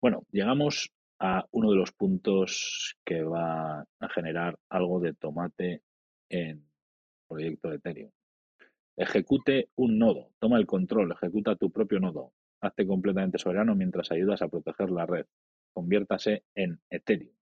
Bueno, 0.00 0.24
llegamos 0.30 0.92
a 1.20 1.46
uno 1.50 1.70
de 1.70 1.76
los 1.76 1.92
puntos 1.92 2.96
que 3.04 3.22
va 3.22 3.80
a 3.80 4.08
generar 4.08 4.58
algo 4.70 5.00
de 5.00 5.14
tomate 5.14 5.82
en 6.28 6.64
proyecto 7.28 7.68
de 7.68 7.76
Ethereum. 7.76 8.10
Ejecute 8.96 9.68
un 9.76 9.98
nodo, 9.98 10.32
toma 10.38 10.58
el 10.58 10.66
control, 10.66 11.12
ejecuta 11.12 11.56
tu 11.56 11.70
propio 11.70 12.00
nodo. 12.00 12.32
Hazte 12.60 12.86
completamente 12.86 13.38
soberano 13.38 13.74
mientras 13.74 14.10
ayudas 14.12 14.42
a 14.42 14.48
proteger 14.48 14.90
la 14.90 15.06
red. 15.06 15.26
Conviértase 15.72 16.44
en 16.54 16.80
Ethereum. 16.90 17.34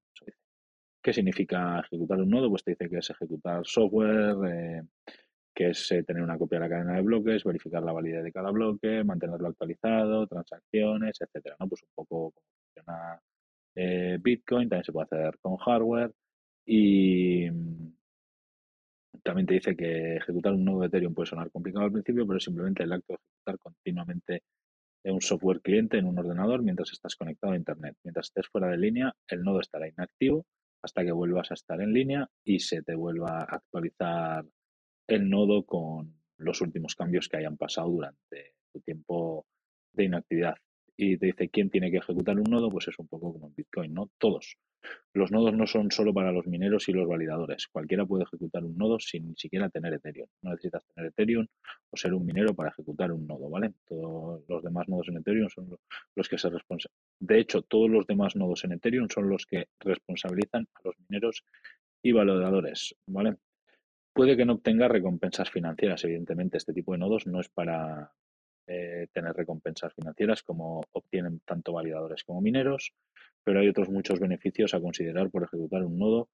¿Qué 1.02 1.12
significa 1.12 1.80
ejecutar 1.80 2.20
un 2.20 2.30
nodo? 2.30 2.50
Pues 2.50 2.64
te 2.64 2.72
dice 2.72 2.88
que 2.88 2.98
es 2.98 3.10
ejecutar 3.10 3.62
software, 3.64 4.36
eh, 4.46 4.82
que 5.54 5.70
es 5.70 5.90
eh, 5.92 6.02
tener 6.02 6.22
una 6.22 6.36
copia 6.36 6.58
de 6.58 6.64
la 6.64 6.68
cadena 6.68 6.96
de 6.96 7.02
bloques, 7.02 7.44
verificar 7.44 7.82
la 7.82 7.92
validez 7.92 8.22
de 8.22 8.32
cada 8.32 8.50
bloque, 8.50 9.02
mantenerlo 9.04 9.48
actualizado, 9.48 10.26
transacciones, 10.26 11.20
etcétera. 11.20 11.56
¿no? 11.58 11.68
Pues 11.68 11.82
un 11.82 11.88
poco 11.94 12.32
como 12.32 12.46
funciona 12.62 13.20
eh, 13.74 14.18
Bitcoin, 14.20 14.68
también 14.68 14.84
se 14.84 14.92
puede 14.92 15.06
hacer 15.06 15.38
con 15.40 15.56
hardware 15.56 16.12
y 16.66 17.48
mm, 17.50 17.92
también 19.22 19.46
te 19.46 19.54
dice 19.54 19.76
que 19.76 20.16
ejecutar 20.16 20.52
un 20.52 20.64
nodo 20.64 20.80
de 20.80 20.86
Ethereum 20.88 21.14
puede 21.14 21.26
sonar 21.26 21.50
complicado 21.50 21.86
al 21.86 21.92
principio, 21.92 22.26
pero 22.26 22.40
simplemente 22.40 22.82
el 22.82 22.92
acto 22.92 23.14
de 23.14 23.18
ejecutar 23.18 23.58
continuamente 23.58 24.42
un 25.04 25.20
software 25.20 25.60
cliente 25.60 25.98
en 25.98 26.06
un 26.06 26.18
ordenador 26.18 26.62
mientras 26.62 26.92
estás 26.92 27.16
conectado 27.16 27.52
a 27.52 27.56
Internet. 27.56 27.96
Mientras 28.04 28.26
estés 28.26 28.48
fuera 28.48 28.68
de 28.68 28.78
línea, 28.78 29.14
el 29.28 29.42
nodo 29.42 29.60
estará 29.60 29.88
inactivo 29.88 30.46
hasta 30.82 31.04
que 31.04 31.12
vuelvas 31.12 31.50
a 31.50 31.54
estar 31.54 31.80
en 31.80 31.92
línea 31.92 32.28
y 32.44 32.60
se 32.60 32.82
te 32.82 32.94
vuelva 32.94 33.40
a 33.40 33.56
actualizar 33.56 34.44
el 35.08 35.30
nodo 35.30 35.64
con 35.64 36.14
los 36.36 36.60
últimos 36.60 36.94
cambios 36.94 37.28
que 37.28 37.38
hayan 37.38 37.56
pasado 37.56 37.88
durante 37.88 38.54
tu 38.72 38.80
tiempo 38.80 39.46
de 39.92 40.04
inactividad. 40.04 40.56
Y 41.00 41.16
te 41.16 41.26
dice 41.26 41.48
quién 41.48 41.70
tiene 41.70 41.92
que 41.92 41.98
ejecutar 41.98 42.36
un 42.36 42.50
nodo, 42.50 42.70
pues 42.70 42.88
es 42.88 42.98
un 42.98 43.06
poco 43.06 43.32
como 43.32 43.46
en 43.46 43.54
Bitcoin, 43.54 43.94
¿no? 43.94 44.10
Todos. 44.18 44.56
Los 45.14 45.30
nodos 45.30 45.54
no 45.54 45.64
son 45.68 45.92
solo 45.92 46.12
para 46.12 46.32
los 46.32 46.48
mineros 46.48 46.88
y 46.88 46.92
los 46.92 47.06
validadores. 47.06 47.68
Cualquiera 47.68 48.04
puede 48.04 48.24
ejecutar 48.24 48.64
un 48.64 48.76
nodo 48.76 48.98
sin 48.98 49.28
ni 49.28 49.36
siquiera 49.36 49.68
tener 49.68 49.94
Ethereum. 49.94 50.26
No 50.42 50.50
necesitas 50.50 50.84
tener 50.86 51.10
Ethereum 51.10 51.46
o 51.90 51.96
ser 51.96 52.14
un 52.14 52.26
minero 52.26 52.52
para 52.52 52.70
ejecutar 52.70 53.12
un 53.12 53.28
nodo, 53.28 53.48
¿vale? 53.48 53.74
Todos 53.86 54.42
los 54.48 54.62
demás 54.64 54.88
nodos 54.88 55.08
en 55.08 55.18
Ethereum 55.18 55.48
son 55.48 55.78
los 56.16 56.28
que 56.28 56.36
se 56.36 56.50
responsabilizan. 56.50 56.98
De 57.20 57.38
hecho, 57.38 57.62
todos 57.62 57.88
los 57.88 58.04
demás 58.04 58.34
nodos 58.34 58.64
en 58.64 58.72
Ethereum 58.72 59.08
son 59.08 59.28
los 59.28 59.46
que 59.46 59.68
responsabilizan 59.78 60.66
a 60.74 60.80
los 60.82 60.96
mineros 61.08 61.44
y 62.02 62.10
validadores, 62.10 62.96
¿vale? 63.06 63.36
Puede 64.12 64.36
que 64.36 64.44
no 64.44 64.54
obtenga 64.54 64.88
recompensas 64.88 65.48
financieras, 65.48 66.02
evidentemente. 66.02 66.56
Este 66.56 66.72
tipo 66.72 66.90
de 66.90 66.98
nodos 66.98 67.28
no 67.28 67.40
es 67.40 67.48
para 67.48 68.12
eh, 68.68 69.08
tener 69.12 69.34
recompensas 69.34 69.94
financieras 69.94 70.42
como 70.42 70.82
obtienen 70.92 71.40
tanto 71.44 71.72
validadores 71.72 72.22
como 72.24 72.40
mineros, 72.40 72.92
pero 73.42 73.60
hay 73.60 73.68
otros 73.68 73.88
muchos 73.88 74.20
beneficios 74.20 74.74
a 74.74 74.80
considerar 74.80 75.30
por 75.30 75.44
ejecutar 75.44 75.82
un 75.84 75.98
nodo 75.98 76.28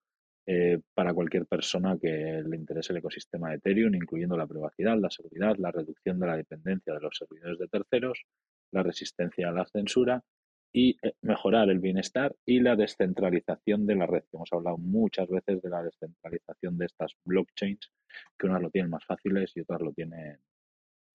eh, 0.47 0.81
para 0.92 1.14
cualquier 1.14 1.47
persona 1.47 1.97
que 1.99 2.42
le 2.44 2.57
interese 2.57 2.92
el 2.92 2.99
ecosistema 2.99 3.51
de 3.51 3.57
Ethereum, 3.57 3.94
incluyendo 3.94 4.37
la 4.37 4.47
privacidad, 4.47 4.99
la 4.99 5.11
seguridad, 5.11 5.57
la 5.59 5.70
reducción 5.70 6.20
de 6.20 6.27
la 6.27 6.37
dependencia 6.37 6.92
de 6.92 7.01
los 7.01 7.16
servidores 7.16 7.59
de 7.59 7.68
terceros, 7.68 8.27
la 8.70 8.83
resistencia 8.83 9.49
a 9.49 9.53
la 9.53 9.64
censura 9.64 10.23
y 10.70 10.99
eh, 11.03 11.14
mejorar 11.23 11.70
el 11.70 11.79
bienestar 11.79 12.35
y 12.44 12.61
la 12.61 12.77
descentralización 12.77 13.87
de 13.87 13.94
la 13.94 14.07
red. 14.07 14.25
Hemos 14.33 14.53
hablado 14.53 14.77
muchas 14.77 15.29
veces 15.29 15.62
de 15.62 15.70
la 15.70 15.83
descentralización 15.83 16.77
de 16.77 16.87
estas 16.87 17.14
blockchains, 17.25 17.90
que 18.38 18.47
unas 18.47 18.61
lo 18.61 18.70
tienen 18.70 18.90
más 18.90 19.05
fáciles 19.07 19.53
y 19.55 19.61
otras 19.61 19.81
lo 19.81 19.92
tienen 19.92 20.38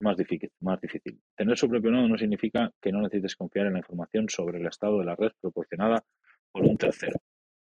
más 0.00 0.16
difícil, 0.16 0.50
más 0.60 0.80
difícil. 0.80 1.20
Tener 1.36 1.56
su 1.56 1.68
propio 1.68 1.90
nodo 1.90 2.08
no 2.08 2.18
significa 2.18 2.72
que 2.80 2.92
no 2.92 3.00
necesites 3.00 3.36
confiar 3.36 3.66
en 3.66 3.74
la 3.74 3.78
información 3.80 4.28
sobre 4.28 4.58
el 4.58 4.66
estado 4.66 4.98
de 4.98 5.04
la 5.04 5.16
red 5.16 5.32
proporcionada 5.40 6.04
por 6.52 6.64
un 6.64 6.76
tercero. 6.76 7.20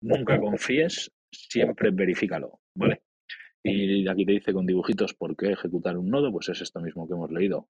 Nunca 0.01 0.39
confíes 0.39 1.11
siempre 1.31 1.91
verifícalo, 1.91 2.59
¿vale? 2.75 3.03
Y 3.63 4.07
aquí 4.07 4.25
te 4.25 4.33
dice 4.33 4.53
con 4.53 4.65
dibujitos 4.65 5.13
por 5.13 5.35
qué 5.37 5.51
ejecutar 5.51 5.97
un 5.97 6.09
nodo, 6.09 6.31
pues 6.31 6.49
es 6.49 6.61
esto 6.61 6.81
mismo 6.81 7.07
que 7.07 7.13
hemos 7.13 7.31
leído, 7.31 7.69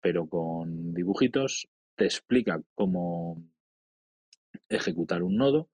pero 0.00 0.26
con 0.26 0.94
dibujitos 0.94 1.68
te 1.96 2.04
explica 2.04 2.62
cómo 2.74 3.42
ejecutar 4.68 5.22
un 5.22 5.36
nodo 5.36 5.68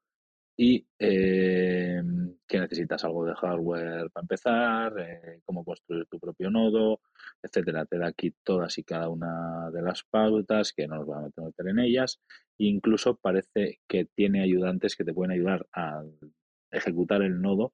y 0.62 0.86
eh, 0.98 2.02
que 2.46 2.60
necesitas 2.60 3.02
algo 3.04 3.24
de 3.24 3.34
hardware 3.34 4.10
para 4.10 4.24
empezar, 4.24 4.92
eh, 4.98 5.40
cómo 5.46 5.64
construir 5.64 6.04
tu 6.04 6.20
propio 6.20 6.50
nodo, 6.50 7.00
etcétera. 7.42 7.86
Te 7.86 7.96
da 7.96 8.08
aquí 8.08 8.34
todas 8.44 8.76
y 8.76 8.84
cada 8.84 9.08
una 9.08 9.70
de 9.72 9.80
las 9.80 10.04
pautas, 10.04 10.74
que 10.74 10.86
no 10.86 10.96
nos 10.96 11.06
vamos 11.06 11.32
a 11.38 11.40
meter 11.40 11.66
en 11.68 11.78
ellas. 11.78 12.20
E 12.58 12.66
incluso 12.66 13.16
parece 13.16 13.80
que 13.88 14.04
tiene 14.14 14.42
ayudantes 14.42 14.96
que 14.96 15.04
te 15.04 15.14
pueden 15.14 15.32
ayudar 15.32 15.66
a 15.72 16.02
ejecutar 16.70 17.22
el 17.22 17.40
nodo, 17.40 17.72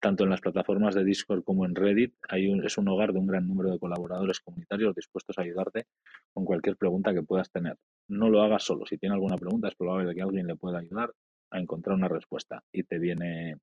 tanto 0.00 0.24
en 0.24 0.30
las 0.30 0.40
plataformas 0.40 0.96
de 0.96 1.04
Discord 1.04 1.44
como 1.44 1.64
en 1.64 1.76
Reddit. 1.76 2.16
Hay 2.28 2.50
es 2.64 2.78
un 2.78 2.88
hogar 2.88 3.12
de 3.12 3.20
un 3.20 3.28
gran 3.28 3.46
número 3.46 3.70
de 3.70 3.78
colaboradores 3.78 4.40
comunitarios 4.40 4.92
dispuestos 4.96 5.38
a 5.38 5.42
ayudarte 5.42 5.86
con 6.32 6.44
cualquier 6.44 6.76
pregunta 6.76 7.14
que 7.14 7.22
puedas 7.22 7.52
tener. 7.52 7.78
No 8.08 8.28
lo 8.28 8.42
hagas 8.42 8.64
solo. 8.64 8.86
Si 8.86 8.98
tiene 8.98 9.14
alguna 9.14 9.38
pregunta, 9.38 9.68
es 9.68 9.76
probable 9.76 10.12
que 10.16 10.22
alguien 10.22 10.48
le 10.48 10.56
pueda 10.56 10.80
ayudar 10.80 11.14
a 11.50 11.58
encontrar 11.58 11.96
una 11.96 12.08
respuesta. 12.08 12.62
Y 12.72 12.84
te 12.84 12.98
viene 12.98 13.58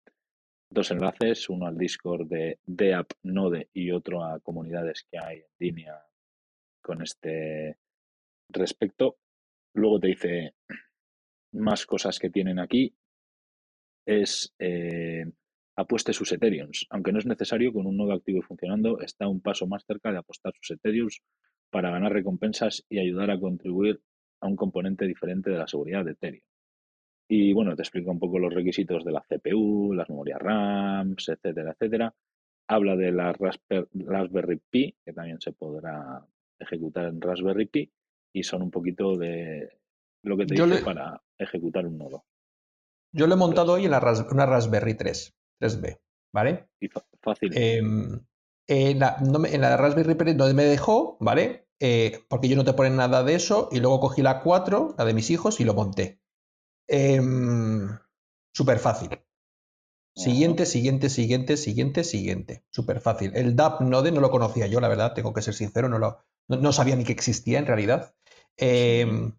dos 0.70 0.92
enlaces, 0.92 1.50
uno 1.50 1.68
al 1.68 1.78
Discord 1.78 2.28
de 2.28 2.60
DeApp 2.66 3.12
Node 3.24 3.70
y 3.74 3.92
otro 3.92 4.24
a 4.24 4.40
comunidades 4.40 5.06
que 5.10 5.20
hay 5.20 5.38
en 5.38 5.46
línea 5.60 6.02
con 6.82 7.02
este 7.02 7.78
respecto. 8.50 9.18
Luego 9.74 10.00
te 10.00 10.08
dice 10.08 10.56
más 11.54 11.86
cosas 11.86 12.20
que 12.20 12.30
tienen 12.30 12.60
aquí 12.60 12.96
es 14.06 14.54
eh, 14.60 15.26
apueste 15.76 16.14
sus 16.14 16.32
Ethereums. 16.32 16.88
Aunque 16.90 17.12
no 17.12 17.20
es 17.20 17.26
necesario, 17.26 17.74
con 17.74 17.86
un 17.86 17.98
nodo 17.98 18.14
activo 18.14 18.40
y 18.40 18.44
funcionando, 18.44 19.00
está 19.00 19.28
un 19.28 19.42
paso 19.42 19.68
más 19.68 19.86
cerca 19.86 20.12
de 20.12 20.18
apostar 20.18 20.54
sus 20.60 20.72
Ethereums 20.78 21.22
para 21.70 21.92
ganar 21.92 22.14
recompensas 22.14 22.84
y 22.90 23.00
ayudar 23.00 23.32
a 23.32 23.40
contribuir 23.40 24.02
a 24.42 24.48
un 24.48 24.56
componente 24.56 25.06
diferente 25.06 25.50
de 25.50 25.58
la 25.58 25.68
seguridad 25.68 26.04
de 26.04 26.12
Ethereum. 26.12 26.44
Y 27.34 27.54
bueno, 27.54 27.78
te 27.78 27.82
explica 27.82 28.12
un 28.12 28.20
poco 28.20 28.40
los 28.40 28.54
requisitos 28.54 29.06
de 29.06 29.14
la 29.14 29.22
CPU, 29.22 29.94
las 29.94 30.10
memorias 30.10 30.38
RAMs, 30.42 31.30
etcétera, 31.30 31.72
etcétera. 31.72 32.14
Habla 32.68 32.98
de 32.98 33.14
la 33.14 33.32
Raspberry 33.32 34.60
Pi, 34.70 34.94
que 35.06 35.14
también 35.14 35.40
se 35.40 35.54
podrá 35.54 36.28
ejecutar 36.60 37.06
en 37.06 37.22
Raspberry 37.22 37.68
Pi, 37.68 37.90
y 38.34 38.44
son 38.44 38.64
un 38.64 38.70
poquito 38.70 39.16
de 39.16 39.80
lo 40.24 40.36
que 40.36 40.46
te 40.46 40.56
dice 40.56 40.84
para 40.84 41.22
ejecutar 41.38 41.88
un 41.88 42.00
nodo. 42.00 42.26
Yo 43.14 43.28
lo 43.28 43.36
he 43.36 43.38
montado 43.38 43.72
hoy 43.72 43.86
en 43.86 43.92
la 43.92 44.26
una 44.30 44.46
Raspberry 44.46 44.96
3, 44.96 45.34
3B, 45.62 46.02
¿vale? 46.34 46.68
Y 46.82 46.90
fácil. 47.22 47.54
Em, 47.56 48.20
en, 48.68 49.00
la, 49.00 49.16
en, 49.22 49.62
la, 49.62 49.78
Raspberry 49.78 50.16
3 50.16 50.36
donde 50.36 50.54
me 50.54 50.66
dejó, 50.66 51.16
¿vale? 51.22 51.70
Eh, 51.80 52.26
porque 52.28 52.50
yo 52.50 52.58
no 52.58 52.66
te 52.66 52.74
ponen 52.74 52.98
nada 52.98 53.24
de 53.24 53.36
eso, 53.36 53.70
y 53.72 53.80
luego 53.80 54.02
cogí 54.02 54.22
la 54.22 54.42
4, 54.42 54.96
la 54.98 55.06
de 55.06 55.14
mis 55.14 55.30
hijos, 55.30 55.62
y 55.62 55.64
lo 55.64 55.74
monté. 55.74 56.21
Em, 56.98 57.98
Súper 58.54 58.80
fácil. 58.80 59.10
Siguiente, 60.16 60.66
siguiente, 60.66 61.10
siguiente, 61.10 61.58
siguiente, 61.58 62.04
siguiente. 62.04 62.66
Súper 62.70 63.00
fácil. 63.02 63.32
El 63.36 63.56
DAP 63.56 63.82
Node 63.82 64.12
no 64.12 64.22
lo 64.22 64.30
conocía 64.30 64.68
yo, 64.68 64.80
la 64.82 64.90
verdad, 64.90 65.14
tengo 65.14 65.34
que 65.34 65.42
ser 65.42 65.54
sincero, 65.54 65.88
no, 65.90 66.00
lo, 66.00 66.20
no, 66.48 66.74
sabía 66.74 66.96
ni 66.96 67.04
que 67.06 67.14
existía 67.14 67.60
en 67.60 67.66
realidad. 67.66 68.14
Em, 68.58 69.34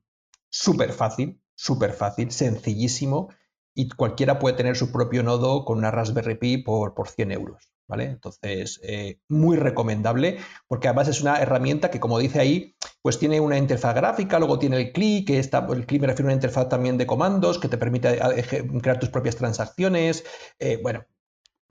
Súper 0.50 0.92
fácil, 0.92 1.40
súper 1.54 1.92
fácil, 1.94 2.30
sencillísimo 2.30 3.30
y 3.74 3.88
cualquiera 3.88 4.38
puede 4.38 4.56
tener 4.56 4.76
su 4.76 4.92
propio 4.92 5.22
nodo 5.22 5.64
con 5.64 5.78
una 5.78 5.90
Raspberry 5.90 6.36
Pi 6.36 6.58
por, 6.58 6.94
por 6.94 7.08
100 7.08 7.32
euros. 7.32 7.70
¿Vale? 7.88 8.04
Entonces, 8.04 8.80
eh, 8.84 9.18
muy 9.28 9.56
recomendable, 9.58 10.38
porque 10.66 10.88
además 10.88 11.08
es 11.08 11.20
una 11.20 11.42
herramienta 11.42 11.90
que, 11.90 12.00
como 12.00 12.18
dice 12.18 12.40
ahí, 12.40 12.74
pues 13.02 13.18
tiene 13.18 13.38
una 13.40 13.58
interfaz 13.58 13.94
gráfica, 13.94 14.38
luego 14.38 14.58
tiene 14.58 14.78
el 14.78 14.92
CLI, 14.92 15.26
que 15.26 15.38
está, 15.38 15.66
el 15.70 15.84
CLI 15.84 15.98
me 15.98 16.06
refiero 16.06 16.28
a 16.28 16.30
una 16.30 16.34
interfaz 16.34 16.70
también 16.70 16.96
de 16.96 17.06
comandos 17.06 17.58
que 17.58 17.68
te 17.68 17.76
permite 17.76 18.18
eh, 18.18 18.66
crear 18.80 18.98
tus 18.98 19.10
propias 19.10 19.36
transacciones. 19.36 20.24
Eh, 20.58 20.78
bueno, 20.82 21.04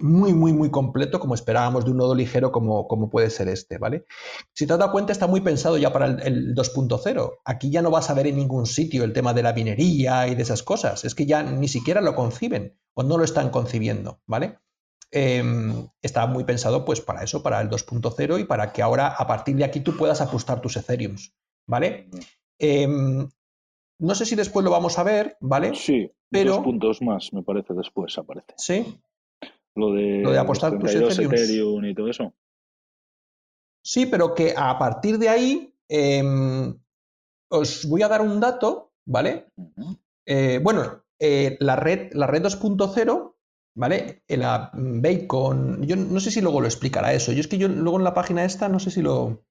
muy, 0.01 0.33
muy, 0.33 0.53
muy 0.53 0.69
completo, 0.69 1.19
como 1.19 1.35
esperábamos 1.35 1.85
de 1.85 1.91
un 1.91 1.97
nodo 1.97 2.15
ligero 2.15 2.51
como, 2.51 2.87
como 2.87 3.09
puede 3.09 3.29
ser 3.29 3.47
este, 3.47 3.77
¿vale? 3.77 4.05
Si 4.53 4.67
te 4.67 4.73
has 4.73 4.79
dado 4.79 4.91
cuenta, 4.91 5.11
está 5.11 5.27
muy 5.27 5.41
pensado 5.41 5.77
ya 5.77 5.93
para 5.93 6.05
el, 6.05 6.55
2.0. 6.55 7.39
Aquí 7.45 7.69
ya 7.69 7.81
no 7.81 7.91
vas 7.91 8.09
a 8.09 8.13
ver 8.13 8.27
en 8.27 8.37
ningún 8.37 8.65
sitio 8.65 9.03
el 9.03 9.13
tema 9.13 9.33
de 9.33 9.43
la 9.43 9.53
minería 9.53 10.27
y 10.27 10.35
de 10.35 10.41
esas 10.41 10.63
cosas. 10.63 11.05
Es 11.05 11.15
que 11.15 11.25
ya 11.25 11.43
ni 11.43 11.67
siquiera 11.67 12.01
lo 12.01 12.15
conciben 12.15 12.77
o 12.93 13.03
no 13.03 13.17
lo 13.17 13.23
están 13.23 13.49
concibiendo, 13.49 14.21
¿vale? 14.25 14.59
Em, 15.11 15.87
está 16.01 16.25
muy 16.25 16.45
pensado 16.45 16.85
pues 16.85 17.01
para 17.01 17.23
eso, 17.23 17.43
para 17.43 17.59
el 17.59 17.69
2.0 17.69 18.39
y 18.39 18.45
para 18.45 18.71
que 18.71 18.81
ahora 18.81 19.07
a 19.07 19.27
partir 19.27 19.55
de 19.57 19.65
aquí 19.65 19.81
tú 19.81 19.97
puedas 19.97 20.21
ajustar 20.21 20.61
tus 20.61 20.77
Ethereums, 20.77 21.33
¿vale? 21.67 22.09
Em, 22.57 23.27
no 23.99 24.15
sé 24.15 24.25
si 24.25 24.35
después 24.35 24.63
lo 24.63 24.71
vamos 24.71 24.97
a 24.97 25.03
ver, 25.03 25.37
¿vale? 25.41 25.75
Sí, 25.75 26.11
pero... 26.29 26.55
dos 26.55 26.63
puntos 26.63 27.01
más, 27.01 27.33
me 27.33 27.43
parece, 27.43 27.73
después 27.73 28.17
aparece. 28.17 28.53
Sí, 28.57 29.01
lo 29.75 29.93
de, 29.93 30.21
lo 30.21 30.31
de 30.31 30.39
apostar 30.39 30.77
tus 30.77 30.93
Ethereum. 30.93 31.85
y 31.85 31.93
todo 31.93 32.09
eso. 32.09 32.33
Sí, 33.83 34.05
pero 34.05 34.35
que 34.35 34.53
a 34.55 34.77
partir 34.77 35.17
de 35.17 35.29
ahí 35.29 35.75
em, 35.89 36.77
os 37.49 37.85
voy 37.85 38.03
a 38.03 38.07
dar 38.07 38.21
un 38.21 38.39
dato, 38.39 38.93
¿vale? 39.05 39.47
Eh, 40.25 40.59
bueno, 40.61 41.03
eh, 41.19 41.57
la 41.59 41.75
red, 41.75 42.11
la 42.13 42.27
red 42.27 42.43
2.0, 42.43 43.35
¿vale? 43.75 44.23
La 44.27 44.71
Bacon, 44.73 45.81
yo 45.83 45.95
no 45.95 46.19
sé 46.19 46.31
si 46.31 46.41
luego 46.41 46.61
lo 46.61 46.67
explicará 46.67 47.13
eso. 47.13 47.31
Yo 47.31 47.39
es 47.39 47.47
que 47.47 47.57
yo 47.57 47.67
luego 47.67 47.97
en 47.97 48.03
la 48.03 48.13
página 48.13 48.45
esta 48.45 48.69
no 48.69 48.79
sé 48.79 48.91
si 48.91 49.01
lo... 49.01 49.43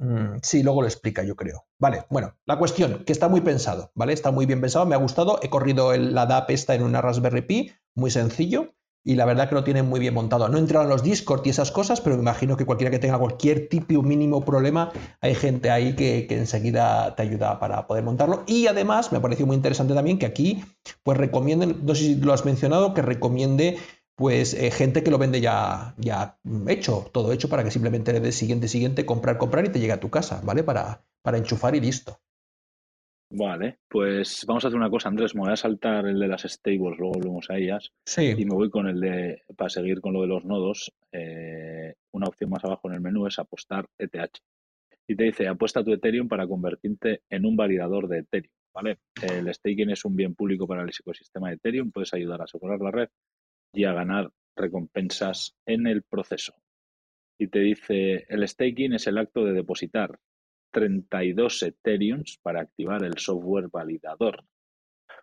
Mm, 0.00 0.36
sí, 0.42 0.62
luego 0.62 0.82
lo 0.82 0.86
explica, 0.86 1.24
yo 1.24 1.34
creo. 1.34 1.66
Vale, 1.80 2.04
bueno, 2.08 2.36
la 2.46 2.56
cuestión, 2.56 3.04
que 3.04 3.12
está 3.12 3.28
muy 3.28 3.40
pensado, 3.40 3.90
¿vale? 3.96 4.12
Está 4.12 4.30
muy 4.30 4.46
bien 4.46 4.60
pensado, 4.60 4.86
me 4.86 4.94
ha 4.94 4.98
gustado. 4.98 5.40
He 5.42 5.50
corrido 5.50 5.96
la 5.96 6.26
DAP 6.26 6.50
esta 6.50 6.76
en 6.76 6.84
una 6.84 7.02
Raspberry 7.02 7.42
Pi, 7.42 7.72
muy 7.96 8.12
sencillo 8.12 8.77
y 9.04 9.14
la 9.14 9.24
verdad 9.24 9.48
que 9.48 9.54
lo 9.54 9.64
tienen 9.64 9.86
muy 9.86 10.00
bien 10.00 10.14
montado. 10.14 10.48
No 10.48 10.58
he 10.58 10.68
los 10.86 11.02
Discord 11.02 11.42
y 11.46 11.50
esas 11.50 11.70
cosas, 11.70 12.00
pero 12.00 12.16
me 12.16 12.22
imagino 12.22 12.56
que 12.56 12.66
cualquiera 12.66 12.90
que 12.90 12.98
tenga 12.98 13.18
cualquier 13.18 13.68
tipo 13.68 14.02
mínimo 14.02 14.44
problema, 14.44 14.92
hay 15.20 15.34
gente 15.34 15.70
ahí 15.70 15.94
que, 15.94 16.26
enseguida 16.30 17.14
te 17.16 17.22
ayuda 17.22 17.58
para 17.58 17.86
poder 17.86 18.04
montarlo. 18.04 18.44
Y 18.46 18.66
además, 18.66 19.12
me 19.12 19.20
pareció 19.20 19.46
muy 19.46 19.56
interesante 19.56 19.94
también 19.94 20.18
que 20.18 20.26
aquí, 20.26 20.64
pues 21.02 21.16
recomienden, 21.16 21.80
no 21.84 21.94
sé 21.94 22.02
si 22.02 22.14
lo 22.16 22.32
has 22.32 22.44
mencionado, 22.44 22.94
que 22.94 23.02
recomiende 23.02 23.78
pues 24.14 24.52
eh, 24.52 24.72
gente 24.72 25.04
que 25.04 25.12
lo 25.12 25.18
vende 25.18 25.40
ya, 25.40 25.94
ya 25.96 26.38
hecho, 26.66 27.08
todo 27.12 27.32
hecho 27.32 27.48
para 27.48 27.62
que 27.62 27.70
simplemente 27.70 28.12
le 28.12 28.20
des 28.20 28.34
siguiente, 28.34 28.66
siguiente, 28.66 29.06
comprar, 29.06 29.38
comprar 29.38 29.64
y 29.64 29.68
te 29.68 29.78
llegue 29.78 29.92
a 29.92 30.00
tu 30.00 30.10
casa, 30.10 30.40
¿vale? 30.42 30.64
Para, 30.64 31.04
para 31.22 31.38
enchufar 31.38 31.76
y 31.76 31.80
listo. 31.80 32.20
Vale, 33.30 33.78
pues 33.88 34.44
vamos 34.46 34.64
a 34.64 34.68
hacer 34.68 34.78
una 34.78 34.88
cosa, 34.88 35.08
Andrés. 35.08 35.34
Me 35.34 35.42
voy 35.42 35.52
a 35.52 35.56
saltar 35.56 36.06
el 36.06 36.18
de 36.18 36.28
las 36.28 36.42
stables, 36.42 36.98
luego 36.98 37.12
volvemos 37.14 37.50
a 37.50 37.58
ellas. 37.58 37.92
Sí. 38.06 38.34
Y 38.36 38.44
me 38.46 38.54
voy 38.54 38.70
con 38.70 38.88
el 38.88 39.00
de, 39.00 39.42
para 39.54 39.68
seguir 39.68 40.00
con 40.00 40.14
lo 40.14 40.22
de 40.22 40.28
los 40.28 40.44
nodos, 40.44 40.92
eh, 41.12 41.94
una 42.12 42.26
opción 42.26 42.50
más 42.50 42.64
abajo 42.64 42.88
en 42.88 42.94
el 42.94 43.00
menú 43.00 43.26
es 43.26 43.38
apostar 43.38 43.86
ETH. 43.98 44.38
Y 45.06 45.14
te 45.14 45.24
dice, 45.24 45.46
apuesta 45.46 45.84
tu 45.84 45.92
Ethereum 45.92 46.28
para 46.28 46.46
convertirte 46.46 47.22
en 47.28 47.44
un 47.44 47.56
validador 47.56 48.08
de 48.08 48.20
Ethereum. 48.20 48.52
¿vale? 48.74 48.98
El 49.22 49.52
staking 49.52 49.90
es 49.90 50.04
un 50.04 50.16
bien 50.16 50.34
público 50.34 50.66
para 50.66 50.82
el 50.82 50.88
ecosistema 50.88 51.48
de 51.48 51.56
Ethereum, 51.56 51.90
puedes 51.90 52.14
ayudar 52.14 52.40
a 52.40 52.44
asegurar 52.44 52.80
la 52.80 52.90
red 52.90 53.08
y 53.72 53.84
a 53.84 53.92
ganar 53.92 54.30
recompensas 54.56 55.54
en 55.66 55.86
el 55.86 56.02
proceso. 56.02 56.54
Y 57.38 57.48
te 57.48 57.60
dice, 57.60 58.26
el 58.28 58.46
staking 58.46 58.94
es 58.94 59.06
el 59.06 59.18
acto 59.18 59.44
de 59.44 59.52
depositar 59.52 60.18
32 60.78 61.62
Ethereums 61.64 62.38
para 62.40 62.60
activar 62.60 63.02
el 63.02 63.18
software 63.18 63.68
validador. 63.68 64.44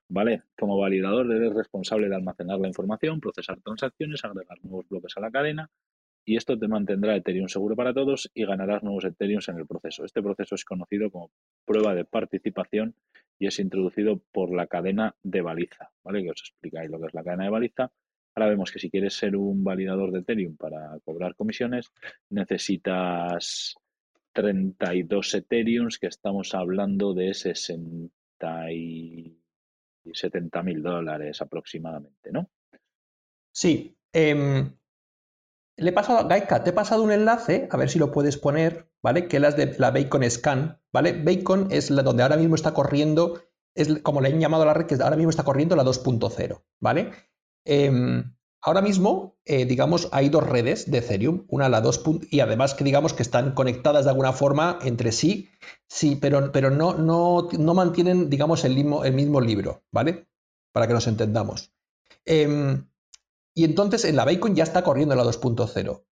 ¿Vale? 0.09 0.43
Como 0.59 0.77
validador 0.77 1.31
eres 1.31 1.53
responsable 1.53 2.09
de 2.09 2.15
almacenar 2.15 2.59
la 2.59 2.67
información, 2.67 3.21
procesar 3.21 3.61
transacciones, 3.61 4.23
agregar 4.25 4.59
nuevos 4.63 4.87
bloques 4.89 5.13
a 5.15 5.21
la 5.21 5.31
cadena 5.31 5.71
y 6.25 6.35
esto 6.35 6.59
te 6.59 6.67
mantendrá 6.67 7.15
Ethereum 7.15 7.47
seguro 7.47 7.75
para 7.75 7.93
todos 7.93 8.29
y 8.33 8.45
ganarás 8.45 8.83
nuevos 8.83 9.05
Ethereums 9.05 9.47
en 9.47 9.59
el 9.59 9.65
proceso. 9.65 10.03
Este 10.03 10.21
proceso 10.21 10.55
es 10.55 10.65
conocido 10.65 11.09
como 11.09 11.31
prueba 11.65 11.95
de 11.95 12.03
participación 12.03 12.95
y 13.39 13.47
es 13.47 13.59
introducido 13.59 14.21
por 14.33 14.53
la 14.53 14.67
cadena 14.67 15.15
de 15.23 15.41
baliza, 15.41 15.91
¿vale? 16.03 16.21
Que 16.21 16.31
os 16.31 16.41
explicáis 16.41 16.91
lo 16.91 16.99
que 16.99 17.07
es 17.07 17.13
la 17.13 17.23
cadena 17.23 17.45
de 17.45 17.49
baliza 17.49 17.91
Ahora 18.35 18.49
vemos 18.49 18.69
que 18.69 18.79
si 18.79 18.89
quieres 18.89 19.13
ser 19.13 19.37
un 19.37 19.63
validador 19.63 20.11
de 20.11 20.19
Ethereum 20.19 20.57
para 20.57 20.99
cobrar 21.05 21.35
comisiones, 21.35 21.93
necesitas 22.29 23.77
32 24.35 25.33
Ethereums, 25.33 25.97
que 25.97 26.07
estamos 26.07 26.53
hablando 26.53 27.13
de 27.13 27.33
60 27.33 28.11
y 28.71 29.41
70 30.13 30.61
mil 30.61 30.83
dólares 30.83 31.41
aproximadamente, 31.41 32.31
¿no? 32.31 32.49
Sí. 33.53 33.97
Em, 34.13 34.75
le 35.77 35.89
he 35.89 35.93
pasado, 35.93 36.27
Gaika, 36.27 36.63
te 36.63 36.71
he 36.71 36.73
pasado 36.73 37.03
un 37.03 37.11
enlace, 37.11 37.67
a 37.71 37.77
ver 37.77 37.89
si 37.89 37.97
lo 37.97 38.11
puedes 38.11 38.37
poner, 38.37 38.89
¿vale? 39.01 39.27
Que 39.27 39.37
es 39.37 39.55
de 39.55 39.75
la 39.79 39.91
Bacon 39.91 40.29
Scan, 40.29 40.81
¿vale? 40.91 41.13
Bacon 41.13 41.69
es 41.71 41.89
la 41.89 42.03
donde 42.03 42.23
ahora 42.23 42.37
mismo 42.37 42.55
está 42.55 42.73
corriendo, 42.73 43.41
es 43.73 44.01
como 44.01 44.19
le 44.19 44.29
han 44.29 44.39
llamado 44.39 44.63
a 44.63 44.67
la 44.67 44.73
red, 44.73 44.85
que 44.85 44.95
ahora 44.95 45.15
mismo 45.15 45.29
está 45.29 45.43
corriendo 45.43 45.77
la 45.77 45.83
2.0, 45.83 46.63
¿vale? 46.81 47.11
Em, 47.65 48.34
ahora 48.65 48.81
mismo, 48.81 49.37
eh, 49.45 49.65
digamos, 49.65 50.09
hay 50.11 50.29
dos 50.29 50.43
redes 50.43 50.89
de 50.89 50.97
Ethereum, 50.97 51.45
una 51.49 51.69
la 51.69 51.81
2. 51.81 52.03
y 52.31 52.39
además 52.39 52.73
que 52.73 52.83
digamos 52.83 53.13
que 53.13 53.21
están 53.21 53.53
conectadas 53.53 54.05
de 54.05 54.09
alguna 54.09 54.33
forma 54.33 54.79
entre 54.81 55.11
sí, 55.11 55.49
sí, 55.87 56.15
pero, 56.15 56.51
pero 56.51 56.71
no, 56.71 56.95
no, 56.95 57.47
no 57.51 57.73
mantienen, 57.75 58.27
digamos, 58.27 58.65
el 58.65 58.73
mismo, 58.73 59.05
el 59.05 59.13
mismo 59.13 59.39
libro, 59.39 59.83
¿vale? 59.91 60.27
Para 60.73 60.87
que 60.87 60.93
nos 60.93 61.05
entendamos. 61.05 61.71
Em, 62.25 62.89
y 63.53 63.65
entonces 63.65 64.03
en 64.03 64.15
la 64.15 64.25
Bacon 64.25 64.55
ya 64.55 64.63
está 64.63 64.83
corriendo 64.83 65.13
la 65.13 65.23
2.0. 65.23 66.03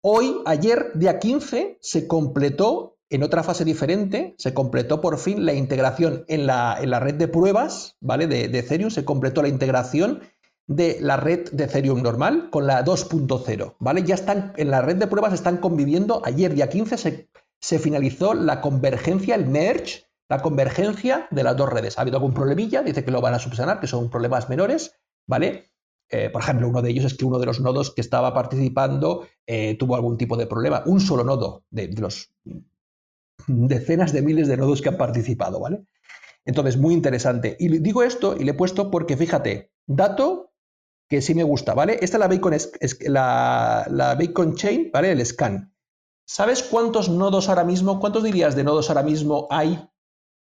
Hoy, 0.00 0.36
ayer, 0.46 0.92
día 0.94 1.18
15, 1.18 1.78
se 1.82 2.08
completó 2.08 2.96
en 3.10 3.22
otra 3.22 3.42
fase 3.42 3.66
diferente, 3.66 4.34
se 4.38 4.54
completó 4.54 5.02
por 5.02 5.18
fin 5.18 5.44
la 5.44 5.52
integración 5.52 6.24
en 6.28 6.46
la, 6.46 6.78
en 6.80 6.88
la 6.88 7.00
red 7.00 7.16
de 7.16 7.28
pruebas, 7.28 7.98
¿vale? 8.00 8.26
De, 8.26 8.44
Ethereum, 8.44 8.90
se 8.90 9.04
completó 9.04 9.42
la 9.42 9.48
integración 9.48 10.22
de 10.66 10.98
la 11.00 11.16
red 11.16 11.50
de 11.50 11.64
Ethereum 11.64 12.02
normal 12.02 12.48
con 12.50 12.66
la 12.66 12.84
2.0, 12.84 13.74
¿vale? 13.78 14.02
Ya 14.04 14.14
están, 14.14 14.52
en 14.56 14.70
la 14.70 14.80
red 14.82 14.96
de 14.96 15.06
pruebas 15.06 15.32
están 15.32 15.58
conviviendo, 15.58 16.22
ayer 16.24 16.54
día 16.54 16.68
15 16.68 16.96
se, 16.96 17.28
se 17.60 17.78
finalizó 17.78 18.34
la 18.34 18.60
convergencia, 18.60 19.34
el 19.34 19.46
merge, 19.46 20.04
la 20.28 20.40
convergencia 20.40 21.26
de 21.30 21.42
las 21.42 21.56
dos 21.56 21.68
redes. 21.68 21.98
Ha 21.98 22.02
habido 22.02 22.16
algún 22.16 22.32
problemilla, 22.32 22.82
dice 22.82 23.04
que 23.04 23.10
lo 23.10 23.20
van 23.20 23.34
a 23.34 23.38
subsanar, 23.38 23.80
que 23.80 23.86
son 23.86 24.08
problemas 24.08 24.48
menores, 24.48 24.96
¿vale? 25.26 25.72
Eh, 26.08 26.28
por 26.30 26.42
ejemplo, 26.42 26.68
uno 26.68 26.82
de 26.82 26.90
ellos 26.90 27.06
es 27.06 27.14
que 27.14 27.24
uno 27.24 27.38
de 27.38 27.46
los 27.46 27.60
nodos 27.60 27.90
que 27.94 28.02
estaba 28.02 28.34
participando 28.34 29.26
eh, 29.46 29.76
tuvo 29.78 29.96
algún 29.96 30.18
tipo 30.18 30.36
de 30.36 30.46
problema. 30.46 30.82
Un 30.86 31.00
solo 31.00 31.24
nodo 31.24 31.64
de, 31.70 31.88
los 31.98 32.30
decenas 33.46 34.12
de 34.12 34.22
miles 34.22 34.46
de 34.46 34.58
nodos 34.58 34.82
que 34.82 34.90
han 34.90 34.98
participado, 34.98 35.60
¿vale? 35.60 35.84
Entonces, 36.44 36.76
muy 36.76 36.92
interesante. 36.92 37.56
Y 37.58 37.78
digo 37.78 38.02
esto 38.02 38.36
y 38.38 38.44
le 38.44 38.50
he 38.50 38.54
puesto 38.54 38.90
porque, 38.90 39.16
fíjate, 39.16 39.70
dato 39.86 40.51
que 41.12 41.20
sí 41.20 41.34
me 41.34 41.42
gusta, 41.42 41.74
¿vale? 41.74 41.98
Esta 42.00 42.16
es 42.16 42.20
la 42.20 42.26
Bacon, 42.26 42.54
la, 43.00 43.86
la 43.90 44.14
Bacon 44.14 44.54
Chain, 44.54 44.88
¿vale? 44.90 45.12
El 45.12 45.26
scan. 45.26 45.70
¿Sabes 46.26 46.62
cuántos 46.62 47.10
nodos 47.10 47.50
ahora 47.50 47.64
mismo, 47.64 48.00
cuántos 48.00 48.24
dirías 48.24 48.56
de 48.56 48.64
nodos 48.64 48.88
ahora 48.88 49.02
mismo 49.02 49.46
hay 49.50 49.78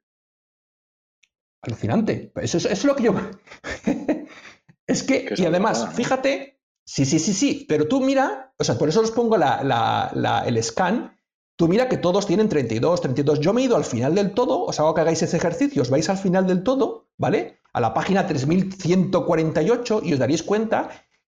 Alucinante. 1.63 2.33
Eso, 2.37 2.59
es 2.59 2.85
lo 2.85 2.95
que 2.95 3.05
yo. 3.05 3.15
es 4.87 5.03
que, 5.03 5.33
y 5.37 5.45
además, 5.47 5.95
fíjate 5.95 6.59
Sí, 6.89 7.05
sí, 7.05 7.19
sí, 7.19 7.35
sí, 7.35 7.67
pero 7.69 7.87
tú 7.87 8.01
mira, 8.01 8.55
o 8.57 8.65
sea, 8.65 8.79
por 8.79 8.89
eso 8.89 9.03
os 9.03 9.11
pongo 9.11 9.37
el 9.37 10.63
scan, 10.63 11.15
tú 11.55 11.69
mira 11.69 11.87
que 11.87 11.99
todos 11.99 12.27
tienen 12.27 12.49
32, 12.49 13.03
32. 13.03 13.41
Yo 13.41 13.53
me 13.53 13.61
he 13.61 13.65
ido 13.65 13.77
al 13.77 13.85
final 13.85 14.15
del 14.15 14.33
todo, 14.33 14.65
os 14.65 14.81
hago 14.81 14.95
que 14.95 15.03
hagáis 15.03 15.21
ese 15.21 15.37
ejercicio, 15.37 15.83
os 15.83 15.91
vais 15.91 16.09
al 16.09 16.17
final 16.17 16.47
del 16.47 16.63
todo, 16.63 17.11
¿vale? 17.19 17.61
A 17.75 17.83
la 17.83 17.93
página 17.93 18.27
3148 18.27 20.01
y 20.03 20.15
os 20.15 20.19
daréis 20.19 20.43
cuenta 20.43 20.89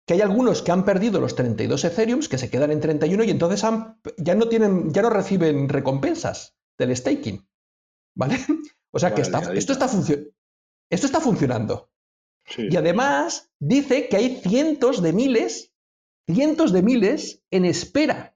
que 0.07 0.13
hay 0.13 0.21
algunos 0.21 0.61
que 0.61 0.71
han 0.71 0.85
perdido 0.85 1.19
los 1.19 1.35
32 1.35 1.83
Ethereums, 1.83 2.29
que 2.29 2.37
se 2.37 2.49
quedan 2.49 2.71
en 2.71 2.79
31 2.79 3.25
y 3.25 3.29
entonces 3.29 3.61
ya, 4.17 4.35
no 4.35 4.47
tienen, 4.47 4.93
ya 4.93 5.01
no 5.01 5.09
reciben 5.09 5.67
recompensas 5.67 6.57
del 6.79 6.95
staking, 6.95 7.47
¿vale? 8.15 8.37
O 8.89 8.99
sea 8.99 9.13
que 9.13 9.21
esto, 9.21 9.37
está 9.37 9.85
esto 10.89 11.05
está 11.05 11.19
funcionando. 11.19 11.91
Y 12.57 12.77
además 12.77 13.51
dice 13.59 14.07
que 14.07 14.15
hay 14.15 14.37
cientos 14.37 15.03
de 15.03 15.11
miles, 15.11 15.75
cientos 16.25 16.71
de 16.71 16.81
miles 16.81 17.43
en 17.51 17.65
espera. 17.65 18.35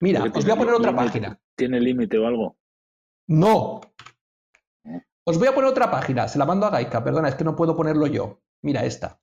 Mira, 0.00 0.22
os 0.22 0.44
voy 0.44 0.52
a 0.52 0.56
poner 0.56 0.74
otra 0.74 0.94
página. 0.94 1.38
¿Tiene 1.56 1.80
límite 1.80 2.16
o 2.16 2.26
algo? 2.26 2.56
No. 3.26 3.80
Eh. 4.84 5.02
Os 5.24 5.36
voy 5.36 5.48
a 5.48 5.54
poner 5.54 5.68
otra 5.68 5.90
página, 5.90 6.28
se 6.28 6.38
la 6.38 6.46
mando 6.46 6.64
a 6.64 6.70
Gaika, 6.70 7.02
perdona, 7.02 7.28
es 7.28 7.34
que 7.34 7.44
no 7.44 7.56
puedo 7.56 7.76
ponerlo 7.76 8.06
yo. 8.06 8.40
Mira 8.62 8.84
esta. 8.84 9.18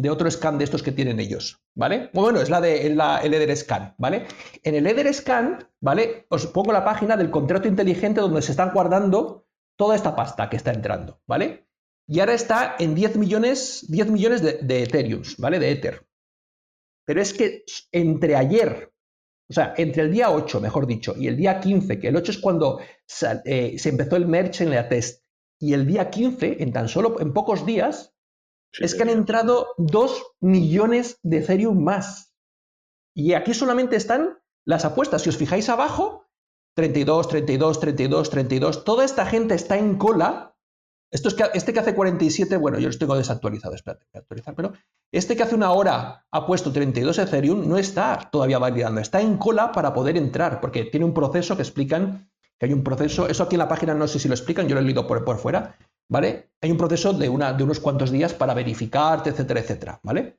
De 0.00 0.10
otro 0.10 0.30
scan 0.30 0.58
de 0.58 0.64
estos 0.64 0.82
que 0.82 0.92
tienen 0.92 1.20
ellos, 1.20 1.62
¿vale? 1.74 2.10
Bueno, 2.12 2.40
es 2.40 2.50
la 2.50 2.60
de 2.60 2.94
la, 2.94 3.18
el 3.18 3.34
Ether 3.34 3.56
Scan, 3.56 3.94
¿vale? 3.98 4.26
En 4.62 4.74
el 4.74 4.86
Ether 4.86 5.12
Scan, 5.12 5.68
¿vale? 5.80 6.26
Os 6.28 6.46
pongo 6.46 6.72
la 6.72 6.84
página 6.84 7.16
del 7.16 7.30
contrato 7.30 7.68
inteligente 7.68 8.20
donde 8.20 8.42
se 8.42 8.52
están 8.52 8.72
guardando 8.72 9.46
toda 9.76 9.96
esta 9.96 10.14
pasta 10.14 10.48
que 10.48 10.56
está 10.56 10.72
entrando, 10.72 11.20
¿vale? 11.26 11.66
Y 12.06 12.20
ahora 12.20 12.34
está 12.34 12.76
en 12.78 12.94
10 12.94 13.16
millones, 13.16 13.86
10 13.88 14.10
millones 14.10 14.42
de, 14.42 14.58
de 14.62 14.82
Ethereum, 14.82 15.22
¿vale? 15.38 15.58
De 15.58 15.70
Ether. 15.70 16.06
Pero 17.06 17.22
es 17.22 17.32
que 17.32 17.64
entre 17.92 18.36
ayer, 18.36 18.92
o 19.48 19.52
sea, 19.52 19.74
entre 19.76 20.02
el 20.02 20.12
día 20.12 20.30
8, 20.30 20.60
mejor 20.60 20.86
dicho, 20.86 21.14
y 21.16 21.26
el 21.26 21.36
día 21.36 21.60
15, 21.60 21.98
que 21.98 22.08
el 22.08 22.16
8 22.16 22.32
es 22.32 22.38
cuando 22.38 22.80
eh, 23.44 23.78
se 23.78 23.88
empezó 23.88 24.16
el 24.16 24.26
merge 24.26 24.64
en 24.64 24.70
la 24.70 24.88
test, 24.88 25.24
y 25.58 25.74
el 25.74 25.86
día 25.86 26.08
15, 26.08 26.62
en 26.62 26.72
tan 26.72 26.88
solo, 26.88 27.20
en 27.20 27.32
pocos 27.32 27.66
días, 27.66 28.14
es 28.78 28.94
que 28.94 29.02
han 29.02 29.08
entrado 29.08 29.74
2 29.78 30.34
millones 30.40 31.18
de 31.22 31.38
Ethereum 31.38 31.82
más. 31.82 32.34
Y 33.14 33.34
aquí 33.34 33.54
solamente 33.54 33.96
están 33.96 34.38
las 34.64 34.84
apuestas. 34.84 35.22
Si 35.22 35.28
os 35.28 35.36
fijáis 35.36 35.68
abajo, 35.68 36.30
32, 36.76 37.28
32, 37.28 37.80
32, 37.80 38.30
32. 38.30 38.84
Toda 38.84 39.04
esta 39.04 39.26
gente 39.26 39.54
está 39.54 39.76
en 39.76 39.96
cola. 39.96 40.56
Esto 41.12 41.28
es 41.28 41.34
que, 41.34 41.44
este 41.54 41.72
que 41.72 41.80
hace 41.80 41.94
47, 41.94 42.56
bueno, 42.56 42.78
yo 42.78 42.88
lo 42.88 42.96
tengo 42.96 43.16
desactualizado, 43.16 43.74
espérate, 43.74 44.06
voy 44.12 44.18
a 44.18 44.20
actualizar, 44.20 44.54
pero 44.54 44.72
este 45.10 45.34
que 45.34 45.42
hace 45.42 45.56
una 45.56 45.72
hora 45.72 46.24
ha 46.30 46.46
puesto 46.46 46.72
32 46.72 47.18
Ethereum 47.18 47.68
no 47.68 47.78
está 47.78 48.28
todavía 48.30 48.60
validando, 48.60 49.00
está 49.00 49.20
en 49.20 49.36
cola 49.36 49.72
para 49.72 49.92
poder 49.92 50.16
entrar, 50.16 50.60
porque 50.60 50.84
tiene 50.84 51.04
un 51.04 51.12
proceso 51.12 51.56
que 51.56 51.62
explican 51.62 52.29
que 52.60 52.66
hay 52.66 52.74
un 52.74 52.84
proceso, 52.84 53.26
eso 53.26 53.42
aquí 53.42 53.54
en 53.54 53.60
la 53.60 53.68
página 53.68 53.94
no 53.94 54.06
sé 54.06 54.18
si 54.18 54.28
lo 54.28 54.34
explican, 54.34 54.68
yo 54.68 54.74
lo 54.74 54.82
he 54.82 54.84
leído 54.84 55.06
por, 55.06 55.24
por 55.24 55.38
fuera, 55.38 55.78
¿vale? 56.10 56.50
Hay 56.60 56.70
un 56.70 56.76
proceso 56.76 57.14
de, 57.14 57.26
una, 57.26 57.54
de 57.54 57.64
unos 57.64 57.80
cuantos 57.80 58.10
días 58.10 58.34
para 58.34 58.52
verificarte, 58.52 59.30
etcétera, 59.30 59.60
etcétera, 59.60 60.00
¿vale? 60.02 60.36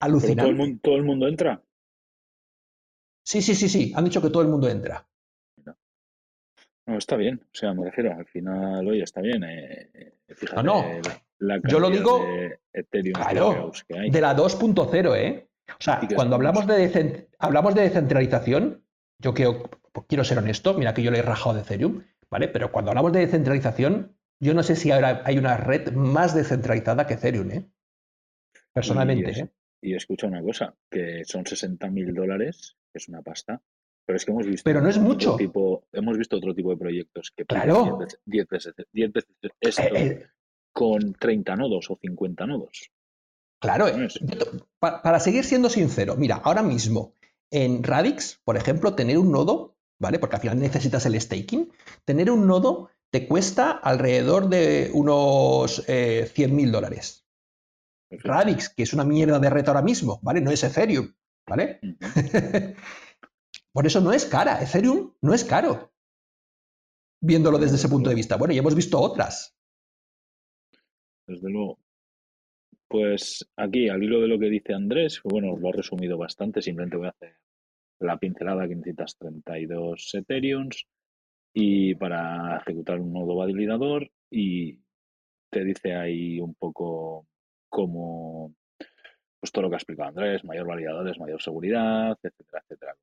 Alucinante. 0.00 0.78
Todo 0.82 0.96
el, 0.96 1.02
mundo, 1.02 1.28
entra? 1.28 1.62
Sí, 3.22 3.42
sí, 3.42 3.54
sí, 3.54 3.68
sí, 3.68 3.92
han 3.94 4.04
dicho 4.04 4.22
que 4.22 4.30
todo 4.30 4.42
el 4.42 4.48
mundo 4.48 4.66
entra. 4.70 5.06
No, 6.86 6.96
está 6.96 7.16
bien, 7.16 7.38
o 7.44 7.54
sea, 7.54 7.74
me 7.74 7.84
refiero, 7.84 8.14
al 8.14 8.24
final, 8.24 8.88
oye, 8.88 9.02
está 9.02 9.20
bien. 9.20 9.44
Eh, 9.44 9.90
eh 9.92 10.34
fíjate, 10.34 10.62
no, 10.62 10.84
no. 11.38 11.56
yo 11.68 11.80
lo 11.80 11.90
digo 11.90 12.24
de, 12.24 13.12
claro, 13.12 13.72
de 13.88 14.20
la 14.22 14.34
2.0, 14.34 15.16
¿eh? 15.18 15.48
O 15.68 15.82
sea, 15.82 16.00
cuando 16.14 16.36
hablamos 16.36 16.66
de, 16.66 17.28
hablamos 17.38 17.74
de 17.74 17.82
descentralización, 17.82 18.82
yo 19.18 19.34
quiero, 19.92 20.06
quiero 20.06 20.24
ser 20.24 20.38
honesto, 20.38 20.74
mira 20.74 20.94
que 20.94 21.02
yo 21.02 21.10
le 21.10 21.18
he 21.18 21.22
rajado 21.22 21.54
de 21.54 21.62
Ethereum, 21.62 22.04
¿vale? 22.30 22.48
Pero 22.48 22.72
cuando 22.72 22.90
hablamos 22.90 23.12
de 23.12 23.20
descentralización, 23.20 24.16
yo 24.40 24.54
no 24.54 24.62
sé 24.62 24.76
si 24.76 24.90
ahora 24.90 25.22
hay 25.24 25.38
una 25.38 25.56
red 25.56 25.92
más 25.92 26.34
descentralizada 26.34 27.06
que 27.06 27.14
Ethereum, 27.14 27.50
¿eh? 27.50 27.70
Personalmente, 28.72 29.32
y, 29.32 29.40
¿eh? 29.40 29.50
Y 29.82 29.94
escucha 29.94 30.26
una 30.26 30.42
cosa, 30.42 30.76
que 30.90 31.24
son 31.24 31.46
60 31.46 31.88
mil 31.90 32.14
dólares, 32.14 32.76
que 32.92 32.98
es 32.98 33.08
una 33.08 33.22
pasta, 33.22 33.62
pero 34.06 34.16
es 34.16 34.24
que 34.24 34.32
hemos 34.32 34.46
visto... 34.46 34.64
Pero 34.64 34.80
no 34.80 34.88
es 34.88 34.98
mucho. 34.98 35.36
Tipo, 35.36 35.86
hemos 35.92 36.18
visto 36.18 36.36
otro 36.36 36.54
tipo 36.54 36.70
de 36.70 36.76
proyectos 36.76 37.32
que 37.34 37.44
claro. 37.44 37.98
10 38.24 38.48
veces, 38.48 38.74
10 38.92 39.12
veces, 39.12 39.30
esto 39.60 39.82
eh, 39.82 40.06
eh. 40.06 40.26
con 40.72 41.14
30 41.14 41.56
nodos 41.56 41.90
o 41.90 41.98
50 42.00 42.46
nodos. 42.46 42.90
Claro, 43.60 43.86
para 44.78 45.20
seguir 45.20 45.44
siendo 45.44 45.68
sincero, 45.68 46.16
mira, 46.16 46.36
ahora 46.36 46.62
mismo 46.62 47.14
en 47.50 47.82
Radix, 47.82 48.40
por 48.44 48.56
ejemplo, 48.56 48.94
tener 48.94 49.18
un 49.18 49.32
nodo, 49.32 49.76
¿vale? 50.00 50.18
Porque 50.18 50.36
al 50.36 50.42
final 50.42 50.58
necesitas 50.58 51.06
el 51.06 51.20
staking, 51.20 51.70
tener 52.04 52.30
un 52.30 52.46
nodo 52.46 52.90
te 53.10 53.26
cuesta 53.26 53.72
alrededor 53.72 54.48
de 54.48 54.90
unos 54.94 55.84
eh, 55.88 56.30
100.000 56.32 56.70
dólares. 56.70 57.26
Radix, 58.10 58.68
que 58.70 58.82
es 58.84 58.92
una 58.92 59.04
mierda 59.04 59.38
de 59.38 59.50
red 59.50 59.66
ahora 59.68 59.82
mismo, 59.82 60.18
¿vale? 60.22 60.40
No 60.40 60.50
es 60.50 60.64
Ethereum, 60.64 61.12
¿vale? 61.46 61.80
Por 63.72 63.86
eso 63.86 64.00
no 64.00 64.12
es 64.12 64.24
cara. 64.26 64.62
Ethereum 64.62 65.12
no 65.20 65.34
es 65.34 65.44
caro. 65.44 65.92
Viéndolo 67.22 67.58
desde 67.58 67.76
ese 67.76 67.88
punto 67.88 68.08
de 68.08 68.16
vista. 68.16 68.36
Bueno, 68.36 68.54
y 68.54 68.58
hemos 68.58 68.74
visto 68.74 68.98
otras. 68.98 69.56
Desde 71.26 71.50
luego. 71.50 71.78
Pues 72.88 73.48
aquí, 73.56 73.88
al 73.88 74.02
hilo 74.02 74.20
de 74.20 74.26
lo 74.26 74.38
que 74.38 74.50
dice 74.50 74.74
Andrés, 74.74 75.20
bueno, 75.22 75.56
lo 75.56 75.68
he 75.68 75.72
resumido 75.72 76.18
bastante, 76.18 76.60
simplemente 76.60 76.96
voy 76.96 77.06
a 77.06 77.10
hacer 77.10 77.39
la 78.00 78.18
pincelada 78.18 78.66
que 78.66 78.76
necesitas 78.76 79.16
32 79.18 80.14
Ethereums 80.14 80.86
y 81.52 81.94
para 81.94 82.58
ejecutar 82.58 83.00
un 83.00 83.12
nodo 83.12 83.36
validador 83.36 84.10
y 84.30 84.78
te 85.50 85.64
dice 85.64 85.94
ahí 85.94 86.40
un 86.40 86.54
poco 86.54 87.26
cómo, 87.68 88.54
pues 89.40 89.52
todo 89.52 89.62
lo 89.62 89.68
que 89.68 89.76
ha 89.76 89.78
explicado 89.78 90.08
Andrés, 90.08 90.44
mayor 90.44 90.66
validadores, 90.66 91.18
mayor 91.18 91.42
seguridad, 91.42 92.16
etcétera, 92.22 92.62
etcétera. 92.62 92.96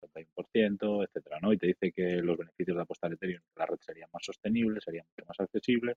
31%, 0.00 1.04
etcétera, 1.04 1.38
¿no? 1.40 1.52
Y 1.52 1.58
te 1.58 1.66
dice 1.68 1.90
que 1.90 2.16
los 2.22 2.36
beneficios 2.36 2.76
de 2.76 2.82
apostar 2.82 3.12
Ethereum 3.12 3.42
en 3.42 3.58
la 3.58 3.66
red 3.66 3.78
serían 3.80 4.10
más 4.12 4.24
sostenibles, 4.24 4.84
sería 4.84 5.02
mucho 5.02 5.26
más 5.26 5.40
accesible 5.40 5.96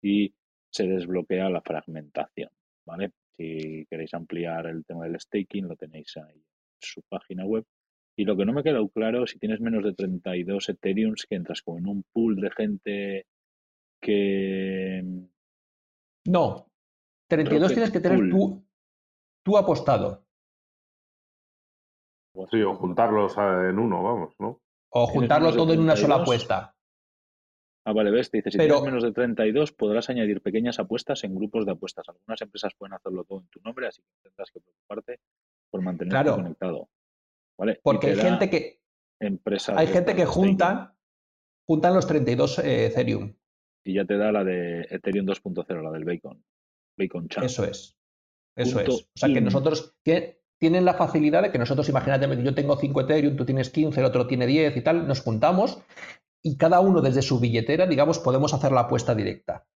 y 0.00 0.32
se 0.70 0.86
desbloquea 0.86 1.50
la 1.50 1.60
fragmentación, 1.60 2.50
¿vale? 2.86 3.12
Si 3.36 3.86
queréis 3.90 4.14
ampliar 4.14 4.66
el 4.66 4.84
tema 4.84 5.04
del 5.04 5.20
staking, 5.20 5.68
lo 5.68 5.76
tenéis 5.76 6.16
ahí 6.16 6.42
su 6.80 7.02
página 7.02 7.44
web. 7.44 7.64
Y 8.16 8.24
lo 8.24 8.36
que 8.36 8.44
no 8.44 8.52
me 8.52 8.60
ha 8.60 8.64
quedado 8.64 8.88
claro, 8.88 9.26
si 9.26 9.38
tienes 9.38 9.60
menos 9.60 9.84
de 9.84 9.94
32 9.94 10.68
Ethereums, 10.68 11.26
que 11.28 11.36
entras 11.36 11.62
como 11.62 11.78
en 11.78 11.86
un 11.86 12.04
pool 12.12 12.36
de 12.36 12.50
gente 12.50 13.26
que... 14.00 15.04
No, 16.26 16.68
32 17.28 17.72
tienes 17.72 17.90
que 17.90 18.00
tener 18.00 18.28
tú, 18.30 18.64
tú 19.44 19.56
apostado. 19.56 20.24
Sí, 22.50 22.62
o 22.62 22.74
juntarlos 22.74 23.36
en 23.36 23.78
uno, 23.78 24.02
vamos, 24.02 24.34
¿no? 24.38 24.60
O 24.90 25.06
juntarlo 25.06 25.52
todo 25.52 25.72
en 25.72 25.80
una 25.80 25.96
sola 25.96 26.16
apuesta. 26.16 26.74
Ah, 27.84 27.92
vale, 27.92 28.10
ves, 28.10 28.30
te 28.30 28.38
dice, 28.38 28.50
si 28.50 28.58
tienes 28.58 28.82
menos 28.82 29.02
de 29.02 29.12
32 29.12 29.72
podrás 29.72 30.10
añadir 30.10 30.42
pequeñas 30.42 30.78
apuestas 30.78 31.24
en 31.24 31.34
grupos 31.34 31.64
de 31.64 31.72
apuestas. 31.72 32.08
Algunas 32.08 32.40
empresas 32.42 32.74
pueden 32.76 32.94
hacerlo 32.94 33.24
todo 33.24 33.40
en 33.40 33.48
tu 33.48 33.60
nombre, 33.60 33.86
así 33.86 34.02
que 34.02 34.28
tendrás 34.28 34.50
que 34.50 34.60
preocuparte 34.60 35.20
por 35.70 35.82
mantenerte 35.82 36.30
conectado. 36.30 36.88
¿Vale? 37.58 37.80
Porque 37.82 38.08
hay 38.08 38.16
gente 38.16 38.50
que 38.50 38.80
empresas 39.20 39.76
hay 39.76 39.88
gente 39.88 40.14
que 40.14 40.24
junta 40.24 40.94
juntan 41.66 41.94
los 41.94 42.06
32 42.06 42.60
eh, 42.60 42.86
Ethereum. 42.86 43.34
Y 43.84 43.94
ya 43.94 44.04
te 44.04 44.16
da 44.16 44.32
la 44.32 44.44
de 44.44 44.86
Ethereum 44.90 45.26
2.0, 45.26 45.82
la 45.82 45.90
del 45.90 46.04
Bacon. 46.04 46.42
Bacon 46.96 47.28
Chat. 47.28 47.44
Eso 47.44 47.64
es. 47.64 47.96
Eso 48.56 48.80
es. 48.80 48.88
O 48.88 49.00
sea 49.14 49.32
que 49.32 49.40
nosotros 49.40 49.96
que 50.02 50.42
tienen 50.58 50.84
la 50.84 50.94
facilidad 50.94 51.42
de 51.42 51.52
que 51.52 51.58
nosotros, 51.58 51.88
imagínate, 51.88 52.42
yo 52.42 52.54
tengo 52.54 52.76
5 52.76 53.00
Ethereum, 53.02 53.36
tú 53.36 53.44
tienes 53.44 53.70
15, 53.70 54.00
el 54.00 54.06
otro 54.06 54.26
tiene 54.26 54.46
10 54.46 54.76
y 54.76 54.80
tal, 54.82 55.06
nos 55.06 55.20
juntamos 55.20 55.80
y 56.42 56.56
cada 56.56 56.80
uno 56.80 57.00
desde 57.00 57.22
su 57.22 57.38
billetera, 57.38 57.86
digamos, 57.86 58.18
podemos 58.18 58.54
hacer 58.54 58.72
la 58.72 58.82
apuesta 58.82 59.14
directa. 59.14 59.66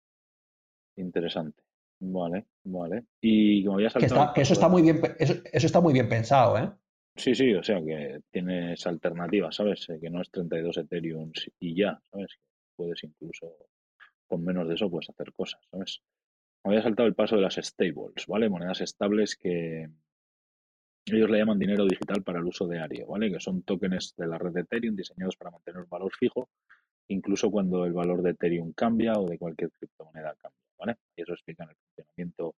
Interesante. 0.97 1.63
Vale, 2.05 2.47
vale. 2.65 3.05
Y 3.21 3.65
como 3.65 3.79
ya 3.79 3.89
que, 3.91 4.07
eso 4.07 4.53
está 4.53 4.69
muy 4.69 4.83
bien, 4.83 5.01
eso, 5.21 5.41
está 5.53 5.81
muy 5.81 5.93
bien 5.93 6.09
pensado, 6.09 6.59
¿eh? 6.59 6.69
Sí, 7.15 7.33
sí, 7.33 7.55
o 7.55 7.63
sea 7.63 7.81
que 7.81 8.23
tienes 8.29 8.85
alternativas, 8.89 9.55
¿sabes? 9.55 9.87
Que 10.01 10.11
no 10.11 10.21
es 10.21 10.31
32 10.33 10.79
Ethereum 10.79 11.31
y 11.61 11.77
ya, 11.77 12.01
¿sabes? 12.11 12.39
Puedes 12.75 13.05
incluso 13.05 13.55
con 14.27 14.43
menos 14.43 14.67
de 14.67 14.75
eso 14.75 14.91
puedes 14.91 15.11
hacer 15.11 15.33
cosas, 15.33 15.61
¿sabes? 15.71 16.03
Me 16.65 16.73
había 16.73 16.83
saltado 16.83 17.07
el 17.07 17.15
paso 17.15 17.37
de 17.37 17.43
las 17.43 17.55
stables, 17.55 18.27
¿vale? 18.27 18.49
Monedas 18.49 18.81
estables 18.81 19.37
que, 19.37 19.89
ellos 21.07 21.31
le 21.31 21.39
llaman 21.39 21.59
dinero 21.61 21.85
digital 21.85 22.25
para 22.25 22.41
el 22.41 22.47
uso 22.47 22.67
diario, 22.67 23.07
¿vale? 23.07 23.31
Que 23.31 23.39
son 23.39 23.63
tokens 23.63 24.15
de 24.17 24.27
la 24.27 24.39
red 24.39 24.53
de 24.53 24.63
Ethereum 24.63 24.97
diseñados 24.97 25.37
para 25.37 25.53
mantener 25.53 25.83
un 25.83 25.89
valor 25.89 26.13
fijo, 26.19 26.49
incluso 27.09 27.49
cuando 27.49 27.85
el 27.85 27.93
valor 27.93 28.23
de 28.23 28.31
Ethereum 28.31 28.73
cambia 28.73 29.13
o 29.13 29.29
de 29.29 29.39
cualquier 29.39 29.71
criptomoneda 29.71 30.35
cambia, 30.35 30.62
Y 31.17 31.23
eso 31.23 31.33
explica 31.33 31.65
el 31.65 31.77
funcionamiento 31.77 32.55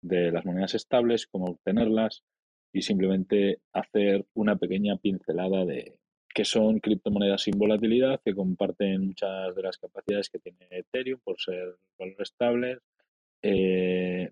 de 0.00 0.30
las 0.30 0.44
monedas 0.44 0.74
estables, 0.74 1.26
cómo 1.26 1.46
obtenerlas 1.46 2.22
y 2.72 2.82
simplemente 2.82 3.60
hacer 3.72 4.26
una 4.34 4.56
pequeña 4.56 4.96
pincelada 4.96 5.64
de 5.64 5.98
qué 6.34 6.44
son 6.44 6.78
criptomonedas 6.78 7.42
sin 7.42 7.58
volatilidad, 7.58 8.20
que 8.24 8.34
comparten 8.34 9.06
muchas 9.06 9.54
de 9.56 9.62
las 9.62 9.78
capacidades 9.78 10.28
que 10.28 10.38
tiene 10.38 10.66
Ethereum 10.70 11.20
por 11.24 11.40
ser 11.40 11.76
valor 11.98 12.22
estable, 12.22 12.78
eh, 13.42 14.30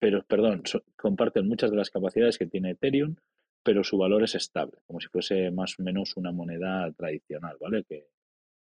pero 0.00 0.24
perdón, 0.24 0.62
comparten 0.96 1.46
muchas 1.46 1.70
de 1.70 1.76
las 1.76 1.90
capacidades 1.90 2.38
que 2.38 2.46
tiene 2.46 2.70
Ethereum, 2.70 3.16
pero 3.62 3.84
su 3.84 3.98
valor 3.98 4.22
es 4.22 4.34
estable, 4.34 4.78
como 4.86 5.00
si 5.00 5.08
fuese 5.08 5.50
más 5.50 5.78
o 5.78 5.82
menos 5.82 6.16
una 6.16 6.32
moneda 6.32 6.90
tradicional, 6.92 7.56
¿vale? 7.60 7.84
Que 7.84 8.06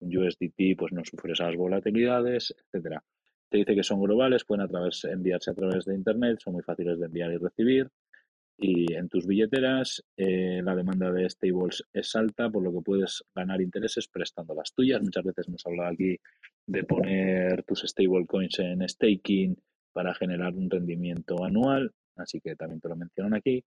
un 0.00 0.16
USDT 0.16 0.76
pues 0.78 0.92
no 0.92 1.04
sufre 1.04 1.32
esas 1.32 1.56
volatilidades, 1.56 2.54
etcétera. 2.56 3.02
Te 3.50 3.58
dice 3.58 3.74
que 3.74 3.82
son 3.82 4.02
globales, 4.02 4.44
pueden 4.44 4.68
enviarse 5.04 5.50
a 5.50 5.54
través 5.54 5.84
de 5.84 5.94
Internet, 5.94 6.38
son 6.40 6.54
muy 6.54 6.62
fáciles 6.62 6.98
de 6.98 7.06
enviar 7.06 7.32
y 7.32 7.36
recibir. 7.36 7.88
Y 8.56 8.92
en 8.94 9.08
tus 9.08 9.26
billeteras 9.26 10.04
eh, 10.16 10.60
la 10.62 10.76
demanda 10.76 11.10
de 11.10 11.28
stables 11.28 11.84
es 11.92 12.14
alta, 12.14 12.50
por 12.50 12.62
lo 12.62 12.72
que 12.72 12.84
puedes 12.84 13.24
ganar 13.34 13.60
intereses 13.60 14.08
prestando 14.08 14.54
las 14.54 14.72
tuyas. 14.72 15.02
Muchas 15.02 15.24
veces 15.24 15.48
hemos 15.48 15.66
hablado 15.66 15.90
aquí 15.90 16.16
de 16.66 16.84
poner 16.84 17.64
tus 17.64 17.82
stablecoins 17.82 18.58
en 18.60 18.88
staking 18.88 19.56
para 19.92 20.14
generar 20.14 20.54
un 20.54 20.70
rendimiento 20.70 21.44
anual, 21.44 21.92
así 22.16 22.40
que 22.40 22.56
también 22.56 22.80
te 22.80 22.88
lo 22.88 22.96
mencionan 22.96 23.34
aquí. 23.34 23.64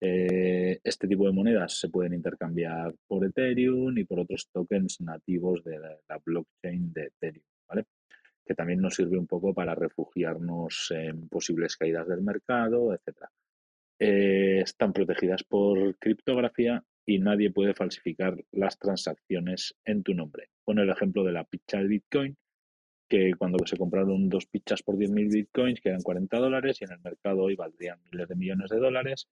Eh, 0.00 0.80
este 0.82 1.08
tipo 1.08 1.26
de 1.26 1.32
monedas 1.32 1.78
se 1.78 1.88
pueden 1.88 2.14
intercambiar 2.14 2.94
por 3.06 3.24
Ethereum 3.24 3.96
y 3.96 4.04
por 4.04 4.20
otros 4.20 4.48
tokens 4.52 5.00
nativos 5.00 5.62
de 5.64 5.78
la, 5.78 6.20
blockchain 6.24 6.92
de 6.92 7.04
Ethereum, 7.04 7.44
¿vale? 7.68 7.84
Que 8.44 8.54
también 8.54 8.80
nos 8.80 8.94
sirve 8.94 9.18
un 9.18 9.26
poco 9.26 9.54
para 9.54 9.74
refugiarnos 9.74 10.90
en 10.90 11.28
posibles 11.28 11.76
caídas 11.76 12.06
del 12.08 12.22
mercado, 12.22 12.92
etc. 12.92 13.28
Eh, 13.98 14.60
están 14.62 14.92
protegidas 14.92 15.44
por 15.44 15.96
criptografía 15.98 16.84
y 17.06 17.18
nadie 17.18 17.50
puede 17.50 17.74
falsificar 17.74 18.36
las 18.52 18.78
transacciones 18.78 19.74
en 19.84 20.02
tu 20.02 20.14
nombre. 20.14 20.48
Pon 20.64 20.78
el 20.78 20.90
ejemplo 20.90 21.24
de 21.24 21.32
la 21.32 21.44
picha 21.44 21.78
de 21.78 21.88
Bitcoin, 21.88 22.36
que 23.08 23.32
cuando 23.38 23.64
se 23.66 23.76
compraron 23.76 24.28
dos 24.28 24.46
pichas 24.46 24.82
por 24.82 24.96
10.000 24.96 25.30
bitcoins, 25.30 25.80
que 25.80 25.90
eran 25.90 26.02
40 26.02 26.38
dólares, 26.38 26.80
y 26.80 26.84
en 26.84 26.92
el 26.92 27.00
mercado 27.00 27.42
hoy 27.42 27.54
valdrían 27.54 28.00
miles 28.10 28.28
de 28.28 28.34
millones 28.34 28.70
de 28.70 28.78
dólares, 28.78 29.28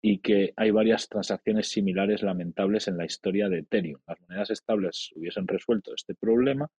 y 0.00 0.18
que 0.18 0.52
hay 0.56 0.70
varias 0.70 1.08
transacciones 1.08 1.68
similares 1.68 2.22
lamentables 2.22 2.86
en 2.86 2.96
la 2.96 3.04
historia 3.04 3.48
de 3.48 3.58
Ethereum. 3.58 4.00
Las 4.06 4.20
monedas 4.20 4.50
estables 4.50 5.10
hubiesen 5.16 5.48
resuelto 5.48 5.92
este 5.94 6.14
problema 6.14 6.70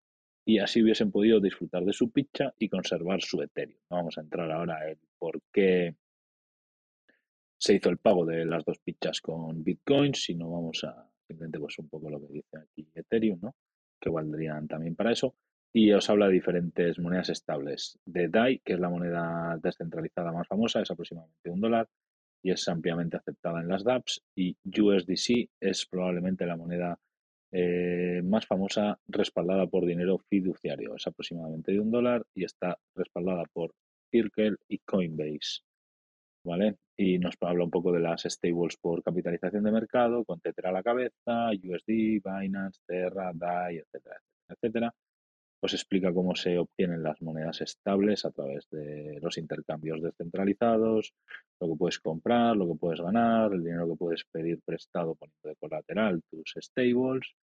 y 0.49 0.57
así 0.57 0.81
hubiesen 0.81 1.11
podido 1.11 1.39
disfrutar 1.39 1.85
de 1.85 1.93
su 1.93 2.09
picha 2.11 2.51
y 2.57 2.69
conservar 2.69 3.21
su 3.21 3.39
Ethereum. 3.39 3.77
No 3.91 3.97
vamos 3.97 4.17
a 4.17 4.21
entrar 4.21 4.49
ahora 4.51 4.89
en 4.89 4.97
por 5.19 5.43
qué 5.53 5.95
se 7.55 7.75
hizo 7.75 7.89
el 7.89 7.99
pago 7.99 8.25
de 8.25 8.45
las 8.45 8.65
dos 8.65 8.79
pichas 8.79 9.21
con 9.21 9.63
bitcoins, 9.63 10.23
sino 10.23 10.49
vamos 10.49 10.83
a 10.85 11.07
simplemente 11.27 11.59
pues 11.59 11.77
un 11.77 11.87
poco 11.87 12.09
lo 12.09 12.19
que 12.19 12.33
dice 12.33 12.57
aquí 12.57 12.89
Ethereum, 12.95 13.37
¿no? 13.43 13.55
que 14.01 14.09
valdrían 14.09 14.67
también 14.67 14.95
para 14.95 15.11
eso 15.11 15.35
y 15.71 15.91
os 15.91 16.09
habla 16.09 16.25
de 16.25 16.33
diferentes 16.33 16.97
monedas 16.97 17.29
estables. 17.29 17.99
De 18.03 18.27
DAI, 18.27 18.57
que 18.65 18.73
es 18.73 18.79
la 18.79 18.89
moneda 18.89 19.55
descentralizada 19.61 20.31
más 20.31 20.47
famosa, 20.47 20.81
es 20.81 20.89
aproximadamente 20.89 21.51
un 21.51 21.61
dólar 21.61 21.87
y 22.41 22.49
es 22.49 22.67
ampliamente 22.67 23.17
aceptada 23.17 23.61
en 23.61 23.67
las 23.67 23.83
dApps. 23.83 24.23
Y 24.35 24.57
USDC 24.65 25.51
es 25.59 25.85
probablemente 25.85 26.47
la 26.47 26.57
moneda 26.57 26.99
eh, 27.51 28.21
más 28.23 28.45
famosa 28.45 28.99
respaldada 29.07 29.67
por 29.67 29.85
dinero 29.85 30.19
fiduciario. 30.29 30.95
Es 30.95 31.07
aproximadamente 31.07 31.71
de 31.71 31.79
un 31.79 31.91
dólar 31.91 32.23
y 32.33 32.43
está 32.43 32.77
respaldada 32.95 33.43
por 33.53 33.73
Circle 34.11 34.55
y 34.67 34.79
Coinbase. 34.79 35.61
¿Vale? 36.45 36.77
Y 36.97 37.19
nos 37.19 37.35
habla 37.41 37.65
un 37.65 37.69
poco 37.69 37.91
de 37.91 37.99
las 37.99 38.23
stables 38.23 38.77
por 38.77 39.03
capitalización 39.03 39.63
de 39.63 39.71
mercado, 39.71 40.23
con 40.23 40.39
Tether 40.39 40.67
a 40.67 40.71
la 40.71 40.83
cabeza, 40.83 41.51
USD, 41.51 42.21
Binance, 42.23 42.79
Terra, 42.87 43.31
DAI, 43.33 43.77
etcétera, 43.77 44.15
etcétera, 44.15 44.55
etcétera 44.55 44.93
os 45.62 45.74
explica 45.74 46.14
cómo 46.14 46.36
se 46.36 46.57
obtienen 46.57 47.03
las 47.03 47.22
monedas 47.22 47.62
estables 47.62 48.26
a 48.26 48.32
través 48.32 48.68
de 48.70 49.20
los 49.22 49.38
intercambios 49.38 50.01
descentralizados, 50.01 51.14
lo 51.60 51.68
que 51.70 51.76
puedes 51.78 51.99
comprar, 51.99 52.55
lo 52.55 52.68
que 52.68 52.80
puedes 52.80 53.01
ganar, 53.01 53.53
el 53.53 53.64
dinero 53.64 53.88
que 53.89 53.95
puedes 53.95 54.24
pedir 54.26 54.62
prestado 54.64 55.16
poniendo 55.16 55.49
de 55.49 55.55
colateral 55.55 56.22
tus 56.30 56.53
stables 56.57 57.36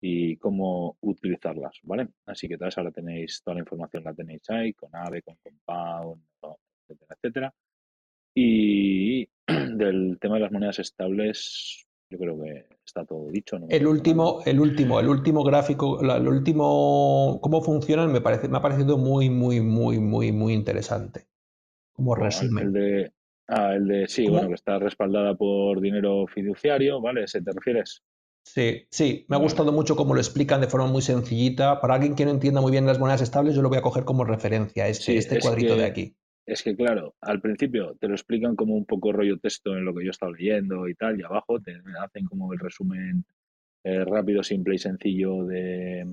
y 0.00 0.36
cómo 0.36 0.96
utilizarlas, 1.00 1.78
¿vale? 1.82 2.08
Así 2.26 2.48
que 2.48 2.56
ahora 2.60 2.92
tenéis 2.92 3.42
toda 3.42 3.56
la 3.56 3.60
información, 3.60 4.04
la 4.04 4.14
tenéis 4.14 4.48
ahí, 4.50 4.72
con 4.74 4.94
AVE, 4.94 5.22
con 5.22 5.36
Compound, 5.42 6.22
etcétera, 6.88 7.16
etcétera. 7.16 7.54
Y 8.34 9.28
del 9.46 10.18
tema 10.20 10.36
de 10.36 10.40
las 10.42 10.52
monedas 10.52 10.78
estables, 10.78 11.87
Yo 12.10 12.18
creo 12.18 12.40
que 12.40 12.66
está 12.84 13.04
todo 13.04 13.28
dicho. 13.28 13.58
el 13.68 13.86
último, 13.86 14.40
el 14.46 14.60
último, 14.60 14.98
el 14.98 15.08
último 15.08 15.44
gráfico, 15.44 16.00
el 16.00 16.26
último, 16.26 17.38
cómo 17.42 17.60
funcionan 17.60 18.10
me 18.10 18.22
parece, 18.22 18.48
me 18.48 18.56
ha 18.56 18.62
parecido 18.62 18.96
muy, 18.96 19.28
muy, 19.28 19.60
muy, 19.60 19.98
muy, 19.98 20.32
muy 20.32 20.54
interesante. 20.54 21.26
Como 21.92 22.14
resumen. 22.14 22.68
El 22.68 22.72
de, 22.72 23.12
ah, 23.48 23.74
el 23.74 23.86
de 23.86 24.08
sí, 24.08 24.26
bueno, 24.28 24.48
que 24.48 24.54
está 24.54 24.78
respaldada 24.78 25.34
por 25.34 25.80
dinero 25.80 26.26
fiduciario, 26.26 27.00
¿vale? 27.00 27.24
¿Ese 27.24 27.42
te 27.42 27.52
refieres? 27.52 28.02
Sí, 28.44 28.86
sí, 28.90 29.26
me 29.28 29.36
ha 29.36 29.38
gustado 29.38 29.72
mucho 29.72 29.94
cómo 29.94 30.14
lo 30.14 30.20
explican 30.20 30.62
de 30.62 30.68
forma 30.68 30.86
muy 30.86 31.02
sencillita. 31.02 31.82
Para 31.82 31.96
alguien 31.96 32.14
que 32.14 32.24
no 32.24 32.30
entienda 32.30 32.62
muy 32.62 32.72
bien 32.72 32.86
las 32.86 32.98
monedas 32.98 33.20
estables, 33.20 33.54
yo 33.54 33.60
lo 33.60 33.68
voy 33.68 33.76
a 33.76 33.82
coger 33.82 34.04
como 34.04 34.24
referencia, 34.24 34.88
este, 34.88 35.18
este 35.18 35.38
cuadrito 35.40 35.76
de 35.76 35.84
aquí. 35.84 36.16
Es 36.48 36.62
que, 36.62 36.74
claro, 36.74 37.14
al 37.20 37.42
principio 37.42 37.94
te 38.00 38.08
lo 38.08 38.14
explican 38.14 38.56
como 38.56 38.74
un 38.74 38.86
poco 38.86 39.12
rollo 39.12 39.38
texto 39.38 39.76
en 39.76 39.84
lo 39.84 39.94
que 39.94 40.02
yo 40.02 40.10
estaba 40.10 40.32
leyendo 40.32 40.88
y 40.88 40.94
tal, 40.94 41.20
y 41.20 41.22
abajo 41.22 41.60
te 41.60 41.78
hacen 42.00 42.24
como 42.24 42.50
el 42.54 42.58
resumen 42.58 43.26
eh, 43.84 44.02
rápido, 44.06 44.42
simple 44.42 44.76
y 44.76 44.78
sencillo 44.78 45.44
de, 45.44 46.06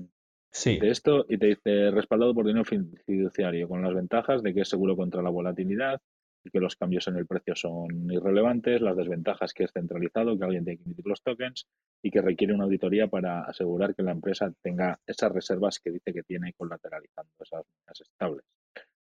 de 0.78 0.90
esto, 0.90 1.24
y 1.26 1.38
te 1.38 1.46
dice 1.46 1.90
respaldado 1.90 2.34
por 2.34 2.46
dinero 2.46 2.66
fiduciario, 2.66 3.66
con 3.66 3.80
las 3.80 3.94
ventajas 3.94 4.42
de 4.42 4.52
que 4.52 4.60
es 4.60 4.68
seguro 4.68 4.94
contra 4.94 5.22
la 5.22 5.30
volatilidad, 5.30 6.02
y 6.44 6.50
que 6.50 6.60
los 6.60 6.76
cambios 6.76 7.08
en 7.08 7.16
el 7.16 7.26
precio 7.26 7.56
son 7.56 8.12
irrelevantes, 8.12 8.82
las 8.82 8.94
desventajas 8.94 9.54
que 9.54 9.64
es 9.64 9.72
centralizado, 9.72 10.38
que 10.38 10.44
alguien 10.44 10.66
tiene 10.66 10.76
que 10.76 10.84
emitir 10.84 11.06
los 11.06 11.22
tokens 11.22 11.66
y 12.02 12.10
que 12.10 12.20
requiere 12.20 12.52
una 12.52 12.64
auditoría 12.64 13.08
para 13.08 13.40
asegurar 13.44 13.94
que 13.94 14.02
la 14.02 14.12
empresa 14.12 14.52
tenga 14.60 15.00
esas 15.06 15.32
reservas 15.32 15.80
que 15.80 15.92
dice 15.92 16.12
que 16.12 16.22
tiene 16.24 16.52
colateralizando 16.52 17.32
esas 17.40 17.64
monedas 17.64 18.00
estables. 18.02 18.44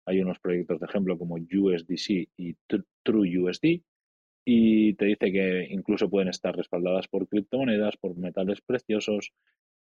Hay 0.07 0.21
unos 0.21 0.39
proyectos 0.41 0.81
de 0.81 0.87
ejemplo 0.87 1.19
como 1.19 1.37
USDC 1.37 2.29
y 2.37 2.57
TrueUSD 3.03 3.83
y 4.45 4.95
te 4.95 5.05
dice 5.05 5.33
que 5.33 5.69
incluso 5.71 6.11
pueden 6.11 6.29
estar 6.29 6.57
respaldadas 6.57 7.07
por 7.09 7.29
criptomonedas, 7.29 7.97
por 7.97 8.17
metales 8.17 8.61
preciosos 8.61 9.33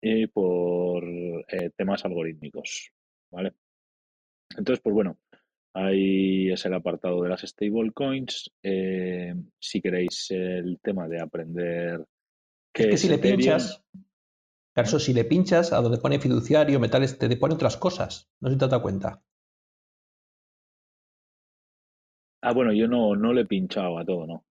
y 0.02 0.26
por 0.26 1.04
eh, 1.04 1.70
temas 1.76 2.04
algorítmicos. 2.04 2.92
¿Vale? 3.30 3.54
Entonces, 4.50 4.80
pues 4.82 4.94
bueno, 4.94 5.18
ahí 5.74 6.50
es 6.50 6.64
el 6.66 6.74
apartado 6.74 7.22
de 7.22 7.28
las 7.28 7.42
stablecoins. 7.42 8.50
Eh, 8.62 9.34
si 9.58 9.80
queréis 9.80 10.30
el 10.30 10.78
tema 10.82 11.08
de 11.08 11.20
aprender 11.20 12.04
es 12.74 12.86
que 12.86 12.96
si 12.96 13.08
le 13.08 13.18
pinchas, 13.18 13.82
Carso, 14.72 15.00
si 15.00 15.12
le 15.12 15.24
pinchas 15.24 15.72
a 15.72 15.80
donde 15.80 15.98
pone 15.98 16.20
fiduciario, 16.20 16.78
metales, 16.78 17.18
te 17.18 17.36
pone 17.36 17.54
otras 17.54 17.76
cosas. 17.76 18.30
No 18.40 18.48
sé 18.48 18.54
si 18.54 18.58
te 18.58 18.64
has 18.64 18.70
dado 18.70 18.82
cuenta. 18.82 19.20
Ah, 22.42 22.52
bueno, 22.52 22.72
yo 22.72 22.88
no, 22.88 23.16
no 23.16 23.32
le 23.32 23.42
he 23.42 23.46
pinchado 23.46 23.98
a 23.98 24.04
todo, 24.04 24.26
¿no? 24.26 24.44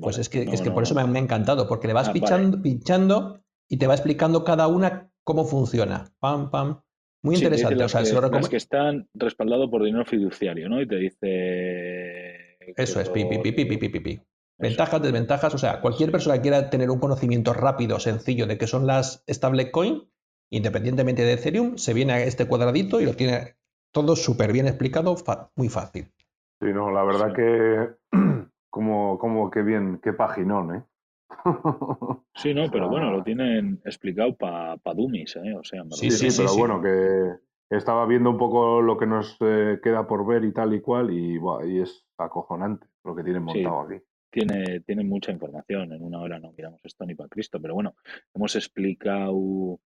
Pues 0.00 0.18
es 0.18 0.28
que, 0.28 0.42
es 0.42 0.60
que 0.60 0.70
por 0.70 0.82
eso 0.82 0.94
me, 0.94 1.02
ha 1.02 1.22
encantado, 1.22 1.68
porque 1.68 1.88
le 1.88 1.92
vas 1.92 2.08
ah, 2.08 2.12
pinchando, 2.12 2.62
pinchando 2.62 3.40
y 3.68 3.78
te 3.78 3.86
va 3.86 3.94
explicando 3.94 4.44
cada 4.44 4.68
una 4.68 5.10
cómo 5.24 5.44
funciona. 5.44 6.12
Pam, 6.20 6.50
pam. 6.50 6.80
Muy 7.22 7.34
interesante. 7.34 7.82
o 7.82 7.88
sea, 7.88 8.02
que, 8.02 8.48
que 8.48 8.56
están 8.56 9.08
respaldados 9.12 9.68
por 9.70 9.82
dinero 9.82 10.04
fiduciario, 10.04 10.68
¿no? 10.68 10.80
Y 10.80 10.86
te 10.86 10.96
dice. 10.96 12.58
Eso 12.76 13.00
es, 13.00 13.10
pi, 13.10 13.24
pi, 13.24 13.38
pi, 13.38 13.52
pi, 13.52 13.64
pi, 13.64 13.88
pi, 13.88 14.00
pi. 14.00 14.20
Ventajas, 14.58 15.00
desventajas, 15.02 15.54
o 15.54 15.58
sea, 15.58 15.80
cualquier 15.80 16.10
persona 16.10 16.36
que 16.36 16.42
quiera 16.42 16.68
tener 16.68 16.90
un 16.90 16.98
conocimiento 16.98 17.52
rápido, 17.54 18.00
sencillo 18.00 18.46
de 18.46 18.58
qué 18.58 18.66
son 18.66 18.86
las 18.86 19.24
stablecoin, 19.30 20.10
independientemente 20.50 21.24
de 21.24 21.34
Ethereum, 21.34 21.78
se 21.78 21.94
viene 21.94 22.14
a 22.14 22.22
este 22.24 22.46
cuadradito 22.46 23.00
y 23.00 23.04
lo 23.04 23.14
tiene 23.14 23.56
todo 23.92 24.16
súper 24.16 24.52
bien 24.52 24.66
explicado, 24.66 25.16
muy 25.54 25.68
fácil. 25.68 26.12
Sí, 26.60 26.72
no, 26.72 26.90
la 26.90 27.04
verdad 27.04 27.32
que 27.34 27.88
como, 28.70 29.18
como 29.18 29.50
que 29.50 29.62
bien, 29.62 30.00
qué 30.02 30.12
paginón, 30.12 30.76
¿eh? 30.76 30.82
sí, 32.34 32.54
no, 32.54 32.70
pero 32.70 32.88
bueno, 32.88 33.10
lo 33.10 33.22
tienen 33.22 33.80
explicado 33.84 34.34
para 34.34 34.76
pa 34.78 34.94
dummies, 34.94 35.36
¿eh? 35.36 35.54
O 35.54 35.62
sea, 35.62 35.84
sí, 35.90 36.10
sí, 36.10 36.30
sí, 36.30 36.42
pero 36.42 36.56
bueno, 36.56 36.82
que 36.82 37.76
estaba 37.76 38.06
viendo 38.06 38.30
un 38.30 38.38
poco 38.38 38.80
lo 38.80 38.96
que 38.96 39.06
nos 39.06 39.36
eh, 39.40 39.78
queda 39.82 40.06
por 40.06 40.26
ver 40.26 40.44
y 40.44 40.52
tal 40.52 40.74
y 40.74 40.80
cual, 40.80 41.10
y, 41.10 41.38
y 41.66 41.80
es 41.80 42.06
acojonante 42.16 42.86
lo 43.04 43.14
que 43.14 43.22
tienen 43.22 43.42
montado 43.42 43.80
aquí 43.80 44.02
tiene, 44.30 44.80
tiene 44.80 45.04
mucha 45.04 45.32
información. 45.32 45.92
En 45.92 46.02
una 46.02 46.20
hora 46.20 46.38
no 46.38 46.52
miramos 46.52 46.80
esto 46.84 47.04
ni 47.04 47.14
para 47.14 47.28
Cristo, 47.28 47.60
pero 47.60 47.74
bueno, 47.74 47.94
hemos 48.34 48.54
explicado 48.56 49.80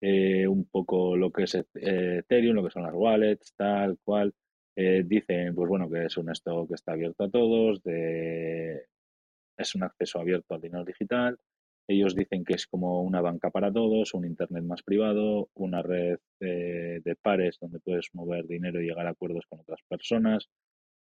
eh, 0.00 0.46
un 0.46 0.64
poco 0.64 1.16
lo 1.16 1.30
que 1.30 1.44
es 1.44 1.54
Ethereum, 1.74 2.56
lo 2.56 2.64
que 2.64 2.70
son 2.70 2.84
las 2.84 2.94
wallets, 2.94 3.54
tal 3.56 3.98
cual. 4.02 4.34
Eh, 4.76 5.02
dicen, 5.06 5.54
pues 5.54 5.68
bueno, 5.68 5.88
que 5.90 6.06
es 6.06 6.16
un 6.16 6.30
stock 6.30 6.68
que 6.68 6.74
está 6.74 6.92
abierto 6.92 7.24
a 7.24 7.30
todos, 7.30 7.82
de, 7.82 8.86
es 9.56 9.74
un 9.74 9.82
acceso 9.82 10.18
abierto 10.20 10.54
al 10.54 10.60
dinero 10.60 10.84
digital. 10.84 11.38
Ellos 11.88 12.14
dicen 12.14 12.44
que 12.44 12.54
es 12.54 12.66
como 12.66 13.02
una 13.02 13.20
banca 13.20 13.50
para 13.50 13.72
todos, 13.72 14.14
un 14.14 14.24
Internet 14.24 14.64
más 14.64 14.82
privado, 14.82 15.50
una 15.54 15.82
red 15.82 16.18
de 16.40 17.16
pares 17.20 17.58
donde 17.60 17.80
puedes 17.80 18.08
mover 18.14 18.46
dinero 18.46 18.80
y 18.80 18.86
llegar 18.86 19.06
a 19.06 19.10
acuerdos 19.10 19.46
con 19.48 19.60
otras 19.60 19.80
personas, 19.88 20.48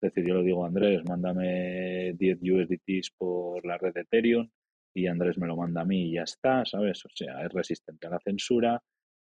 es 0.01 0.13
decir, 0.13 0.29
yo 0.29 0.37
le 0.37 0.45
digo 0.45 0.65
a 0.65 0.69
Andrés, 0.69 1.03
mándame 1.09 2.13
10 2.19 2.39
USDTs 2.43 3.13
por 3.17 3.65
la 3.65 3.79
red 3.79 3.95
de 3.95 4.03
Ethereum 4.03 4.49
y 4.95 5.07
Andrés 5.07 5.39
me 5.39 5.47
lo 5.47 5.57
manda 5.57 5.81
a 5.83 5.85
mí 5.87 6.11
y 6.11 6.15
ya 6.15 6.23
está, 6.23 6.65
¿sabes? 6.67 7.05
O 7.07 7.09
sea, 7.15 7.45
es 7.45 7.53
resistente 7.53 8.07
a 8.07 8.11
la 8.11 8.21
censura, 8.21 8.83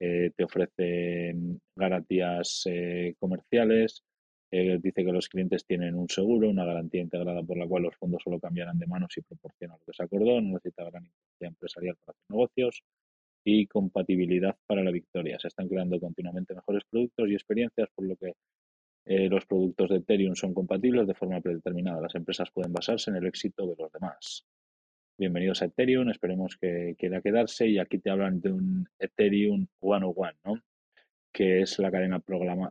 eh, 0.01 0.31
te 0.35 0.45
ofrece 0.45 1.35
garantías 1.77 2.63
eh, 2.67 3.15
comerciales, 3.19 4.03
dice 4.81 5.05
que 5.05 5.13
los 5.13 5.29
clientes 5.29 5.65
tienen 5.65 5.95
un 5.95 6.09
seguro, 6.09 6.49
una 6.49 6.65
garantía 6.65 7.01
integrada 7.01 7.43
por 7.43 7.57
la 7.57 7.67
cual 7.67 7.85
los 7.85 7.97
fondos 7.97 8.23
solo 8.23 8.39
cambiarán 8.39 8.79
de 8.79 8.87
manos 8.87 9.17
y 9.17 9.23
proporcionan 9.23 9.79
lo 9.79 9.85
que 9.85 9.93
se 9.93 10.03
acordó, 10.03 10.41
no 10.41 10.55
necesita 10.55 10.85
gran 10.85 11.11
empresarial 11.41 11.97
para 12.05 12.17
hacer 12.17 12.31
negocios 12.31 12.83
y 13.45 13.67
compatibilidad 13.67 14.57
para 14.67 14.83
la 14.83 14.91
victoria. 14.91 15.39
Se 15.39 15.49
están 15.49 15.69
creando 15.69 15.99
continuamente 16.01 16.55
mejores 16.55 16.85
productos 16.91 17.29
y 17.29 17.35
experiencias, 17.35 17.89
por 17.95 18.07
lo 18.07 18.17
que 18.17 18.35
eh, 19.07 19.29
los 19.29 19.45
productos 19.45 19.91
de 19.91 19.97
Ethereum 19.97 20.35
son 20.35 20.55
compatibles 20.55 21.07
de 21.07 21.15
forma 21.15 21.41
predeterminada. 21.41 22.01
Las 22.01 22.15
empresas 22.15 22.51
pueden 22.51 22.73
basarse 22.73 23.11
en 23.11 23.17
el 23.17 23.27
éxito 23.27 23.67
de 23.67 23.77
los 23.77 23.93
demás. 23.93 24.47
Bienvenidos 25.19 25.63
a 25.63 25.67
Ethereum, 25.67 26.09
esperemos 26.09 26.57
que 26.57 26.97
quiera 26.99 27.21
quedarse 27.21 27.69
y 27.69 27.79
aquí 27.79 27.99
te 27.99 28.11
hablan 28.11 28.41
de 28.41 28.53
un 28.53 28.89
Ethereum 28.99 29.67
101, 29.81 30.33
¿no? 30.45 30.61
Que 31.35 31.63
es 31.63 31.81
la 31.81 31.91
cadena 31.91 32.23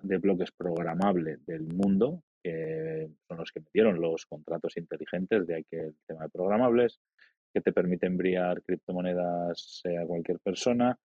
de 0.01 0.18
bloques 0.20 0.51
programable 0.53 1.38
del 1.45 1.68
mundo, 1.68 2.24
que 2.41 3.09
son 3.28 3.38
los 3.38 3.51
que 3.51 3.59
metieron 3.59 3.99
los 3.99 4.26
contratos 4.26 4.78
inteligentes, 4.78 5.45
de 5.45 5.55
ahí 5.55 5.64
que 5.66 5.80
el 5.82 5.95
tema 6.07 6.24
de 6.24 6.30
programables, 6.30 7.01
que 7.53 7.61
te 7.61 7.74
permite 7.74 8.07
enviar 8.07 8.64
criptomonedas 8.64 9.84
a 9.86 10.07
cualquier 10.07 10.39
persona 10.39 10.97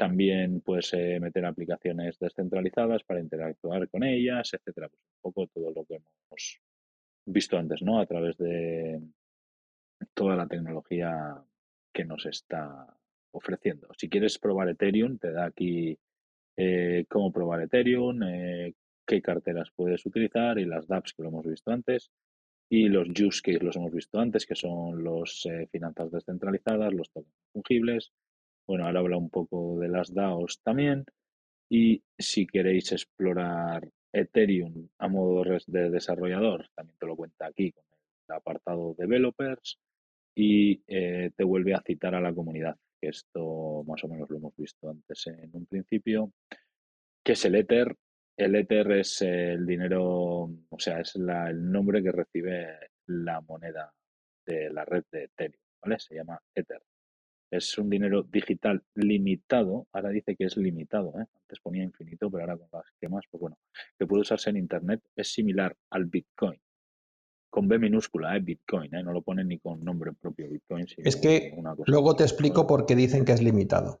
también 0.00 0.62
puedes 0.62 0.94
eh, 0.94 1.20
meter 1.20 1.44
aplicaciones 1.44 2.18
descentralizadas 2.18 3.02
para 3.04 3.20
interactuar 3.20 3.86
con 3.90 4.02
ellas, 4.02 4.50
etcétera. 4.54 4.88
Pues 4.88 5.02
un 5.02 5.20
poco 5.20 5.46
todo 5.48 5.72
lo 5.72 5.84
que 5.84 5.96
hemos 5.96 6.62
visto 7.26 7.58
antes, 7.58 7.82
¿no? 7.82 8.00
A 8.00 8.06
través 8.06 8.38
de 8.38 8.98
toda 10.14 10.36
la 10.36 10.46
tecnología 10.46 11.44
que 11.92 12.06
nos 12.06 12.24
está 12.24 12.86
ofreciendo. 13.32 13.88
Si 13.98 14.08
quieres 14.08 14.38
probar 14.38 14.70
Ethereum, 14.70 15.18
te 15.18 15.32
da 15.32 15.44
aquí 15.44 15.98
eh, 16.60 17.06
cómo 17.08 17.32
probar 17.32 17.62
Ethereum, 17.62 18.22
eh, 18.22 18.74
qué 19.06 19.22
carteras 19.22 19.70
puedes 19.74 20.04
utilizar 20.06 20.58
y 20.58 20.64
las 20.64 20.86
dApps 20.86 21.14
que 21.14 21.22
lo 21.22 21.28
hemos 21.30 21.46
visto 21.46 21.70
antes 21.70 22.10
y 22.68 22.88
los 22.88 23.08
use 23.08 23.42
cases 23.42 23.62
los 23.62 23.76
hemos 23.76 23.92
visto 23.92 24.20
antes, 24.20 24.46
que 24.46 24.54
son 24.54 25.02
los 25.02 25.48
finanzas 25.72 26.12
descentralizadas, 26.12 26.92
los 26.92 27.10
tokens 27.10 27.34
fungibles, 27.52 28.12
bueno, 28.70 28.86
ahora 28.86 29.00
habla 29.00 29.16
un 29.16 29.30
poco 29.30 29.80
de 29.80 29.88
las 29.88 30.14
DAOs 30.14 30.60
también. 30.62 31.04
Y 31.68 32.04
si 32.16 32.46
queréis 32.46 32.92
explorar 32.92 33.88
Ethereum 34.12 34.88
a 34.98 35.08
modo 35.08 35.42
de 35.66 35.90
desarrollador, 35.90 36.68
también 36.76 36.96
te 36.96 37.06
lo 37.06 37.16
cuenta 37.16 37.46
aquí 37.46 37.72
con 37.72 37.82
el 38.28 38.36
apartado 38.36 38.94
developers 38.96 39.80
y 40.36 40.82
eh, 40.86 41.32
te 41.36 41.42
vuelve 41.42 41.74
a 41.74 41.82
citar 41.84 42.14
a 42.14 42.20
la 42.20 42.32
comunidad, 42.32 42.76
que 43.00 43.08
esto 43.08 43.84
más 43.86 44.02
o 44.04 44.08
menos 44.08 44.28
lo 44.30 44.36
hemos 44.36 44.56
visto 44.56 44.90
antes 44.90 45.26
en 45.26 45.50
un 45.52 45.66
principio, 45.66 46.32
que 47.24 47.32
es 47.32 47.44
el 47.44 47.54
Ether. 47.54 47.94
El 48.36 48.54
Ether 48.54 48.90
es 48.92 49.22
el 49.22 49.66
dinero, 49.66 50.50
o 50.68 50.78
sea, 50.78 51.00
es 51.00 51.16
el 51.16 51.70
nombre 51.70 52.02
que 52.02 52.12
recibe 52.12 52.90
la 53.06 53.40
moneda 53.40 53.92
de 54.46 54.70
la 54.70 54.84
red 54.84 55.04
de 55.12 55.24
Ethereum, 55.24 55.62
¿vale? 55.82 55.98
Se 55.98 56.14
llama 56.14 56.40
Ether 56.54 56.82
es 57.50 57.76
un 57.78 57.90
dinero 57.90 58.22
digital 58.22 58.82
limitado, 58.94 59.88
ahora 59.92 60.10
dice 60.10 60.36
que 60.36 60.44
es 60.44 60.56
limitado, 60.56 61.12
¿eh? 61.18 61.26
antes 61.42 61.60
ponía 61.60 61.82
infinito, 61.82 62.30
pero 62.30 62.44
ahora 62.44 62.56
con 62.56 62.68
las 62.72 62.86
esquemas, 62.86 63.24
pues 63.30 63.40
bueno, 63.40 63.58
que 63.98 64.06
puede 64.06 64.22
usarse 64.22 64.50
en 64.50 64.56
Internet, 64.56 65.02
es 65.16 65.32
similar 65.32 65.76
al 65.90 66.04
Bitcoin, 66.04 66.60
con 67.50 67.68
B 67.68 67.78
minúscula, 67.78 68.36
¿eh? 68.36 68.40
Bitcoin, 68.40 68.94
¿eh? 68.94 69.02
no 69.02 69.12
lo 69.12 69.22
ponen 69.22 69.48
ni 69.48 69.58
con 69.58 69.84
nombre 69.84 70.12
propio 70.12 70.48
Bitcoin. 70.48 70.86
es 70.96 71.16
que 71.16 71.60
luego 71.86 72.16
te 72.16 72.22
explico 72.22 72.66
por 72.66 72.86
qué 72.86 72.94
dicen 72.94 73.24
que 73.24 73.32
es 73.32 73.42
limitado. 73.42 74.00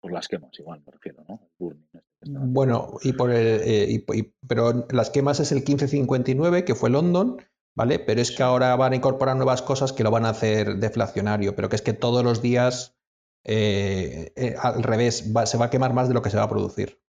Por 0.00 0.12
las 0.12 0.28
quemas, 0.28 0.56
igual 0.58 0.82
me 0.86 0.92
refiero, 0.92 1.24
¿no? 1.28 1.40
Este 1.58 2.06
bueno, 2.22 2.94
y 3.02 3.12
por 3.12 3.30
el, 3.30 3.60
eh, 3.64 4.04
pero 4.46 4.86
las 4.90 5.10
quemas 5.10 5.40
es 5.40 5.50
el 5.50 5.58
1559, 5.58 6.64
que 6.64 6.74
fue 6.76 6.90
London, 6.90 7.38
¿vale? 7.74 7.98
Pero 7.98 8.20
es 8.20 8.30
que 8.30 8.42
ahora 8.42 8.74
van 8.76 8.92
a 8.92 8.96
incorporar 8.96 9.36
nuevas 9.36 9.62
cosas 9.62 9.92
que 9.92 10.04
lo 10.04 10.10
van 10.10 10.24
a 10.24 10.30
hacer 10.30 10.76
deflacionario, 10.76 11.56
pero 11.56 11.68
que 11.68 11.76
es 11.76 11.82
que 11.82 11.92
todos 11.92 12.24
los 12.24 12.40
días, 12.40 12.96
eh, 13.44 14.32
eh, 14.36 14.54
al 14.60 14.82
revés, 14.82 15.32
se 15.44 15.58
va 15.58 15.64
a 15.66 15.70
quemar 15.70 15.92
más 15.92 16.08
de 16.08 16.14
lo 16.14 16.22
que 16.22 16.30
se 16.30 16.36
va 16.36 16.44
a 16.44 16.48
producir. 16.48 17.00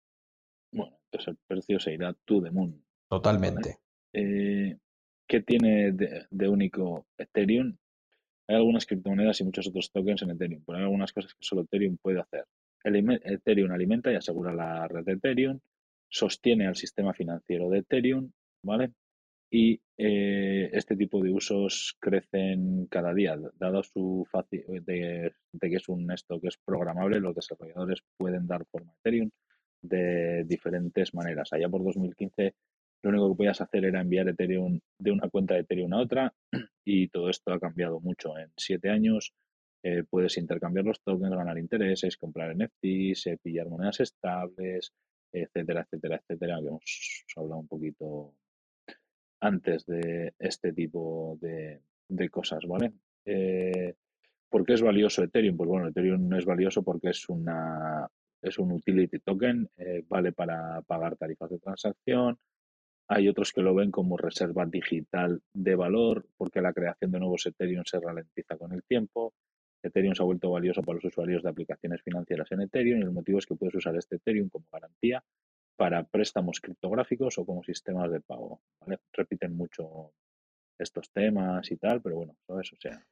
Bueno, 0.71 0.99
pues 1.11 1.27
el 1.27 1.37
precio 1.47 1.79
se 1.79 1.93
irá 1.93 2.13
to 2.25 2.41
the 2.41 2.51
moon. 2.51 2.83
Totalmente. 3.09 3.79
Eh, 4.19 4.75
¿Qué 5.27 5.41
tiene 5.41 5.91
de, 5.91 6.47
único 6.49 7.05
Ethereum? 7.17 7.77
Hay 8.47 8.55
algunas 8.55 8.85
criptomonedas 8.87 9.39
y 9.41 9.43
muchos 9.43 9.67
otros 9.67 9.91
tokens 9.91 10.23
en 10.23 10.31
Ethereum, 10.31 10.63
pero 10.65 10.79
hay 10.79 10.85
algunas 10.85 11.13
cosas 11.13 11.33
que 11.33 11.41
solo 11.41 11.61
Ethereum 11.61 11.97
puede 12.01 12.19
hacer. 12.21 12.45
Ethereum 12.83 13.71
alimenta 13.71 14.11
y 14.11 14.15
asegura 14.15 14.53
la 14.53 14.87
red 14.87 15.03
de 15.03 15.13
Ethereum, 15.13 15.59
sostiene 16.09 16.65
al 16.65 16.75
sistema 16.75 17.13
financiero 17.13 17.69
de 17.69 17.79
Ethereum, 17.79 18.31
¿vale? 18.63 18.93
Y 19.51 19.79
eh, 19.97 20.69
este 20.73 20.95
tipo 20.95 21.21
de 21.21 21.31
usos 21.31 21.95
crecen 21.99 22.87
cada 22.87 23.13
día. 23.13 23.37
Dado 23.59 23.83
su 23.83 24.25
fácil 24.31 24.63
de, 24.83 25.31
que 25.61 25.75
es 25.75 25.89
un 25.89 26.11
esto 26.11 26.39
que 26.39 26.47
es 26.47 26.57
programable, 26.65 27.19
los 27.19 27.35
desarrolladores 27.35 27.99
pueden 28.17 28.47
dar 28.47 28.65
forma 28.65 28.93
a 28.93 28.95
Ethereum 28.95 29.29
de 29.81 30.43
diferentes 30.45 31.13
maneras. 31.13 31.53
Allá 31.53 31.69
por 31.69 31.83
2015 31.83 32.55
lo 33.03 33.09
único 33.09 33.29
que 33.29 33.37
podías 33.37 33.61
hacer 33.61 33.85
era 33.85 34.01
enviar 34.01 34.27
Ethereum 34.27 34.79
de 34.99 35.11
una 35.11 35.29
cuenta 35.29 35.53
de 35.53 35.61
Ethereum 35.61 35.93
a 35.93 36.01
otra 36.01 36.33
y 36.85 37.07
todo 37.09 37.29
esto 37.29 37.53
ha 37.53 37.59
cambiado 37.59 37.99
mucho. 37.99 38.37
En 38.37 38.51
siete 38.57 38.89
años 38.89 39.33
eh, 39.83 40.03
puedes 40.09 40.37
intercambiar 40.37 40.85
los 40.85 41.01
tokens, 41.01 41.35
ganar 41.35 41.57
intereses, 41.57 42.17
comprar 42.17 42.55
NFTs, 42.55 43.27
eh, 43.27 43.37
pillar 43.41 43.69
monedas 43.69 43.99
estables, 43.99 44.91
etcétera, 45.31 45.81
etcétera, 45.81 46.17
etcétera, 46.17 46.59
que 46.61 46.67
hemos 46.67 47.25
hablado 47.35 47.59
un 47.59 47.67
poquito 47.67 48.33
antes 49.39 49.85
de 49.85 50.33
este 50.39 50.73
tipo 50.73 51.37
de, 51.39 51.81
cosas, 52.31 52.65
¿vale? 52.65 52.93
Eh, 53.25 53.93
¿Por 54.49 54.65
qué 54.65 54.73
es 54.73 54.81
valioso 54.81 55.23
Ethereum? 55.23 55.57
Pues 55.57 55.69
bueno, 55.69 55.89
Ethereum 55.89 56.33
es 56.33 56.45
valioso 56.45 56.81
porque 56.81 57.09
es 57.09 57.29
una 57.29 58.09
es 58.41 58.59
un 58.59 58.71
utility 58.71 59.19
token, 59.19 59.69
eh, 59.77 60.03
vale 60.07 60.31
para 60.31 60.81
pagar 60.83 61.17
tarifas 61.17 61.49
de 61.49 61.59
transacción. 61.59 62.37
Hay 63.09 63.27
otros 63.29 63.53
que 63.53 63.61
lo 63.61 63.73
ven 63.73 63.91
como 63.91 64.17
reserva 64.17 64.65
digital 64.65 65.41
de 65.53 65.75
valor 65.75 66.25
porque 66.37 66.61
la 66.61 66.73
creación 66.73 67.11
de 67.11 67.19
nuevos 67.19 67.45
Ethereum 67.45 67.83
se 67.85 67.99
ralentiza 67.99 68.57
con 68.57 68.73
el 68.73 68.83
tiempo. 68.83 69.33
Ethereum 69.81 70.13
se 70.13 70.23
ha 70.23 70.25
vuelto 70.25 70.51
valioso 70.51 70.81
para 70.81 70.95
los 70.95 71.05
usuarios 71.05 71.43
de 71.43 71.49
aplicaciones 71.49 72.01
financieras 72.01 72.51
en 72.51 72.61
Ethereum 72.61 72.99
y 72.99 73.03
el 73.03 73.11
motivo 73.11 73.39
es 73.39 73.45
que 73.45 73.55
puedes 73.55 73.75
usar 73.75 73.95
este 73.95 74.17
Ethereum 74.17 74.49
como 74.49 74.65
garantía 74.71 75.23
para 75.77 76.03
préstamos 76.03 76.59
criptográficos 76.59 77.37
o 77.37 77.45
como 77.45 77.63
sistemas 77.63 78.11
de 78.11 78.19
pago. 78.19 78.61
Repiten 79.13 79.55
mucho 79.55 80.11
estos 80.77 81.09
temas 81.11 81.71
y 81.71 81.77
tal, 81.77 82.01
pero 82.01 82.17
bueno, 82.17 82.35
todo 82.45 82.59
eso 82.59 82.75
sea. 82.79 83.05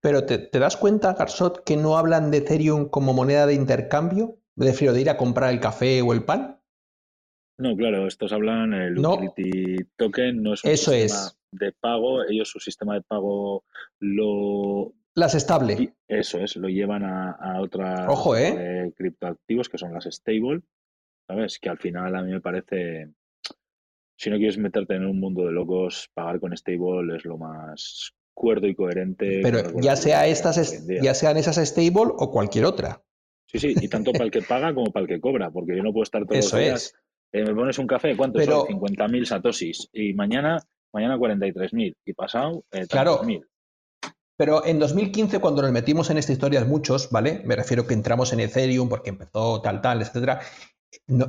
Pero 0.00 0.26
te, 0.26 0.48
das 0.58 0.76
cuenta, 0.76 1.14
Garsot, 1.14 1.64
que 1.64 1.76
no 1.76 1.96
hablan 1.96 2.30
de 2.30 2.38
Ethereum 2.38 2.88
como 2.88 3.14
moneda 3.14 3.46
de 3.46 3.54
intercambio? 3.54 4.38
¿De 4.56 4.72
frío 4.72 4.92
de 4.92 5.00
ir 5.00 5.10
a 5.10 5.16
comprar 5.16 5.52
el 5.52 5.60
café 5.60 6.02
o 6.02 6.12
el 6.12 6.24
pan? 6.24 6.57
No, 7.58 7.76
claro, 7.76 8.06
estos 8.06 8.32
hablan 8.32 8.72
el 8.72 8.98
utility 8.98 9.76
token, 9.96 10.42
no 10.42 10.54
es 10.54 10.64
un 10.64 10.70
eso 10.70 10.92
sistema 10.92 11.32
de 11.50 11.72
pago. 11.72 12.24
Ellos 12.24 12.48
su 12.48 12.60
sistema 12.60 12.94
de 12.94 13.02
pago 13.02 13.64
lo 14.00 14.94
las 15.14 15.34
estable. 15.34 15.94
Eso 16.06 16.38
es, 16.38 16.54
lo 16.56 16.68
llevan 16.68 17.02
a, 17.02 17.32
a 17.32 17.60
otras 17.60 18.08
Ojo, 18.08 18.36
¿eh? 18.36 18.92
criptoactivos 18.96 19.68
que 19.68 19.78
son 19.78 19.92
las 19.92 20.04
stable 20.04 20.62
¿sabes? 21.28 21.58
Que 21.58 21.68
al 21.68 21.78
final 21.78 22.16
a 22.16 22.22
mí 22.22 22.32
me 22.32 22.40
parece, 22.40 23.10
si 24.16 24.30
no 24.30 24.36
quieres 24.36 24.58
meterte 24.58 24.94
en 24.94 25.04
un 25.04 25.20
mundo 25.20 25.44
de 25.44 25.52
locos, 25.52 26.10
pagar 26.14 26.40
con 26.40 26.56
stable 26.56 27.16
es 27.16 27.24
lo 27.24 27.36
más 27.36 28.12
cuerdo 28.34 28.66
y 28.66 28.74
coherente. 28.74 29.40
Pero 29.42 29.78
ya 29.80 29.96
sea 29.96 30.26
estas, 30.26 30.86
ya 30.86 31.14
sean 31.14 31.36
esas 31.36 31.56
stable 31.56 32.12
o 32.16 32.30
cualquier 32.30 32.64
otra. 32.64 33.02
Sí, 33.46 33.58
sí, 33.58 33.74
y 33.80 33.88
tanto 33.88 34.12
para 34.12 34.24
el 34.24 34.30
que 34.30 34.42
paga 34.42 34.74
como 34.74 34.92
para 34.92 35.04
el 35.04 35.08
que 35.08 35.20
cobra, 35.20 35.50
porque 35.50 35.76
yo 35.76 35.82
no 35.82 35.92
puedo 35.92 36.02
estar 36.02 36.26
todos 36.26 36.52
los 36.52 36.60
días. 36.60 36.94
Eh, 37.32 37.44
me 37.44 37.54
pones 37.54 37.78
un 37.78 37.86
café, 37.86 38.16
¿cuánto 38.16 38.38
Pero, 38.38 38.66
son? 38.66 38.80
50.000 38.80 39.24
satosis. 39.24 39.88
Y 39.92 40.14
mañana, 40.14 40.58
mañana 40.92 41.16
43.000. 41.16 41.94
Y 42.04 42.12
pasado, 42.14 42.64
eh, 42.72 42.86
claro. 42.88 43.20
Pero 44.36 44.64
en 44.64 44.78
2015, 44.78 45.40
cuando 45.40 45.62
nos 45.62 45.72
metimos 45.72 46.10
en 46.10 46.18
esta 46.18 46.32
historia, 46.32 46.64
muchos, 46.64 47.10
¿vale? 47.10 47.42
Me 47.44 47.56
refiero 47.56 47.86
que 47.86 47.94
entramos 47.94 48.32
en 48.32 48.40
Ethereum 48.40 48.88
porque 48.88 49.10
empezó 49.10 49.60
tal, 49.60 49.80
tal, 49.80 50.00
etcétera 50.00 50.40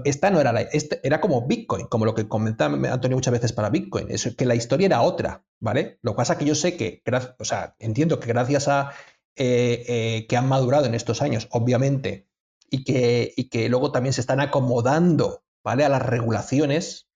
esta 0.05 0.29
no 0.29 0.39
era 0.39 0.53
la, 0.53 0.61
este 0.61 0.99
era 1.03 1.19
como 1.19 1.45
Bitcoin, 1.45 1.87
como 1.87 2.05
lo 2.05 2.15
que 2.15 2.27
comentaba 2.27 2.75
Antonio 2.91 3.17
muchas 3.17 3.33
veces 3.33 3.53
para 3.53 3.69
Bitcoin, 3.69 4.07
es 4.09 4.35
que 4.35 4.45
la 4.45 4.55
historia 4.55 4.87
era 4.87 5.01
otra, 5.01 5.45
¿vale? 5.59 5.99
Lo 6.01 6.11
que 6.11 6.17
pasa 6.17 6.33
es 6.33 6.39
que 6.39 6.45
yo 6.45 6.55
sé 6.55 6.77
que, 6.77 7.01
o 7.39 7.45
sea, 7.45 7.75
entiendo 7.79 8.19
que 8.19 8.27
gracias 8.27 8.67
a 8.67 8.91
eh, 9.35 9.83
eh, 9.87 10.27
que 10.27 10.37
han 10.37 10.47
madurado 10.47 10.85
en 10.85 10.95
estos 10.95 11.21
años, 11.21 11.47
obviamente, 11.51 12.27
y 12.69 12.83
que, 12.83 13.33
y 13.35 13.49
que 13.49 13.67
luego 13.69 13.91
también 13.91 14.13
se 14.13 14.21
están 14.21 14.39
acomodando, 14.39 15.43
¿vale? 15.63 15.85
A 15.85 15.89
las 15.89 16.05
regulaciones, 16.05 17.09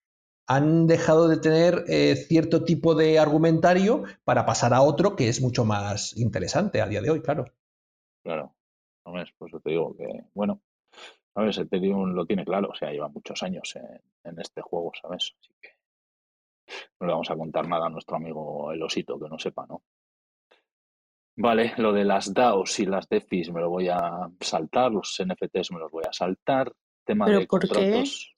han 0.46 0.86
dejado 0.86 1.28
de 1.28 1.38
tener 1.38 1.84
eh, 1.88 2.16
cierto 2.16 2.64
tipo 2.64 2.94
de 2.94 3.18
argumentario 3.18 4.04
para 4.24 4.44
pasar 4.44 4.74
a 4.74 4.82
otro 4.82 5.16
que 5.16 5.28
es 5.28 5.40
mucho 5.40 5.64
más 5.64 6.16
interesante 6.16 6.82
a 6.82 6.86
día 6.86 7.00
de 7.00 7.10
hoy, 7.10 7.22
claro. 7.22 7.46
Claro, 8.22 8.54
no 9.06 9.20
es, 9.20 9.30
pues 9.38 9.52
te 9.62 9.70
digo 9.70 9.96
que, 9.96 10.06
bueno, 10.34 10.60
¿Sabes? 11.34 11.58
Ethereum 11.58 12.12
lo 12.12 12.26
tiene 12.26 12.44
claro, 12.44 12.68
o 12.70 12.74
sea, 12.74 12.92
lleva 12.92 13.08
muchos 13.08 13.42
años 13.42 13.76
en, 14.22 14.38
este 14.38 14.62
juego, 14.62 14.92
¿sabes? 15.00 15.34
Así 15.40 15.52
que 15.60 15.68
no 17.00 17.08
le 17.08 17.12
vamos 17.12 17.30
a 17.30 17.36
contar 17.36 17.66
nada 17.66 17.86
a 17.86 17.90
nuestro 17.90 18.16
amigo 18.16 18.70
el 18.70 18.82
osito 18.82 19.18
que 19.18 19.28
no 19.28 19.38
sepa, 19.38 19.66
¿no? 19.66 19.82
Vale, 21.36 21.74
lo 21.78 21.92
de 21.92 22.04
las 22.04 22.32
DAOs 22.32 22.78
y 22.78 22.86
las 22.86 23.08
DeFis 23.08 23.50
me 23.50 23.60
lo 23.60 23.68
voy 23.68 23.88
a 23.88 24.30
saltar, 24.40 24.92
los 24.92 25.20
NFTs 25.20 25.72
me 25.72 25.80
los 25.80 25.90
voy 25.90 26.04
a 26.08 26.12
saltar. 26.12 26.72
Tema 27.04 27.28
de 27.28 27.46
contratos, 27.48 28.33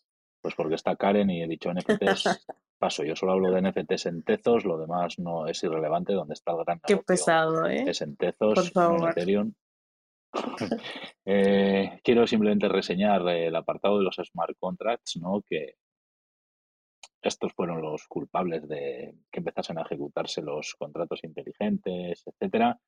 pues 0.47 0.55
porque 0.55 0.77
está 0.77 0.95
Karen 0.95 1.29
y 1.29 1.43
he 1.43 1.49
dicho 1.49 1.73
NFTs, 1.73 2.47
paso, 2.79 3.03
yo 3.03 3.17
solo 3.17 3.33
hablo 3.33 3.51
de 3.51 3.63
NFTs 3.63 4.07
en 4.07 4.23
Tezos, 4.23 4.65
lo 4.65 4.79
demás 4.79 5.19
no 5.19 5.49
es 5.49 5.61
irrelevante, 5.65 6.13
donde 6.13 6.35
está 6.35 6.53
el 6.53 6.59
gran 6.65 6.81
Qué 6.87 6.99
pesado, 6.99 7.67
¿eh? 7.67 7.83
Es 7.89 8.01
en 8.01 8.15
Tezos, 8.17 8.71
en 8.77 9.09
Ethereum. 9.09 9.53
Eh, 11.29 11.99
quiero 12.05 12.25
simplemente 12.29 12.69
reseñar 12.69 13.29
el 13.29 13.57
apartado 13.57 13.99
de 13.99 14.05
los 14.05 14.15
smart 14.25 14.57
contracts, 14.61 15.17
¿no? 15.17 15.43
Que 15.43 15.75
estos 17.21 17.53
fueron 17.53 17.83
los 17.83 18.07
culpables 18.07 18.69
de 18.69 19.17
que 19.33 19.41
empezasen 19.41 19.79
a 19.79 19.83
ejecutarse 19.83 20.43
los 20.43 20.77
contratos 20.79 21.25
inteligentes, 21.25 22.23
etcétera, 22.25 22.79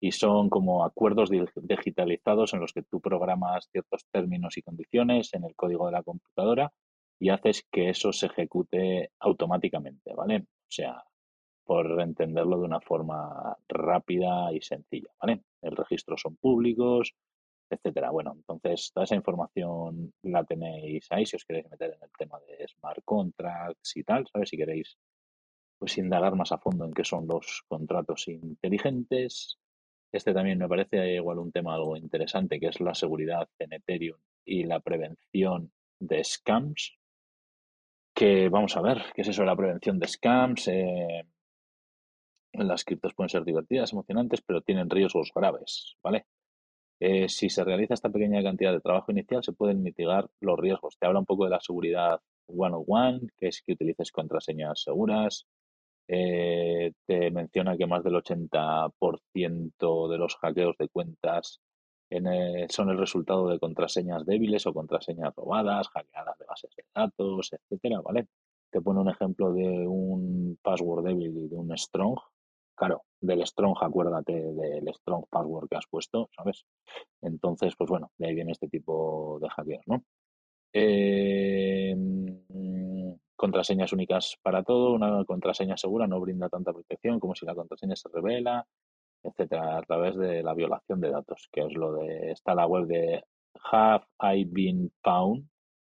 y 0.00 0.12
son 0.12 0.48
como 0.48 0.86
acuerdos 0.86 1.28
digitalizados 1.28 2.54
en 2.54 2.60
los 2.60 2.72
que 2.72 2.84
tú 2.84 3.02
programas 3.02 3.68
ciertos 3.70 4.06
términos 4.10 4.56
y 4.56 4.62
condiciones 4.62 5.34
en 5.34 5.44
el 5.44 5.54
código 5.54 5.84
de 5.84 5.92
la 5.92 6.02
computadora 6.02 6.72
y 7.22 7.30
haces 7.30 7.64
que 7.70 7.90
eso 7.90 8.12
se 8.12 8.26
ejecute 8.26 9.12
automáticamente, 9.20 10.12
¿vale? 10.12 10.38
O 10.38 10.70
sea, 10.70 11.04
por 11.64 12.00
entenderlo 12.00 12.58
de 12.58 12.64
una 12.64 12.80
forma 12.80 13.56
rápida 13.68 14.52
y 14.52 14.60
sencilla, 14.60 15.10
¿vale? 15.20 15.44
El 15.60 15.76
registro 15.76 16.16
son 16.18 16.34
públicos, 16.34 17.14
etcétera. 17.70 18.10
Bueno, 18.10 18.32
entonces 18.34 18.90
toda 18.92 19.04
esa 19.04 19.14
información 19.14 20.12
la 20.22 20.42
tenéis 20.42 21.06
ahí 21.10 21.24
si 21.24 21.36
os 21.36 21.44
queréis 21.44 21.70
meter 21.70 21.94
en 21.94 22.02
el 22.02 22.10
tema 22.18 22.40
de 22.40 22.66
smart 22.66 23.04
contracts 23.04 23.96
y 23.96 24.02
tal, 24.02 24.26
¿sabes? 24.26 24.48
Si 24.48 24.56
queréis 24.56 24.98
pues 25.78 25.96
indagar 25.98 26.34
más 26.34 26.50
a 26.50 26.58
fondo 26.58 26.86
en 26.86 26.92
qué 26.92 27.04
son 27.04 27.28
los 27.28 27.62
contratos 27.68 28.26
inteligentes. 28.26 29.60
Este 30.10 30.34
también 30.34 30.58
me 30.58 30.68
parece 30.68 31.14
igual 31.14 31.38
un 31.38 31.52
tema 31.52 31.76
algo 31.76 31.96
interesante, 31.96 32.58
que 32.58 32.66
es 32.66 32.80
la 32.80 32.94
seguridad 32.94 33.48
en 33.60 33.74
Ethereum 33.74 34.18
y 34.44 34.64
la 34.64 34.80
prevención 34.80 35.70
de 36.00 36.24
scams. 36.24 36.98
Vamos 38.22 38.76
a 38.76 38.82
ver, 38.82 39.02
¿qué 39.16 39.22
es 39.22 39.28
eso 39.28 39.42
de 39.42 39.46
la 39.46 39.56
prevención 39.56 39.98
de 39.98 40.06
scams? 40.06 40.68
Eh, 40.68 41.24
las 42.52 42.84
criptos 42.84 43.14
pueden 43.14 43.28
ser 43.28 43.42
divertidas, 43.44 43.92
emocionantes, 43.92 44.40
pero 44.42 44.60
tienen 44.60 44.88
riesgos 44.88 45.32
graves, 45.34 45.96
¿vale? 46.04 46.26
Eh, 47.00 47.28
si 47.28 47.50
se 47.50 47.64
realiza 47.64 47.94
esta 47.94 48.10
pequeña 48.10 48.40
cantidad 48.40 48.72
de 48.72 48.80
trabajo 48.80 49.10
inicial, 49.10 49.42
se 49.42 49.52
pueden 49.52 49.82
mitigar 49.82 50.30
los 50.38 50.56
riesgos. 50.56 50.96
Te 51.00 51.06
habla 51.06 51.18
un 51.18 51.26
poco 51.26 51.46
de 51.46 51.50
la 51.50 51.60
seguridad 51.60 52.20
one-on-one, 52.46 53.22
que 53.36 53.48
es 53.48 53.60
que 53.66 53.72
utilices 53.72 54.12
contraseñas 54.12 54.82
seguras. 54.82 55.48
Eh, 56.06 56.92
te 57.04 57.30
menciona 57.32 57.76
que 57.76 57.88
más 57.88 58.04
del 58.04 58.14
80% 58.14 60.08
de 60.08 60.18
los 60.18 60.36
hackeos 60.36 60.76
de 60.78 60.88
cuentas 60.88 61.60
son 62.68 62.90
el 62.90 62.98
resultado 62.98 63.48
de 63.48 63.58
contraseñas 63.58 64.24
débiles 64.24 64.66
o 64.66 64.74
contraseñas 64.74 65.34
robadas, 65.34 65.88
hackeadas 65.88 66.38
de 66.38 66.44
bases 66.46 66.70
de 66.76 66.84
datos, 66.94 67.52
etcétera, 67.52 68.00
¿vale? 68.00 68.28
Te 68.70 68.80
pone 68.80 69.00
un 69.00 69.10
ejemplo 69.10 69.52
de 69.52 69.86
un 69.86 70.58
password 70.62 71.04
débil 71.04 71.36
y 71.36 71.48
de 71.48 71.56
un 71.56 71.76
strong, 71.76 72.18
Claro, 72.74 73.04
del 73.20 73.46
strong, 73.46 73.76
acuérdate 73.80 74.32
del 74.32 74.88
strong 74.94 75.26
password 75.30 75.68
que 75.68 75.76
has 75.76 75.86
puesto, 75.86 76.30
¿sabes? 76.34 76.64
Entonces, 77.20 77.74
pues 77.76 77.88
bueno, 77.88 78.10
de 78.18 78.26
ahí 78.26 78.34
viene 78.34 78.52
este 78.52 78.68
tipo 78.68 79.38
de 79.40 79.48
hackeos, 79.50 79.84
¿no? 79.86 80.02
Eh, 80.72 81.94
contraseñas 83.36 83.92
únicas 83.92 84.38
para 84.42 84.62
todo, 84.62 84.94
una 84.94 85.24
contraseña 85.24 85.76
segura 85.76 86.06
no 86.06 86.20
brinda 86.20 86.48
tanta 86.48 86.72
protección 86.72 87.20
como 87.20 87.34
si 87.34 87.44
la 87.44 87.54
contraseña 87.54 87.94
se 87.94 88.08
revela, 88.08 88.66
etcétera, 89.22 89.78
a 89.78 89.82
través 89.82 90.16
de 90.16 90.42
la 90.42 90.54
violación 90.54 91.00
de 91.00 91.10
datos, 91.10 91.48
que 91.52 91.62
es 91.62 91.74
lo 91.74 91.92
de, 91.94 92.32
está 92.32 92.54
la 92.54 92.66
web 92.66 92.86
de 92.86 93.24
Have 93.70 94.04
I 94.20 94.44
Been 94.44 94.92
Found, 95.02 95.48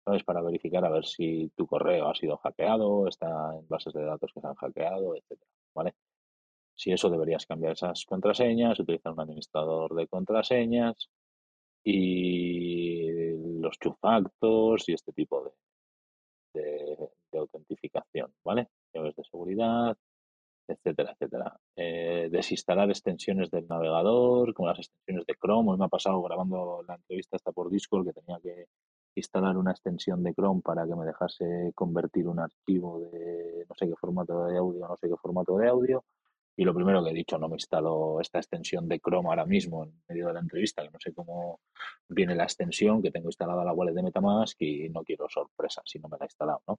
¿sabes? 0.04 0.24
Para 0.24 0.42
verificar 0.42 0.84
a 0.84 0.90
ver 0.90 1.04
si 1.04 1.50
tu 1.56 1.66
correo 1.66 2.08
ha 2.08 2.14
sido 2.14 2.36
hackeado, 2.38 3.08
está 3.08 3.26
en 3.56 3.66
bases 3.68 3.92
de 3.92 4.04
datos 4.04 4.32
que 4.32 4.40
se 4.40 4.46
han 4.46 4.54
hackeado, 4.54 5.16
etcétera, 5.16 5.50
¿vale? 5.74 5.94
Si 6.74 6.92
eso 6.92 7.10
deberías 7.10 7.46
cambiar 7.46 7.72
esas 7.72 8.04
contraseñas, 8.04 8.78
utilizar 8.78 9.12
un 9.12 9.20
administrador 9.20 9.94
de 9.94 10.06
contraseñas 10.08 11.10
y 11.84 13.32
los 13.60 13.78
two 13.78 13.96
factors 14.00 14.88
y 14.88 14.92
este 14.94 15.12
tipo 15.12 15.52
de, 16.52 17.10
de, 17.32 17.38
autentificación, 17.38 18.32
¿vale? 18.44 18.68
Llaves 18.94 19.16
de 19.16 19.24
seguridad, 19.24 19.96
etcétera, 20.68 21.12
etcétera. 21.12 21.55
Desinstalar 22.36 22.90
extensiones 22.90 23.50
del 23.50 23.66
navegador, 23.66 24.52
como 24.52 24.68
las 24.68 24.78
extensiones 24.78 25.24
de 25.24 25.36
Chrome. 25.36 25.70
Hoy 25.70 25.78
me 25.78 25.86
ha 25.86 25.88
pasado 25.88 26.20
grabando 26.20 26.84
la 26.86 26.96
entrevista 26.96 27.36
hasta 27.36 27.50
por 27.50 27.70
Discord 27.70 28.04
que 28.04 28.12
tenía 28.12 28.38
que 28.42 28.66
instalar 29.14 29.56
una 29.56 29.70
extensión 29.70 30.22
de 30.22 30.34
Chrome 30.34 30.60
para 30.60 30.86
que 30.86 30.94
me 30.94 31.06
dejase 31.06 31.72
convertir 31.74 32.28
un 32.28 32.38
archivo 32.38 33.00
de 33.00 33.64
no 33.66 33.74
sé 33.74 33.88
qué 33.88 33.94
formato 33.98 34.44
de 34.44 34.58
audio, 34.58 34.86
no 34.86 34.98
sé 34.98 35.08
qué 35.08 35.16
formato 35.16 35.56
de 35.56 35.66
audio. 35.66 36.04
Y 36.54 36.64
lo 36.64 36.74
primero 36.74 37.02
que 37.02 37.08
he 37.08 37.14
dicho, 37.14 37.38
no 37.38 37.48
me 37.48 37.54
instalo 37.54 38.20
esta 38.20 38.38
extensión 38.38 38.86
de 38.86 39.00
Chrome 39.00 39.30
ahora 39.30 39.46
mismo 39.46 39.84
en 39.84 40.02
medio 40.06 40.26
de 40.26 40.34
la 40.34 40.40
entrevista, 40.40 40.82
que 40.82 40.90
no 40.90 40.98
sé 41.00 41.14
cómo 41.14 41.60
viene 42.06 42.34
la 42.34 42.44
extensión, 42.44 43.00
que 43.00 43.10
tengo 43.10 43.28
instalada 43.28 43.64
la 43.64 43.72
wallet 43.72 43.94
de 43.94 44.02
Metamask 44.02 44.60
y 44.60 44.90
no 44.90 45.02
quiero 45.04 45.26
sorpresa 45.30 45.80
si 45.86 45.98
no 46.00 46.08
me 46.10 46.18
la 46.18 46.26
he 46.26 46.28
instalado, 46.28 46.60
¿no? 46.68 46.78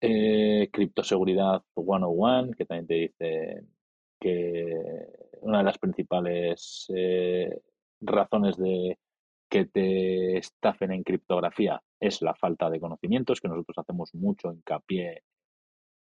Eh, 0.00 0.70
criptoseguridad 0.72 1.62
101, 1.74 2.52
que 2.56 2.64
también 2.64 2.86
te 2.86 2.94
dice 2.94 3.66
que 4.22 5.06
una 5.40 5.58
de 5.58 5.64
las 5.64 5.78
principales 5.78 6.86
eh, 6.94 7.60
razones 8.00 8.56
de 8.56 8.98
que 9.48 9.66
te 9.66 10.38
estafen 10.38 10.92
en 10.92 11.02
criptografía 11.02 11.82
es 12.00 12.22
la 12.22 12.34
falta 12.34 12.70
de 12.70 12.80
conocimientos, 12.80 13.40
que 13.40 13.48
nosotros 13.48 13.78
hacemos 13.78 14.14
mucho 14.14 14.52
hincapié 14.52 15.22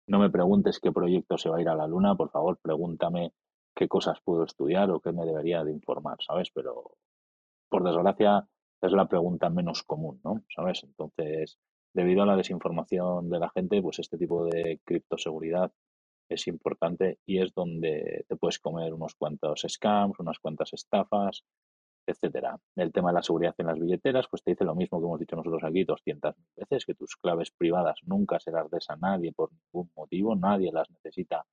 no 0.08 0.18
me 0.18 0.30
preguntes 0.30 0.80
qué 0.80 0.90
proyecto 0.90 1.36
se 1.36 1.50
va 1.50 1.58
a 1.58 1.60
ir 1.60 1.68
a 1.68 1.76
la 1.76 1.86
luna, 1.86 2.14
por 2.14 2.30
favor, 2.30 2.58
pregúntame 2.62 3.32
qué 3.74 3.88
cosas 3.88 4.18
puedo 4.24 4.44
estudiar 4.44 4.90
o 4.90 5.00
qué 5.00 5.12
me 5.12 5.26
debería 5.26 5.62
de 5.64 5.72
informar, 5.72 6.16
¿sabes? 6.26 6.50
Pero, 6.52 6.92
por 7.68 7.84
desgracia, 7.84 8.48
es 8.80 8.92
la 8.92 9.06
pregunta 9.06 9.50
menos 9.50 9.82
común, 9.82 10.20
¿no? 10.24 10.42
¿Sabes? 10.54 10.82
Entonces, 10.82 11.58
debido 11.92 12.22
a 12.22 12.26
la 12.26 12.36
desinformación 12.36 13.28
de 13.28 13.38
la 13.38 13.50
gente, 13.50 13.82
pues 13.82 13.98
este 13.98 14.16
tipo 14.16 14.46
de 14.46 14.80
criptoseguridad 14.84 15.70
es 16.28 16.46
importante 16.46 17.18
y 17.26 17.40
es 17.40 17.52
donde 17.54 18.24
te 18.28 18.36
puedes 18.36 18.58
comer 18.58 18.94
unos 18.94 19.14
cuantos 19.14 19.64
scams, 19.68 20.18
unas 20.18 20.38
cuantas 20.38 20.72
estafas, 20.72 21.44
etcétera. 22.06 22.58
El 22.76 22.92
tema 22.92 23.10
de 23.10 23.14
la 23.14 23.22
seguridad 23.22 23.54
en 23.58 23.66
las 23.66 23.78
billeteras, 23.78 24.26
pues 24.30 24.42
te 24.42 24.52
dice 24.52 24.64
lo 24.64 24.74
mismo 24.74 24.98
que 24.98 25.06
hemos 25.06 25.20
dicho 25.20 25.36
nosotros 25.36 25.62
aquí 25.64 25.84
200 25.84 26.34
veces, 26.56 26.86
que 26.86 26.94
tus 26.94 27.16
claves 27.16 27.50
privadas 27.50 27.98
nunca 28.04 28.40
se 28.40 28.50
las 28.50 28.70
des 28.70 28.88
a 28.90 28.96
nadie 28.96 29.32
por 29.32 29.50
ningún 29.52 29.90
motivo, 29.94 30.34
nadie 30.34 30.72
las 30.72 30.90
necesita 30.90 31.44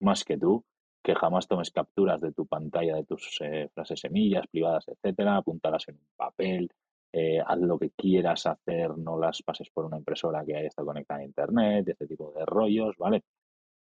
más 0.00 0.24
que 0.24 0.38
tú, 0.38 0.64
que 1.02 1.14
jamás 1.14 1.48
tomes 1.48 1.70
capturas 1.70 2.20
de 2.20 2.32
tu 2.32 2.46
pantalla, 2.46 2.96
de 2.96 3.04
tus 3.04 3.38
eh, 3.40 3.68
frases 3.74 4.00
semillas 4.00 4.46
privadas, 4.48 4.88
etcétera, 4.88 5.36
apúntalas 5.36 5.88
en 5.88 5.96
un 5.96 6.08
papel, 6.16 6.70
eh, 7.12 7.40
haz 7.44 7.58
lo 7.58 7.78
que 7.78 7.90
quieras 7.90 8.46
hacer, 8.46 8.96
no 8.98 9.18
las 9.18 9.42
pases 9.42 9.70
por 9.70 9.84
una 9.84 9.96
impresora 9.96 10.44
que 10.44 10.56
haya 10.56 10.68
estado 10.68 10.86
conectada 10.86 11.20
a 11.20 11.24
internet, 11.24 11.88
este 11.88 12.06
tipo 12.06 12.32
de 12.32 12.44
rollos, 12.44 12.96
¿vale? 12.98 13.22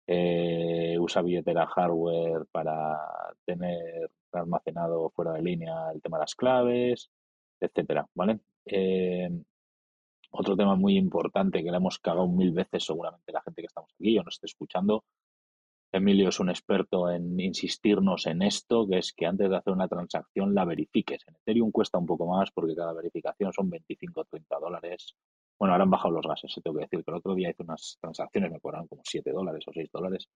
Eh, 0.07 0.97
usa 0.99 1.21
billetera 1.21 1.65
hardware 1.65 2.45
para 2.51 2.97
tener 3.43 4.11
almacenado 4.31 5.09
fuera 5.09 5.33
de 5.33 5.41
línea 5.41 5.91
el 5.93 6.01
tema 6.01 6.17
de 6.17 6.23
las 6.23 6.35
claves, 6.35 7.09
etcétera, 7.59 8.07
¿vale? 8.13 8.39
Eh, 8.65 9.29
otro 10.31 10.55
tema 10.55 10.75
muy 10.75 10.97
importante 10.97 11.63
que 11.63 11.71
le 11.71 11.77
hemos 11.77 11.99
cagado 11.99 12.27
mil 12.27 12.51
veces 12.51 12.83
seguramente 12.83 13.31
la 13.31 13.41
gente 13.41 13.61
que 13.61 13.67
estamos 13.67 13.91
aquí 13.93 14.17
o 14.19 14.23
nos 14.23 14.35
esté 14.35 14.47
escuchando. 14.47 15.05
Emilio 15.91 16.27
es 16.29 16.39
un 16.41 16.49
experto 16.49 17.09
en 17.09 17.39
insistirnos 17.39 18.25
en 18.27 18.41
esto, 18.41 18.85
que 18.85 18.97
es 18.97 19.13
que 19.13 19.25
antes 19.25 19.49
de 19.49 19.55
hacer 19.55 19.71
una 19.71 19.87
transacción 19.87 20.53
la 20.53 20.65
verifiques. 20.65 21.23
En 21.27 21.35
Ethereum 21.35 21.71
cuesta 21.71 21.97
un 21.97 22.05
poco 22.05 22.27
más 22.27 22.51
porque 22.51 22.75
cada 22.75 22.91
verificación 22.91 23.53
son 23.53 23.69
25 23.69 24.21
o 24.21 24.25
30 24.25 24.59
dólares. 24.59 25.15
Bueno, 25.59 25.73
ahora 25.73 25.83
han 25.83 25.89
bajado 25.89 26.15
los 26.15 26.27
gases, 26.27 26.51
se 26.53 26.61
tengo 26.61 26.77
que 26.77 26.83
decir, 26.83 27.03
pero 27.05 27.17
el 27.17 27.19
otro 27.19 27.35
día 27.35 27.49
hice 27.49 27.63
unas 27.63 27.97
transacciones, 28.01 28.51
me 28.51 28.59
cobraron 28.59 28.87
como 28.87 29.01
7 29.05 29.31
dólares 29.31 29.63
o 29.67 29.71
6 29.73 29.89
dólares 29.91 30.27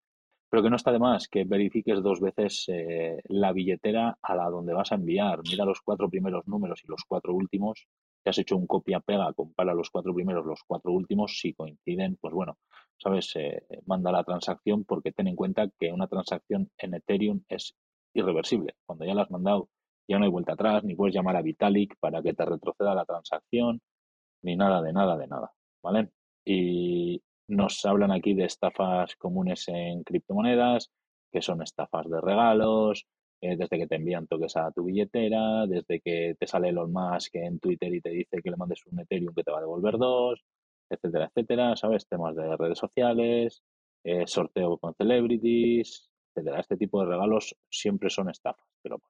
pero 0.50 0.64
que 0.64 0.70
no 0.70 0.76
está 0.76 0.92
de 0.92 1.00
más 1.00 1.28
que 1.28 1.44
verifiques 1.44 2.02
dos 2.02 2.20
veces 2.20 2.66
eh, 2.70 3.22
la 3.26 3.54
billetera 3.54 4.18
a 4.22 4.36
la 4.36 4.50
donde 4.50 4.74
vas 4.74 4.92
a 4.92 4.96
enviar. 4.96 5.42
Mira 5.44 5.64
los 5.64 5.82
cuatro 5.82 6.10
primeros 6.10 6.48
números 6.48 6.82
y 6.84 6.88
los 6.88 7.04
cuatro 7.08 7.34
últimos. 7.34 7.88
Si 8.24 8.30
has 8.30 8.38
hecho 8.40 8.58
un 8.58 8.66
copia-pega, 8.66 9.32
compara 9.34 9.74
los 9.74 9.92
cuatro 9.92 10.14
primeros, 10.14 10.46
los 10.46 10.64
cuatro 10.66 10.92
últimos. 10.92 11.40
Si 11.40 11.54
coinciden, 11.54 12.18
pues 12.20 12.34
bueno, 12.34 12.58
sabes, 12.98 13.36
eh, 13.36 13.62
manda 13.86 14.12
la 14.12 14.24
transacción 14.24 14.86
porque 14.86 15.12
ten 15.12 15.28
en 15.28 15.36
cuenta 15.36 15.70
que 15.80 15.94
una 15.94 16.08
transacción 16.08 16.70
en 16.78 16.96
Ethereum 16.96 17.44
es 17.48 17.76
irreversible. 18.14 18.76
Cuando 18.86 19.06
ya 19.06 19.14
la 19.14 19.24
has 19.24 19.32
mandado, 19.32 19.70
ya 20.08 20.18
no 20.18 20.26
hay 20.26 20.32
vuelta 20.32 20.54
atrás, 20.54 20.84
ni 20.84 20.96
puedes 20.96 21.14
llamar 21.14 21.36
a 21.36 21.44
Vitalik 21.44 21.96
para 22.00 22.24
que 22.24 22.34
te 22.34 22.44
retroceda 22.44 22.96
la 22.96 23.06
transacción, 23.06 23.82
ni 24.44 24.56
nada 24.56 24.82
de 24.82 24.94
nada 24.94 25.18
de 25.18 25.28
nada. 25.28 25.52
¿Vale? 25.84 26.10
Y, 26.46 27.22
nos 27.50 27.84
hablan 27.86 28.12
aquí 28.12 28.34
de 28.36 28.46
estafas 28.46 29.16
comunes 29.16 29.68
en 29.68 30.04
criptomonedas, 30.04 30.92
que 31.32 31.42
son 31.42 31.62
estafas 31.62 32.08
de 32.10 32.22
regalos, 32.22 33.08
eh, 33.42 33.58
desde 33.58 33.78
que 33.78 33.88
te 33.88 33.96
envían 33.96 34.28
toques 34.28 34.56
a 34.56 34.72
tu 34.72 34.84
billetera, 34.84 35.66
desde 35.66 36.00
que 36.00 36.36
te 36.40 36.48
sale 36.48 36.70
Elon 36.70 36.92
Musk 36.94 37.36
en 37.36 37.60
Twitter 37.60 37.94
y 37.94 38.02
te 38.02 38.10
dice 38.12 38.42
que 38.44 38.52
le 38.52 38.58
mandes 38.58 38.86
un 38.86 39.00
Ethereum 39.00 39.34
que 39.34 39.44
te 39.44 39.52
va 39.52 39.58
a 39.58 39.62
devolver 39.62 39.98
dos, 39.98 40.44
etcétera, 40.90 41.26
etcétera, 41.26 41.76
¿sabes? 41.76 42.08
Temas 42.08 42.36
de 42.36 42.56
redes 42.56 42.78
sociales, 42.78 43.64
eh, 44.04 44.28
sorteo 44.28 44.78
con 44.78 44.94
celebrities, 44.96 46.10
etcétera. 46.36 46.60
Este 46.60 46.78
tipo 46.78 47.00
de 47.02 47.08
regalos 47.08 47.56
siempre 47.70 48.10
son 48.10 48.30
estafas, 48.30 48.68
pero 48.82 49.02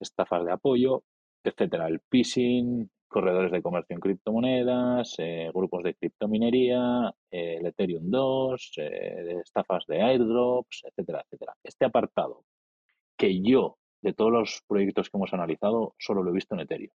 estafas 0.00 0.44
de 0.44 0.52
apoyo, 0.52 1.04
etcétera. 1.44 1.86
El 1.86 2.00
phishing, 2.00 2.90
corredores 3.12 3.52
de 3.52 3.62
comercio 3.62 3.94
en 3.94 4.00
criptomonedas, 4.00 5.14
eh, 5.18 5.50
grupos 5.54 5.84
de 5.84 5.94
criptominería, 5.94 7.14
eh, 7.30 7.58
el 7.60 7.66
Ethereum 7.66 8.10
2, 8.10 8.72
eh, 8.78 9.36
estafas 9.44 9.86
de 9.86 10.02
airdrops, 10.02 10.82
etcétera, 10.84 11.22
etcétera. 11.24 11.54
Este 11.62 11.84
apartado, 11.84 12.44
que 13.16 13.40
yo, 13.40 13.78
de 14.00 14.14
todos 14.14 14.32
los 14.32 14.62
proyectos 14.66 15.08
que 15.08 15.16
hemos 15.16 15.32
analizado, 15.32 15.94
solo 15.98 16.24
lo 16.24 16.30
he 16.30 16.34
visto 16.34 16.56
en 16.56 16.62
Ethereum. 16.62 16.92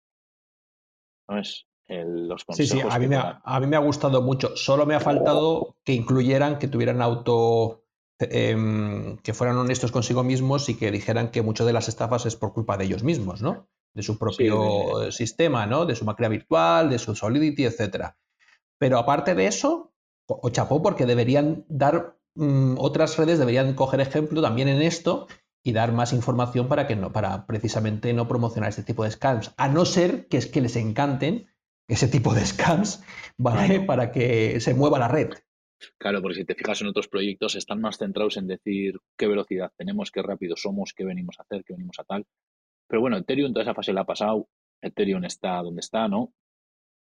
¿No 1.29 1.39
es? 1.39 1.65
los 1.89 2.43
sí, 2.49 2.67
sí, 2.67 2.81
a 2.81 2.99
mí, 2.99 3.07
me 3.07 3.15
ha, 3.15 3.41
a 3.45 3.61
mí 3.61 3.65
me 3.65 3.77
ha 3.77 3.79
gustado 3.79 4.21
mucho. 4.21 4.57
Solo 4.57 4.85
me 4.85 4.93
ha 4.93 4.99
faltado 4.99 5.77
que 5.85 5.93
incluyeran, 5.93 6.59
que 6.59 6.67
tuvieran 6.67 7.01
auto 7.01 7.85
em, 8.19 9.17
que 9.19 9.33
fueran 9.33 9.55
honestos 9.55 9.93
consigo 9.93 10.21
mismos 10.21 10.67
y 10.67 10.75
que 10.75 10.91
dijeran 10.91 11.31
que 11.31 11.41
muchas 11.41 11.65
de 11.65 11.71
las 11.71 11.87
estafas 11.87 12.25
es 12.25 12.35
por 12.35 12.51
culpa 12.51 12.75
de 12.75 12.83
ellos 12.83 13.03
mismos, 13.03 13.41
¿no? 13.41 13.69
De 13.97 14.03
su 14.03 14.19
propio 14.19 15.11
sistema, 15.11 15.65
¿no? 15.65 15.87
De 15.87 15.95
su 15.95 16.05
máquina 16.05 16.29
virtual, 16.29 16.87
de 16.87 16.99
su 16.99 17.15
Solidity, 17.15 17.65
etc. 17.65 18.13
Pero 18.77 18.99
aparte 18.99 19.33
de 19.33 19.47
eso, 19.47 19.91
o 20.27 20.49
chapó 20.51 20.83
porque 20.83 21.07
deberían 21.07 21.65
dar, 21.67 22.15
mm, 22.35 22.75
otras 22.77 23.17
redes 23.17 23.39
deberían 23.39 23.73
coger 23.73 23.99
ejemplo 23.99 24.39
también 24.39 24.67
en 24.67 24.83
esto 24.83 25.27
y 25.63 25.71
dar 25.71 25.93
más 25.93 26.13
información 26.13 26.67
para 26.67 26.85
que 26.85 26.95
no, 26.95 27.11
para 27.11 27.47
precisamente 27.47 28.13
no 28.13 28.27
promocionar 28.27 28.69
este 28.69 28.83
tipo 28.83 29.03
de 29.03 29.09
scams, 29.09 29.55
a 29.57 29.67
no 29.67 29.83
ser 29.83 30.27
que 30.27 30.37
es 30.37 30.45
que 30.45 30.61
les 30.61 30.75
encanten 30.75 31.47
ese 31.87 32.07
tipo 32.07 32.35
de 32.35 32.45
scams, 32.45 33.01
¿vale? 33.37 33.79
Para 33.79 34.11
que 34.11 34.59
se 34.59 34.75
mueva 34.75 34.99
la 34.99 35.07
red. 35.07 35.29
Claro, 35.97 36.21
porque 36.21 36.37
si 36.37 36.45
te 36.45 36.53
fijas 36.53 36.81
en 36.81 36.87
otros 36.87 37.07
proyectos, 37.07 37.55
están 37.55 37.81
más 37.81 37.97
centrados 37.97 38.37
en 38.37 38.45
decir 38.45 38.99
qué 39.17 39.27
velocidad 39.27 39.71
tenemos, 39.75 40.11
qué 40.11 40.21
rápido 40.21 40.55
somos, 40.55 40.93
qué 40.95 41.03
venimos 41.03 41.39
a 41.39 41.43
hacer, 41.43 41.63
qué 41.65 41.73
venimos 41.73 41.97
a 41.97 42.03
tal. 42.03 42.27
Pero 42.87 43.01
bueno, 43.01 43.17
Ethereum 43.17 43.53
toda 43.53 43.63
esa 43.63 43.73
fase 43.73 43.93
la 43.93 44.01
ha 44.01 44.05
pasado, 44.05 44.47
Ethereum 44.81 45.23
está 45.25 45.61
donde 45.61 45.81
está, 45.81 46.07
¿no? 46.07 46.33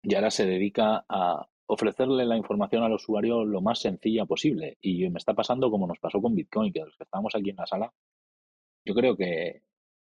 Y 0.02 0.14
ahora 0.14 0.30
se 0.30 0.46
dedica 0.46 1.04
a 1.08 1.46
ofrecerle 1.66 2.24
la 2.26 2.36
información 2.36 2.82
al 2.82 2.92
usuario 2.92 3.44
lo 3.44 3.60
más 3.60 3.80
sencilla 3.80 4.26
posible. 4.26 4.78
Y 4.80 5.08
me 5.10 5.18
está 5.18 5.34
pasando 5.34 5.70
como 5.70 5.86
nos 5.86 5.98
pasó 5.98 6.20
con 6.20 6.34
Bitcoin, 6.34 6.72
que 6.72 6.80
los 6.80 6.96
que 6.96 7.04
estábamos 7.04 7.34
aquí 7.34 7.50
en 7.50 7.56
la 7.56 7.66
sala, 7.66 7.92
yo 8.84 8.94
creo 8.94 9.16
que 9.16 9.62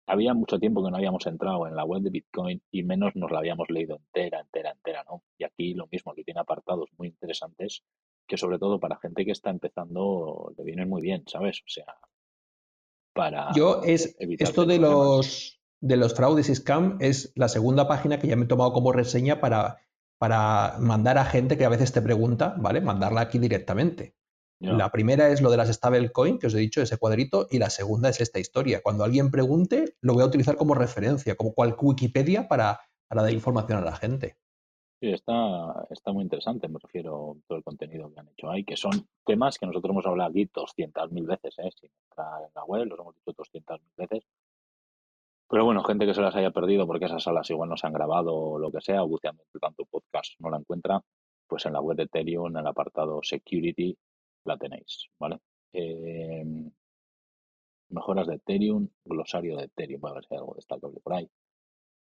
había 0.08 0.34
mucho 0.34 0.60
tiempo 0.60 0.84
que 0.84 0.92
no 0.92 0.98
habíamos 0.98 1.26
entrado 1.26 1.68
en 1.68 1.76
la 1.76 1.84
web 1.84 2.02
de 2.02 2.12
Bitcoin 2.12 2.62
y 2.72 2.84
menos 2.84 3.16
nos 3.16 3.32
la 3.32 3.40
habíamos 3.40 3.70
leído 3.70 3.96
entera, 3.96 4.42
entera, 4.42 4.72
entera, 4.72 5.04
¿no? 5.10 5.24
Y 5.38 5.46
aquí 5.46 5.74
lo 5.74 5.88
mismo, 5.88 6.12
aquí 6.12 6.24
tiene 6.24 6.42
apartados 6.42 6.90
muy 6.98 7.08
interesantes 7.08 7.84
que 8.28 8.38
sobre 8.38 8.60
todo 8.60 8.80
para 8.80 8.98
gente 8.98 9.26
que 9.26 9.32
está 9.32 9.50
empezando 9.50 10.54
le 10.58 10.64
vienen 10.64 10.90
muy 10.90 11.02
bien, 11.02 11.24
¿sabes? 11.28 11.62
O 11.62 11.70
sea, 11.70 11.96
para... 13.14 13.52
Yo 13.56 13.82
es 13.84 14.16
esto 14.20 14.66
de 14.66 14.78
los 14.78 15.60
de 15.86 15.98
los 15.98 16.14
fraudes 16.14 16.50
y 16.50 16.56
scam 16.56 16.98
es 17.00 17.32
la 17.36 17.48
segunda 17.48 17.88
página 17.88 18.20
que 18.20 18.28
ya 18.28 18.36
me 18.36 18.46
he 18.46 18.48
tomado 18.48 18.74
como 18.74 18.92
reseña 18.92 19.40
para 19.40 19.78
para 20.18 20.78
mandar 20.80 21.18
a 21.18 21.26
gente 21.26 21.58
que 21.58 21.66
a 21.66 21.70
veces 21.70 21.92
te 21.92 22.02
pregunta, 22.02 22.56
¿vale? 22.58 22.82
Mandarla 22.82 23.22
aquí 23.22 23.40
directamente. 23.40 24.16
La 24.60 24.90
primera 24.90 25.30
es 25.30 25.42
lo 25.42 25.52
de 25.52 25.58
las 25.58 25.70
stablecoin, 25.70 26.40
que 26.40 26.48
os 26.48 26.56
he 26.56 26.60
dicho, 26.60 26.82
ese 26.82 26.98
cuadrito, 26.98 27.46
y 27.52 27.60
la 27.60 27.70
segunda 27.70 28.10
es 28.10 28.22
esta 28.22 28.40
historia. 28.40 28.82
Cuando 28.82 29.04
alguien 29.04 29.30
pregunte, 29.30 29.96
lo 30.02 30.14
voy 30.14 30.24
a 30.24 30.26
utilizar 30.26 30.56
como 30.56 30.74
referencia, 30.74 31.36
como 31.36 31.54
cual 31.54 31.76
Wikipedia 31.80 32.48
para, 32.48 32.80
para 33.08 33.22
dar 33.22 33.34
información 33.34 33.78
a 33.78 33.86
la 33.86 33.96
gente. 33.96 34.38
Sí, 35.02 35.12
está, 35.12 35.86
está 35.92 36.14
muy 36.14 36.24
interesante, 36.24 36.70
me 36.70 36.80
refiero 36.82 37.36
a 37.38 37.48
todo 37.48 37.58
el 37.58 37.64
contenido 37.64 38.12
que 38.12 38.20
han 38.22 38.30
hecho 38.30 38.50
ahí, 38.50 38.64
que 38.64 38.78
son 38.78 39.08
temas 39.26 39.60
que 39.60 39.68
nosotros 39.68 39.92
hemos 39.92 40.06
hablado 40.08 40.32
aquí 40.32 40.48
200.000 40.48 41.28
veces, 41.28 41.60
¿eh? 41.60 41.70
sin 41.80 41.92
entrar 42.10 42.42
en 42.42 42.50
la 42.56 42.64
web, 42.64 42.86
los 42.86 43.00
hemos 43.00 43.14
dicho 43.14 43.38
200.000 43.38 43.80
veces. 43.98 44.24
Pero 45.48 45.66
bueno, 45.66 45.84
gente 45.84 46.06
que 46.06 46.14
se 46.14 46.22
las 46.22 46.36
haya 46.36 46.52
perdido 46.52 46.88
porque 46.88 47.06
esas 47.06 47.24
salas 47.24 47.50
igual 47.50 47.70
no 47.70 47.78
se 47.78 47.86
han 47.86 47.94
grabado 47.94 48.36
o 48.36 48.60
lo 48.60 48.72
que 48.72 48.82
sea, 48.82 49.04
o 49.04 49.08
buceando 49.08 49.44
tanto 49.62 49.86
podcast 49.86 50.34
no 50.40 50.50
la 50.50 50.58
encuentra, 50.58 51.02
pues 51.48 51.66
en 51.66 51.74
la 51.74 51.82
web 51.82 51.98
de 51.98 52.04
Ethereum, 52.04 52.48
en 52.48 52.58
el 52.58 52.68
apartado 52.68 53.20
Security, 53.22 53.96
la 54.46 54.58
tenéis, 54.58 55.08
¿vale? 55.20 55.40
Em, 55.72 56.72
mejoras 57.90 58.28
de 58.28 58.36
Ethereum, 58.36 58.88
glosario 59.04 59.58
de 59.58 59.66
Ethereum, 59.66 60.06
a 60.06 60.14
ver 60.14 60.26
si 60.26 60.34
hay 60.34 60.40
algo 60.40 60.56
destacable 60.56 61.00
por 61.02 61.14
ahí. 61.14 61.30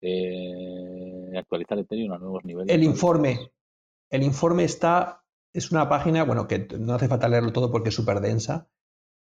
Eh, 0.00 1.32
actualizar 1.36 1.78
Ethereum 1.78 2.12
a 2.12 2.18
nuevos 2.18 2.44
niveles. 2.44 2.74
El 2.74 2.82
informe. 2.82 3.52
El 4.10 4.22
informe 4.22 4.64
está, 4.64 5.22
es 5.52 5.70
una 5.70 5.88
página, 5.88 6.24
bueno, 6.24 6.48
que 6.48 6.66
no 6.78 6.94
hace 6.94 7.08
falta 7.08 7.28
leerlo 7.28 7.52
todo 7.52 7.70
porque 7.70 7.90
es 7.90 7.94
súper 7.94 8.20
densa, 8.20 8.68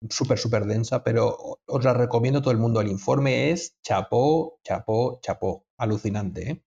súper, 0.09 0.37
súper 0.37 0.65
densa, 0.65 1.03
pero 1.03 1.59
os 1.65 1.83
la 1.83 1.93
recomiendo 1.93 2.41
todo 2.41 2.51
el 2.51 2.59
mundo. 2.59 2.81
El 2.81 2.89
informe 2.89 3.51
es 3.51 3.77
chapó, 3.81 4.59
chapó, 4.63 5.19
chapó. 5.21 5.65
Alucinante, 5.77 6.49
¿eh? 6.49 6.63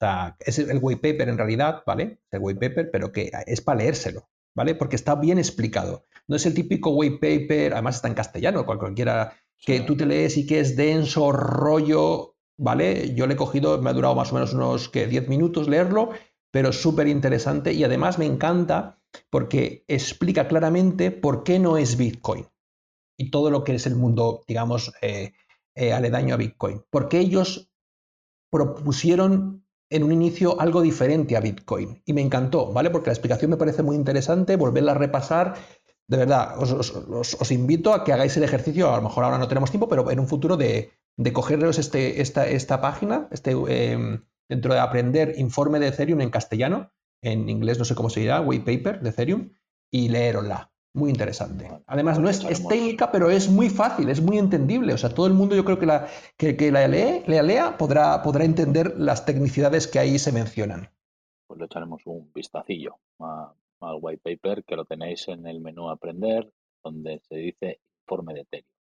O 0.00 0.04
sea, 0.04 0.36
es 0.40 0.58
el 0.58 0.78
white 0.80 1.00
paper 1.00 1.28
en 1.28 1.38
realidad, 1.38 1.82
¿vale? 1.86 2.20
Es 2.30 2.32
el 2.32 2.40
white 2.40 2.60
paper, 2.68 2.90
pero 2.90 3.12
que 3.12 3.30
es 3.46 3.60
para 3.60 3.80
leérselo, 3.80 4.28
¿vale? 4.54 4.74
Porque 4.74 4.96
está 4.96 5.16
bien 5.16 5.38
explicado. 5.38 6.06
No 6.28 6.36
es 6.36 6.46
el 6.46 6.54
típico 6.54 6.90
white 6.90 7.18
paper, 7.18 7.72
además 7.72 7.96
está 7.96 8.08
en 8.08 8.14
castellano, 8.14 8.64
cualquiera 8.64 9.36
que 9.58 9.80
tú 9.80 9.96
te 9.96 10.06
lees 10.06 10.36
y 10.36 10.46
que 10.46 10.60
es 10.60 10.76
denso, 10.76 11.32
rollo, 11.32 12.36
¿vale? 12.56 13.14
Yo 13.14 13.26
le 13.26 13.34
he 13.34 13.36
cogido, 13.36 13.80
me 13.82 13.90
ha 13.90 13.92
durado 13.92 14.14
más 14.14 14.30
o 14.30 14.34
menos 14.34 14.54
unos 14.54 14.88
que 14.88 15.06
10 15.06 15.28
minutos 15.28 15.68
leerlo, 15.68 16.10
pero 16.52 16.72
súper 16.72 17.08
interesante 17.08 17.72
y 17.72 17.82
además 17.82 18.18
me 18.18 18.26
encanta 18.26 19.00
porque 19.30 19.84
explica 19.88 20.46
claramente 20.46 21.10
por 21.10 21.42
qué 21.42 21.58
no 21.58 21.76
es 21.76 21.96
Bitcoin 21.96 22.46
y 23.18 23.30
todo 23.30 23.50
lo 23.50 23.64
que 23.64 23.74
es 23.74 23.86
el 23.86 23.96
mundo, 23.96 24.44
digamos, 24.46 24.94
eh, 25.02 25.32
eh, 25.74 25.92
aledaño 25.92 26.34
a 26.34 26.38
Bitcoin. 26.38 26.82
Porque 26.88 27.18
ellos 27.18 27.70
propusieron 28.50 29.66
en 29.90 30.04
un 30.04 30.12
inicio 30.12 30.60
algo 30.60 30.80
diferente 30.80 31.36
a 31.36 31.40
Bitcoin 31.40 32.02
y 32.06 32.12
me 32.12 32.22
encantó, 32.22 32.72
¿vale? 32.72 32.90
Porque 32.90 33.08
la 33.08 33.14
explicación 33.14 33.50
me 33.50 33.56
parece 33.56 33.82
muy 33.82 33.96
interesante, 33.96 34.56
volverla 34.56 34.92
a 34.92 34.94
repasar. 34.94 35.56
De 36.06 36.16
verdad, 36.16 36.54
os, 36.58 37.50
invito 37.50 37.92
a 37.92 38.04
que 38.04 38.12
hagáis 38.12 38.36
el 38.36 38.44
ejercicio, 38.44 38.92
a 38.92 38.96
lo 38.96 39.02
mejor 39.02 39.24
ahora 39.24 39.38
no 39.38 39.48
tenemos 39.48 39.70
tiempo, 39.70 39.88
pero 39.88 40.10
en 40.10 40.20
un 40.20 40.28
futuro 40.28 40.56
de, 40.56 40.92
de 41.16 41.32
cogerlos 41.32 41.78
este, 41.78 42.22
esta, 42.22 42.46
esta 42.46 42.80
página, 42.80 43.28
este, 43.30 43.50
em, 43.50 44.24
dentro 44.48 44.72
de 44.72 44.80
aprender 44.80 45.34
informe 45.36 45.80
de 45.80 45.88
Ethereum 45.88 46.20
en 46.20 46.30
castellano, 46.30 46.92
en 47.22 47.48
inglés 47.48 47.78
no 47.78 47.84
sé 47.84 47.94
cómo 47.94 48.10
se 48.10 48.20
dirá, 48.20 48.40
white 48.40 48.64
paper 48.64 49.02
de 49.02 49.10
Ethereum, 49.10 49.50
y 49.90 50.08
leerosla. 50.08 50.70
Muy 50.98 51.10
interesante. 51.10 51.70
Además, 51.86 52.18
no 52.18 52.28
es, 52.28 52.40
técnica, 52.66 53.12
pero 53.12 53.30
es 53.30 53.48
muy 53.48 53.70
fácil, 53.70 54.08
es 54.08 54.20
muy 54.20 54.36
entendible. 54.36 54.92
O 54.92 54.98
sea, 54.98 55.10
todo 55.10 55.28
el 55.28 55.32
mundo 55.32 55.54
yo 55.54 55.64
creo 55.64 55.78
que 55.78 55.86
la, 55.86 56.08
que, 56.36 56.72
la, 56.72 56.88
lee, 56.88 57.22
la 57.28 57.42
lea 57.42 57.78
podrá, 57.78 58.20
podrá 58.20 58.44
entender 58.44 58.98
las 58.98 59.24
tecnicidades 59.24 59.86
que 59.86 60.00
ahí 60.00 60.18
se 60.18 60.32
mencionan. 60.32 60.90
Pues 61.46 61.60
le 61.60 61.66
echaremos 61.66 62.02
un 62.06 62.32
vistacillo 62.32 62.96
al 63.20 63.98
white 64.00 64.22
paper 64.24 64.64
que 64.64 64.74
lo 64.74 64.84
tenéis 64.84 65.28
en 65.28 65.46
el 65.46 65.60
menú 65.60 65.88
Aprender, 65.88 66.50
donde 66.82 67.20
se 67.28 67.36
dice 67.36 67.80
informe 68.02 68.34
de 68.34 68.40
Ethereum. 68.40 68.72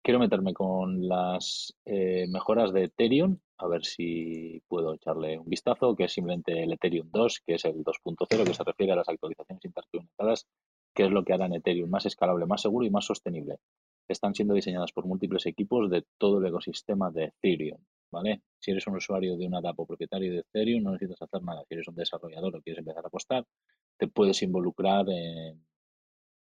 Quiero 0.00 0.20
meterme 0.20 0.54
con 0.54 1.08
las 1.08 1.74
eh, 1.84 2.26
mejoras 2.28 2.72
de 2.72 2.84
Ethereum, 2.84 3.38
a 3.58 3.66
ver 3.66 3.84
si 3.84 4.62
puedo 4.68 4.94
echarle 4.94 5.38
un 5.38 5.48
vistazo, 5.48 5.96
que 5.96 6.04
es 6.04 6.12
simplemente 6.12 6.62
el 6.62 6.72
Ethereum 6.72 7.10
2, 7.10 7.42
que 7.44 7.54
es 7.54 7.64
el 7.64 7.82
2.0, 7.82 8.44
que 8.44 8.54
se 8.54 8.62
refiere 8.62 8.92
a 8.92 8.96
las 8.96 9.08
actualizaciones 9.08 9.64
interconectadas, 9.64 10.46
que 10.94 11.04
es 11.04 11.10
lo 11.10 11.24
que 11.24 11.32
hará 11.32 11.46
en 11.46 11.54
Ethereum 11.54 11.90
más 11.90 12.06
escalable, 12.06 12.46
más 12.46 12.62
seguro 12.62 12.86
y 12.86 12.90
más 12.90 13.04
sostenible. 13.04 13.58
Están 14.08 14.34
siendo 14.34 14.54
diseñadas 14.54 14.92
por 14.92 15.06
múltiples 15.06 15.46
equipos 15.46 15.90
de 15.90 16.04
todo 16.18 16.38
el 16.38 16.46
ecosistema 16.46 17.10
de 17.10 17.32
Ethereum. 17.40 17.78
¿Vale? 18.10 18.42
Si 18.60 18.70
eres 18.70 18.86
un 18.86 18.94
usuario 18.94 19.36
de 19.36 19.44
una 19.44 19.60
DAP 19.60 19.74
propietario 19.88 20.32
de 20.32 20.38
Ethereum, 20.40 20.84
no 20.84 20.92
necesitas 20.92 21.22
hacer 21.22 21.42
nada. 21.42 21.64
Si 21.66 21.74
eres 21.74 21.88
un 21.88 21.96
desarrollador 21.96 22.54
o 22.54 22.62
quieres 22.62 22.78
empezar 22.78 23.04
a 23.04 23.08
apostar, 23.08 23.44
te 23.96 24.06
puedes 24.06 24.40
involucrar 24.42 25.06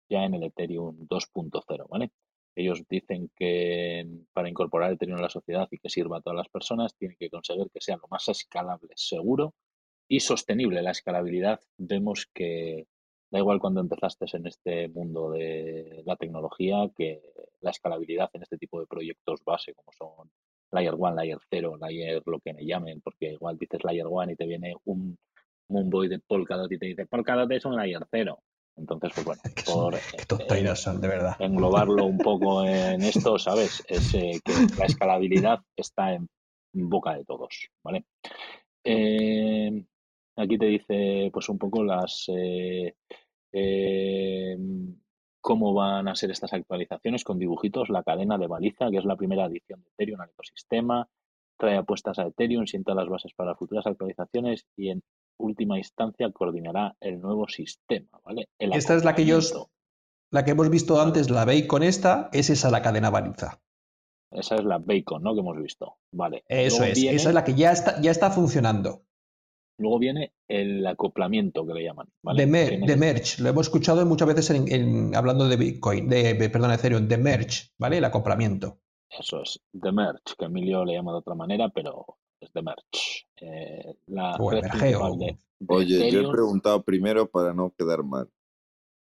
ya 0.09 0.25
en 0.25 0.35
el 0.35 0.43
Ethereum 0.43 1.07
2.0, 1.07 1.89
¿vale? 1.89 2.11
Ellos 2.57 2.83
dicen 2.89 3.31
que 3.37 4.05
para 4.33 4.49
incorporar 4.49 4.93
Ethereum 4.93 5.19
a 5.19 5.23
la 5.23 5.31
sociedad 5.31 5.69
y 5.71 5.79
que 5.79 5.91
sirva 5.91 6.19
a 6.19 6.21
todas 6.21 6.37
las 6.37 6.49
personas, 6.49 6.97
tienen 6.97 7.17
que 7.19 7.31
conseguir 7.31 7.71
que 7.73 7.81
sea 7.81 7.97
lo 7.97 8.09
más 8.11 8.29
escalable, 8.29 8.93
seguro 8.97 9.55
y 10.09 10.21
sostenible. 10.21 10.83
La 10.83 10.91
escalabilidad 10.91 11.61
vemos 11.79 12.27
que 12.33 12.87
da 13.31 13.39
igual 13.39 13.59
cuando 13.59 13.81
empezaste 13.81 14.27
en 14.33 14.47
este 14.47 14.89
mundo 14.89 15.31
de 15.31 16.03
la 16.07 16.17
tecnología, 16.17 16.91
que 16.97 17.21
la 17.61 17.71
escalabilidad 17.71 18.31
en 18.33 18.43
este 18.43 18.59
tipo 18.59 18.81
de 18.81 18.87
proyectos 18.87 19.45
base, 19.45 19.75
como 19.75 19.93
son 19.93 20.31
Layer 20.71 20.95
1, 20.95 21.15
Layer 21.15 21.39
0, 21.51 21.77
Layer 21.81 22.23
lo 22.27 22.41
que 22.41 22.53
me 22.53 22.65
llamen, 22.65 23.01
porque 23.01 23.33
igual 23.33 23.59
dices 23.59 23.83
Layer 23.85 24.07
1 24.07 24.33
y 24.33 24.37
te 24.37 24.47
viene 24.47 24.75
un 24.85 25.17
Moonboy 25.69 26.09
de 26.09 26.19
Polkadot 26.19 26.71
y 26.71 26.79
te 26.79 26.87
dice 26.87 27.07
Polkadot 27.07 27.51
es 27.53 27.65
un 27.65 27.77
Layer 27.77 28.07
0 28.11 28.39
entonces, 28.77 29.13
pues 29.15 29.25
bueno, 29.25 29.43
por 29.67 29.95
eh, 29.95 30.99
de 31.01 31.09
verdad. 31.09 31.37
englobarlo 31.39 32.07
un 32.07 32.19
poco 32.19 32.65
en 32.65 33.03
esto, 33.03 33.39
¿sabes? 33.39 33.83
Es 33.89 34.15
eh, 34.15 34.41
que 34.45 34.53
la 34.79 34.87
escalabilidad 34.87 35.61
está 35.77 36.15
en 36.15 36.29
boca 36.73 37.15
de 37.15 37.25
todos, 37.25 37.71
¿vale? 37.83 38.05
Eh, 38.83 39.85
aquí 40.37 40.59
te 40.59 40.67
dice, 40.67 41.31
pues 41.33 41.49
un 41.49 41.59
poco 41.59 41.83
las 41.83 42.29
cómo 45.45 45.75
van 45.75 46.09
a 46.09 46.17
ser 46.17 46.31
estas 46.31 46.55
actualizaciones 46.55 47.23
con 47.23 47.39
dibujitos, 47.39 47.91
la 47.91 48.03
cadena 48.03 48.39
de 48.39 48.47
baliza, 48.47 48.91
que 48.91 48.97
es 48.97 49.05
la 49.05 49.15
primera 49.15 49.45
adición 49.45 49.83
de 49.83 49.91
Ethereum 49.91 50.23
al 50.23 50.31
ecosistema, 50.31 51.07
trae 51.59 51.77
apuestas 51.77 52.19
a 52.19 52.27
Ethereum, 52.27 52.67
sienta 52.67 52.95
las 52.95 53.11
bases 53.11 53.35
para 53.35 53.55
futuras 53.55 53.87
actualizaciones 53.87 54.67
y 54.75 54.89
en 54.89 55.03
última 55.37 55.77
instancia 55.77 56.33
coordinará 56.33 56.97
el 56.99 57.21
nuevo 57.21 57.47
sistema, 57.47 58.19
¿vale? 58.25 58.49
esta 58.59 58.95
es 58.95 59.05
la 59.05 59.15
que 59.15 59.21
ellos, 59.21 59.69
la 60.31 60.47
que 60.47 60.53
hemos 60.53 60.71
visto 60.71 60.99
antes, 60.99 61.31
la 61.31 61.45
Bacon 61.45 61.83
esta, 61.83 62.31
es 62.33 62.49
esa 62.49 62.71
la 62.71 62.81
cadena 62.81 63.11
baliza. 63.11 63.61
Esa 64.31 64.55
es 64.55 64.65
la 64.65 64.79
Bacon, 64.79 65.23
¿no? 65.23 65.35
Que 65.35 65.41
hemos 65.41 65.61
visto, 65.61 65.99
vale. 66.11 66.43
Eso 66.49 66.85
es, 66.85 66.99
esa 66.99 67.29
es 67.29 67.35
la 67.35 67.45
que 67.45 67.55
ya 67.55 67.71
está, 67.71 68.01
ya 68.01 68.11
está 68.11 68.31
funcionando. 68.31 69.03
Luego 69.79 69.99
viene 69.99 70.35
el 70.49 70.87
acoplamiento 70.87 71.67
que 71.67 71.75
le 71.75 71.85
llaman. 71.85 72.09
¿vale? 72.23 72.47
De, 72.47 72.97
merge, 72.97 73.43
lo 73.43 73.49
hemos 73.49 73.67
escuchado 73.67 74.05
muchas 74.07 74.29
veces 74.29 74.51
en, 74.51 75.15
hablando 75.17 75.49
de 75.49 75.57
Bitcoin, 75.57 76.09
de, 76.09 76.35
perdón, 76.51 76.73
Ethereum, 76.73 77.09
de 77.09 77.19
merge, 77.19 77.71
¿vale? 77.79 77.99
El 77.99 78.05
acoplamiento. 78.05 78.79
Eso 79.11 79.43
es, 79.43 79.61
de 79.73 79.93
merge, 79.93 80.35
que 80.39 80.45
Emilio 80.45 80.85
le 80.85 80.95
llama 80.95 81.13
de 81.13 81.19
otra 81.19 81.35
manera, 81.35 81.69
pero 81.69 82.19
de 82.53 82.63
Merch. 82.63 83.27
Eh, 83.37 83.97
la 84.07 84.37
Oye, 85.67 86.11
yo 86.11 86.21
he 86.21 86.31
preguntado 86.31 86.83
primero 86.83 87.29
para 87.29 87.55
no 87.55 87.73
quedar 87.77 88.03
mal. 88.03 88.29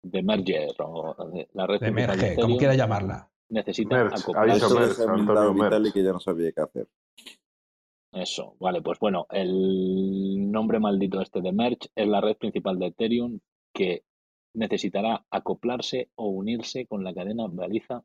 De 0.03 0.23
Merger, 0.23 0.73
o 0.79 1.15
la 1.53 1.67
red 1.67 1.79
de 1.79 1.91
Merge, 1.91 2.35
como 2.35 2.57
quiera 2.57 2.75
llamarla. 2.75 3.29
Necesita 3.49 4.07
acoplarse. 4.07 4.65
Eso 4.65 5.93
que 5.93 6.03
ya 6.03 6.13
no 6.13 6.19
sabía 6.19 6.51
qué 6.51 6.61
hacer. 6.61 6.87
Eso, 8.13 8.55
vale, 8.59 8.81
pues 8.81 8.99
bueno, 8.99 9.25
el 9.29 10.51
nombre 10.51 10.79
maldito 10.79 11.21
este 11.21 11.41
de 11.41 11.53
Merge 11.53 11.89
es 11.95 12.07
la 12.07 12.19
red 12.19 12.35
principal 12.35 12.77
de 12.77 12.87
Ethereum 12.87 13.39
que 13.73 14.03
necesitará 14.53 15.25
acoplarse 15.29 16.09
o 16.15 16.27
unirse 16.27 16.85
con 16.87 17.05
la 17.05 17.13
cadena 17.13 17.47
baliza 17.47 18.03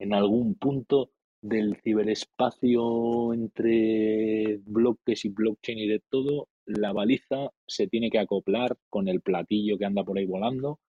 en 0.00 0.14
algún 0.14 0.56
punto 0.56 1.10
del 1.40 1.76
ciberespacio 1.76 3.32
entre 3.34 4.58
bloques 4.64 5.24
y 5.24 5.28
blockchain 5.28 5.78
y 5.78 5.86
de 5.86 6.02
todo, 6.10 6.48
la 6.64 6.92
baliza 6.92 7.52
se 7.66 7.86
tiene 7.86 8.10
que 8.10 8.18
acoplar 8.18 8.76
con 8.90 9.06
el 9.06 9.20
platillo 9.20 9.78
que 9.78 9.84
anda 9.84 10.02
por 10.02 10.18
ahí 10.18 10.26
volando 10.26 10.80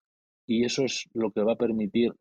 y 0.47 0.65
eso 0.65 0.85
es 0.85 1.07
lo 1.13 1.31
que 1.31 1.43
va 1.43 1.53
a 1.53 1.57
permitir 1.57 2.13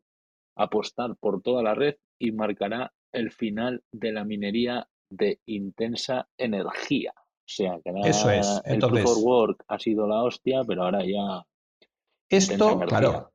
apostar 0.55 1.15
por 1.19 1.41
toda 1.41 1.63
la 1.63 1.73
red 1.73 1.95
y 2.19 2.31
marcará 2.31 2.93
el 3.11 3.31
final 3.31 3.83
de 3.91 4.11
la 4.11 4.23
minería 4.23 4.87
de 5.09 5.39
intensa 5.45 6.27
energía. 6.37 7.13
O 7.15 7.49
sea, 7.49 7.79
que 7.83 7.91
eso 8.03 8.29
es. 8.29 8.61
el 8.65 8.79
proof 8.79 9.05
of 9.05 9.23
work 9.23 9.65
ha 9.67 9.79
sido 9.79 10.05
la 10.07 10.21
hostia, 10.23 10.63
pero 10.65 10.83
ahora 10.83 11.05
ya 11.05 11.45
esto, 12.29 12.79
claro. 12.79 13.31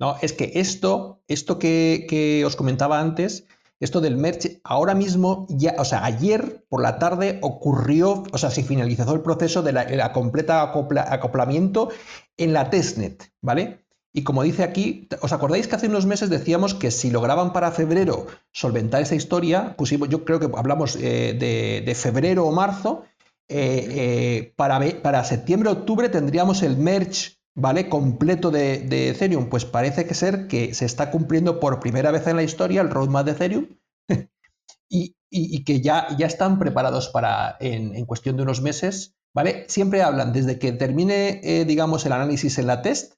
No, 0.00 0.16
es 0.22 0.32
que 0.32 0.52
esto, 0.54 1.22
esto 1.26 1.58
que, 1.58 2.06
que 2.08 2.44
os 2.44 2.54
comentaba 2.54 3.00
antes, 3.00 3.48
esto 3.80 4.00
del 4.00 4.16
merch, 4.16 4.60
ahora 4.62 4.94
mismo, 4.94 5.46
ya, 5.48 5.74
o 5.78 5.84
sea, 5.84 6.04
ayer 6.04 6.64
por 6.68 6.82
la 6.82 6.98
tarde 6.98 7.38
ocurrió, 7.42 8.22
o 8.32 8.38
sea, 8.38 8.50
se 8.50 8.62
finalizó 8.62 9.12
el 9.12 9.22
proceso 9.22 9.62
de 9.62 9.72
la, 9.72 10.12
completa 10.12 10.62
acoplamiento 10.62 11.90
en 12.36 12.52
la 12.52 12.70
testnet, 12.70 13.32
¿vale? 13.40 13.84
Y 14.12 14.24
como 14.24 14.42
dice 14.42 14.62
aquí, 14.62 15.08
¿os 15.20 15.32
acordáis 15.32 15.68
que 15.68 15.76
hace 15.76 15.86
unos 15.86 16.06
meses 16.06 16.30
decíamos 16.30 16.74
que 16.74 16.90
si 16.90 17.10
lograban 17.10 17.52
para 17.52 17.72
febrero 17.72 18.26
solventar 18.52 19.02
esa 19.02 19.14
historia, 19.14 19.76
pusimos, 19.76 20.08
yo 20.08 20.24
creo 20.24 20.40
que 20.40 20.48
hablamos 20.56 20.96
eh, 20.96 21.36
de, 21.84 21.94
febrero 21.94 22.46
o 22.46 22.52
marzo, 22.52 23.04
eh, 23.48 23.86
eh, 23.90 24.52
para, 24.56 24.80
para 25.02 25.24
septiembre-octubre 25.24 26.08
tendríamos 26.08 26.62
el 26.62 26.76
merge 26.76 27.38
¿vale? 27.54 27.88
completo 27.88 28.50
de, 28.50 29.10
Ethereum, 29.10 29.50
pues 29.50 29.66
parece 29.66 30.06
que 30.06 30.14
ser 30.14 30.48
que 30.48 30.74
se 30.74 30.86
está 30.86 31.10
cumpliendo 31.10 31.60
por 31.60 31.80
primera 31.80 32.10
vez 32.10 32.26
en 32.26 32.36
la 32.36 32.42
historia 32.42 32.80
el 32.80 32.90
roadmap 32.90 33.26
de 33.26 33.32
Ethereum 33.32 33.66
y, 34.88 35.64
que 35.64 35.82
ya, 35.82 36.08
ya 36.16 36.26
están 36.26 36.58
preparados 36.58 37.08
para, 37.08 37.58
en, 37.60 38.06
cuestión 38.06 38.36
de 38.36 38.42
unos 38.42 38.62
meses, 38.62 39.16
¿vale? 39.34 39.66
Siempre 39.68 40.02
hablan 40.02 40.32
desde 40.32 40.58
que 40.58 40.72
termine, 40.72 41.64
digamos, 41.66 42.06
el 42.06 42.12
análisis 42.12 42.58
en 42.58 42.66
la 42.66 42.80
test, 42.80 43.17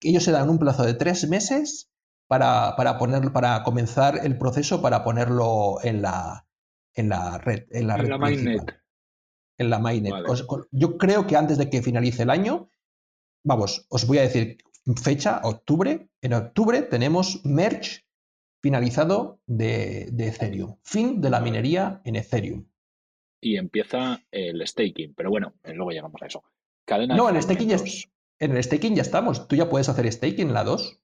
ellos 0.00 0.24
se 0.24 0.32
dan 0.32 0.48
un 0.48 0.58
plazo 0.58 0.84
de 0.84 0.94
tres 0.94 1.28
meses 1.28 1.90
para, 2.28 2.74
para, 2.76 2.98
para 2.98 3.62
comenzar 3.62 4.20
el 4.24 4.38
proceso 4.38 4.82
para 4.82 5.04
ponerlo 5.04 5.78
en 5.82 6.02
la, 6.02 6.46
en 6.94 7.08
la 7.08 7.38
red. 7.38 7.66
En 7.70 7.86
la, 7.86 7.96
red 7.96 8.08
la 8.08 8.18
mainnet. 8.18 8.82
En 9.58 9.70
la 9.70 9.78
mainnet. 9.78 10.14
yo 10.70 10.98
creo 10.98 11.26
que 11.26 11.36
antes 11.36 11.58
de 11.58 11.70
que 11.70 11.82
finalice 11.82 12.24
el 12.24 12.30
año 12.30 12.68
vamos, 13.46 13.86
os 13.88 14.06
voy 14.06 14.18
a 14.18 14.22
decir 14.22 14.58
fecha, 15.02 15.40
octubre. 15.44 16.08
En 16.20 16.34
octubre 16.34 16.82
tenemos 16.82 17.44
merge 17.44 18.04
finalizado 18.60 19.40
de, 19.46 20.08
Ethereum. 20.18 20.76
Fin 20.82 21.20
de 21.20 21.30
la 21.30 21.40
minería 21.40 22.00
en 22.04 22.16
Ethereum. 22.16 22.66
Y 23.40 23.56
empieza 23.56 24.20
el 24.30 24.66
staking, 24.66 25.14
pero 25.14 25.30
bueno, 25.30 25.54
luego 25.64 25.90
llegamos 25.90 26.20
a 26.22 26.26
eso. 26.26 26.42
no, 27.08 27.28
en, 27.28 27.40
staking 27.40 27.68
ya, 27.68 27.78
en 28.38 28.56
el 28.56 28.62
staking 28.62 28.94
ya 28.94 29.02
estamos. 29.02 29.48
Tú 29.48 29.56
ya 29.56 29.68
puedes 29.68 29.88
hacer 29.88 30.10
staking 30.10 30.48
en 30.48 30.54
la 30.54 30.64
2. 30.64 31.00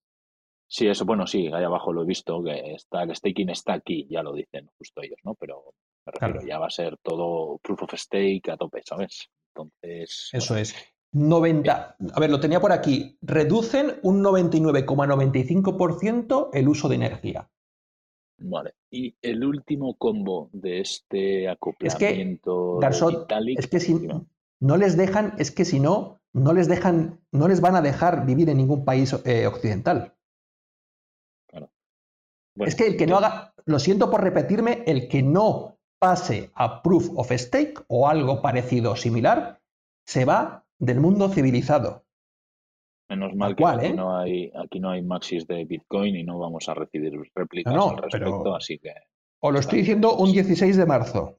Sí, 0.67 0.89
eso, 0.89 1.05
bueno, 1.05 1.27
sí, 1.27 1.49
ahí 1.53 1.65
abajo 1.65 1.93
lo 1.93 2.03
he 2.03 2.07
visto, 2.07 2.43
que 2.43 2.75
está, 2.75 3.03
el 3.03 3.15
staking 3.15 3.51
está 3.51 3.75
aquí, 3.75 4.07
ya 4.09 4.23
lo 4.23 4.33
dicen 4.33 4.71
justo 4.79 5.03
ellos, 5.03 5.19
¿no? 5.23 5.35
Pero 5.35 5.75
me 6.07 6.13
refiero, 6.13 6.41
ya 6.47 6.59
va 6.59 6.69
a 6.69 6.71
ser 6.71 6.97
todo 7.03 7.59
proof 7.59 7.83
of 7.83 7.95
stake 7.95 8.49
a 8.49 8.57
tope, 8.57 8.81
¿sabes? 8.83 9.29
Entonces. 9.55 10.31
Eso 10.33 10.57
es. 10.57 10.75
90, 11.13 11.97
a 12.15 12.21
ver, 12.21 12.31
lo 12.31 12.41
tenía 12.41 12.59
por 12.59 12.73
aquí, 12.73 13.19
reducen 13.21 13.99
un 14.03 14.25
99,95% 14.25 16.49
el 16.55 16.69
uso 16.69 16.89
de 16.89 16.95
energía. 16.95 17.51
Vale, 18.39 18.73
y 18.91 19.15
el 19.21 19.45
último 19.45 19.95
combo 19.97 20.49
de 20.53 20.81
este 20.81 21.51
acoplamiento 21.51 22.81
es 22.83 23.03
que, 23.03 23.55
es 23.59 23.67
que 23.67 23.79
si 23.79 24.09
no 24.59 24.79
les 24.79 24.97
dejan, 24.97 25.35
es 25.39 25.51
que 25.51 25.67
si 25.67 25.81
no, 25.81 26.22
no 26.33 26.53
les 26.53 26.69
dejan, 26.69 27.21
no 27.31 27.49
les 27.49 27.61
van 27.61 27.77
a 27.77 27.83
dejar 27.83 28.27
vivir 28.27 28.49
en 28.51 28.57
ningún 28.57 28.85
país 28.85 29.15
eh, 29.25 29.47
occidental. 29.47 30.15
Claro. 31.49 31.71
es 32.57 32.75
que 32.75 32.87
el 32.87 32.97
que 32.97 33.07
no 33.07 33.19
haga, 33.19 33.55
lo 33.65 33.79
siento 33.79 34.11
por 34.11 34.23
repetirme, 34.23 34.83
el 34.87 35.09
que 35.09 35.23
no 35.23 35.79
pase 35.99 36.51
a 36.55 36.83
proof 36.83 37.11
of 37.17 37.31
stake 37.31 37.85
o 37.89 38.09
algo 38.09 38.43
parecido 38.43 38.97
similar, 38.97 39.61
se 40.05 40.25
va 40.25 40.65
del 40.79 41.01
mundo 41.01 41.29
civilizado. 41.29 42.05
Menos 43.09 43.35
mal 43.35 43.55
que 43.55 43.65
aquí, 43.65 43.87
¿eh? 43.87 43.95
no 43.95 44.17
hay, 44.17 44.51
aquí 44.55 44.81
no 44.81 44.91
hay 44.91 45.03
maxis 45.03 45.47
de 45.47 45.65
Bitcoin 45.65 46.17
y 46.17 46.25
no 46.25 46.39
vamos 46.39 46.69
a 46.69 46.75
recibir 46.75 47.13
réplicas 47.35 47.75
al 47.75 47.99
respecto, 47.99 48.57
así 48.57 48.79
que... 48.79 48.95
Os 49.41 49.53
lo 49.53 49.59
estoy 49.59 49.81
diciendo 49.81 50.17
un 50.17 50.33
16 50.33 50.77
de 50.77 50.87
marzo. 50.87 51.39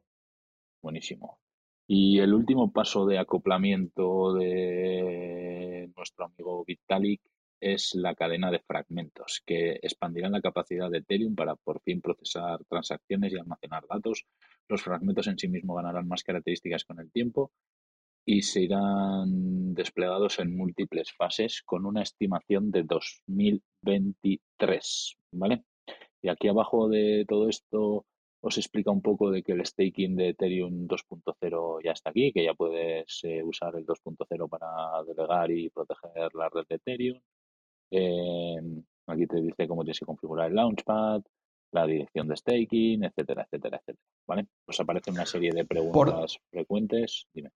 Buenísimo. 0.81 1.39
Y 1.87 2.19
el 2.19 2.33
último 2.33 2.71
paso 2.71 3.05
de 3.05 3.19
acoplamiento 3.19 4.33
de 4.33 5.91
nuestro 5.95 6.25
amigo 6.25 6.63
Vitalik 6.65 7.21
es 7.59 7.93
la 7.95 8.15
cadena 8.15 8.51
de 8.51 8.59
fragmentos, 8.59 9.41
que 9.45 9.79
expandirán 9.81 10.33
la 10.33 10.41
capacidad 10.41 10.89
de 10.89 10.99
Ethereum 10.99 11.35
para 11.35 11.55
por 11.55 11.81
fin 11.81 12.01
procesar 12.01 12.63
transacciones 12.65 13.31
y 13.31 13.37
almacenar 13.37 13.85
datos. 13.87 14.25
Los 14.67 14.81
fragmentos 14.81 15.27
en 15.27 15.37
sí 15.37 15.47
mismos 15.47 15.77
ganarán 15.77 16.07
más 16.07 16.23
características 16.23 16.83
con 16.83 16.99
el 16.99 17.11
tiempo 17.11 17.51
y 18.25 18.41
se 18.41 18.61
irán 18.61 19.73
desplegados 19.73 20.39
en 20.39 20.55
múltiples 20.55 21.11
fases 21.13 21.61
con 21.63 21.85
una 21.85 22.01
estimación 22.01 22.71
de 22.71 22.83
2023, 22.83 25.17
¿vale? 25.31 25.65
Y 26.21 26.29
aquí 26.29 26.47
abajo 26.47 26.87
de 26.87 27.25
todo 27.27 27.49
esto 27.49 28.05
os 28.47 28.57
explica 28.57 28.91
un 28.91 29.01
poco 29.01 29.31
de 29.31 29.41
que 29.43 29.53
el 29.53 29.65
staking 29.65 30.15
de 30.15 30.29
Ethereum 30.29 30.87
2.0 30.87 31.81
ya 31.83 31.91
está 31.91 32.09
aquí, 32.09 32.31
que 32.33 32.43
ya 32.43 32.53
puedes 32.53 33.19
eh, 33.23 33.41
usar 33.43 33.75
el 33.75 33.85
2.0 33.85 34.49
para 34.49 35.03
delegar 35.07 35.49
y 35.51 35.69
proteger 35.69 36.33
la 36.35 36.49
red 36.49 36.65
de 36.69 36.75
Ethereum. 36.75 37.19
Em, 37.91 38.83
aquí 39.07 39.27
te 39.27 39.41
dice 39.41 39.67
cómo 39.67 39.83
tienes 39.83 39.99
que 39.99 40.05
configurar 40.05 40.49
el 40.49 40.55
Launchpad, 40.55 41.21
la 41.71 41.85
dirección 41.87 42.27
de 42.27 42.35
staking, 42.35 43.03
etcétera, 43.03 43.43
etcétera, 43.43 43.77
etcétera. 43.77 44.07
¿Vale? 44.27 44.47
Pues 44.65 44.79
aparece 44.79 45.11
una 45.11 45.25
serie 45.25 45.51
de 45.51 45.65
preguntas 45.65 46.37
frecuentes. 46.51 47.27
Dime 47.33 47.51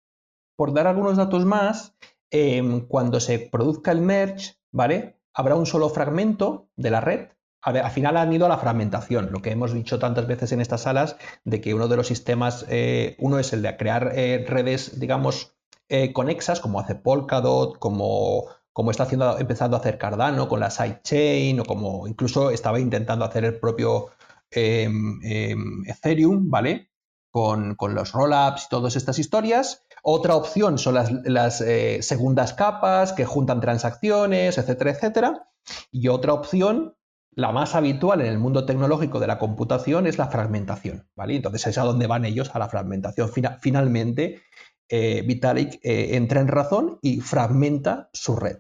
por 0.58 0.74
dar 0.74 0.88
algunos 0.88 1.16
datos 1.16 1.46
más, 1.46 1.96
em, 2.32 2.86
cuando 2.88 3.22
se 3.22 3.40
produzca 3.40 3.92
el 3.92 4.02
merge, 4.02 4.56
¿vale? 4.72 5.22
Habrá 5.34 5.56
un 5.56 5.68
solo 5.68 5.88
fragmento 5.90 6.70
de 6.76 6.90
la 6.90 7.00
red. 7.00 7.30
Al 7.62 7.92
final 7.92 8.18
han 8.18 8.32
ido 8.32 8.46
a 8.46 8.50
la 8.50 8.58
fragmentación, 8.58 9.30
lo 9.32 9.42
que 9.42 9.52
hemos 9.52 9.74
dicho 9.74 10.00
tantas 10.00 10.28
veces 10.28 10.52
en 10.52 10.62
estas 10.62 10.82
salas, 10.82 11.18
de 11.44 11.60
que 11.62 11.74
uno 11.74 11.88
de 11.88 11.98
los 11.98 12.08
sistemas, 12.08 12.66
eh, 12.70 13.16
uno 13.20 13.40
es 13.40 13.52
el 13.54 13.62
de 13.62 13.76
crear 13.78 14.12
eh, 14.16 14.46
redes, 14.48 15.00
digamos, 15.00 15.58
eh, 15.90 16.12
conexas, 16.12 16.60
como 16.60 16.80
hace 16.80 16.96
Polkadot, 16.96 17.80
como, 17.80 18.46
como 18.74 18.92
está 18.92 19.04
haciendo, 19.04 19.40
empezando 19.40 19.78
a 19.78 19.80
hacer 19.80 19.98
Cardano 19.98 20.50
con 20.50 20.60
la 20.60 20.70
sidechain, 20.70 21.62
o 21.62 21.66
como 21.66 22.08
incluso 22.08 22.52
estaba 22.52 22.80
intentando 22.80 23.24
hacer 23.24 23.46
el 23.46 23.60
propio 23.60 24.10
em, 24.52 25.20
em, 25.24 25.86
Ethereum, 25.88 26.50
¿vale? 26.50 26.92
Con, 27.32 27.76
con 27.76 27.96
los 27.96 28.12
rollups 28.12 28.66
y 28.66 28.70
todas 28.70 28.96
estas 28.96 29.20
historias. 29.20 29.88
Otra 30.04 30.36
opción 30.36 30.78
son 30.78 30.96
las, 30.96 31.62
eh, 31.62 32.02
segundas 32.02 32.54
capas 32.54 33.14
que 33.14 33.26
juntan 33.26 33.62
transacciones, 33.62 34.58
etcétera, 34.58 34.92
etcétera. 34.92 35.50
Y 35.92 36.10
otra 36.10 36.34
opción, 36.34 36.96
la 37.38 37.52
más 37.52 37.76
habitual 37.76 38.22
en 38.22 38.28
el 38.28 38.40
mundo 38.40 38.66
tecnológico 38.66 39.20
de 39.20 39.28
la 39.28 39.38
computación, 39.38 40.08
es 40.08 40.18
la 40.18 40.28
fragmentación. 40.28 41.08
¿vale? 41.16 41.36
Entonces 41.36 41.68
es 41.68 41.78
a 41.78 41.84
donde 41.84 42.08
van 42.08 42.26
ellos, 42.26 42.50
a 42.56 42.60
la 42.60 42.68
fragmentación. 42.68 43.30
finalmente, 43.62 44.42
eh, 44.90 45.22
Vitalik 45.22 45.76
eh, 45.84 46.16
entra 46.16 46.42
en 46.42 46.48
razón 46.48 46.98
y 47.04 47.22
fragmenta 47.22 48.10
su 48.12 48.36
red. 48.36 48.58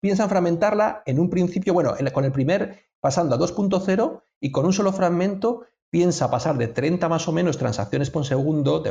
Piensan 0.00 0.28
fragmentarla 0.28 1.04
en 1.06 1.20
un 1.20 1.30
principio, 1.30 1.72
bueno, 1.72 1.94
con 2.12 2.24
el 2.24 2.32
primer 2.32 2.80
pasando 2.98 3.36
a 3.36 3.38
2.0 3.38 4.22
y 4.40 4.50
con 4.50 4.66
un 4.66 4.72
solo 4.72 4.92
fragmento 4.92 5.64
piensa 5.90 6.32
pasar 6.32 6.58
de 6.58 6.66
30 6.66 7.08
más 7.08 7.28
o 7.28 7.32
menos 7.32 7.56
transacciones 7.56 8.10
por 8.10 8.26
segundo, 8.26 8.80
de 8.80 8.90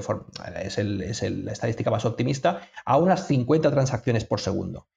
es, 0.64 0.78
la 1.22 1.52
estadística 1.52 1.92
más 1.92 2.06
optimista, 2.06 2.62
a 2.86 2.98
unas 2.98 3.28
50 3.28 3.70
transacciones 3.72 4.24
por 4.24 4.40
segundo. 4.40 4.88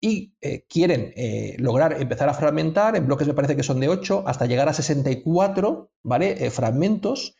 Y 0.00 0.34
eh, 0.40 0.64
quieren 0.68 1.12
eh, 1.16 1.56
lograr 1.58 2.00
empezar 2.00 2.28
a 2.28 2.34
fragmentar, 2.34 2.94
en 2.94 3.06
bloques 3.06 3.26
me 3.26 3.34
parece 3.34 3.56
que 3.56 3.62
son 3.62 3.80
de 3.80 3.88
8, 3.88 4.24
hasta 4.26 4.46
llegar 4.46 4.68
a 4.68 4.72
64 4.72 5.90
¿vale? 6.04 6.46
Eh, 6.46 6.50
fragmentos. 6.50 7.36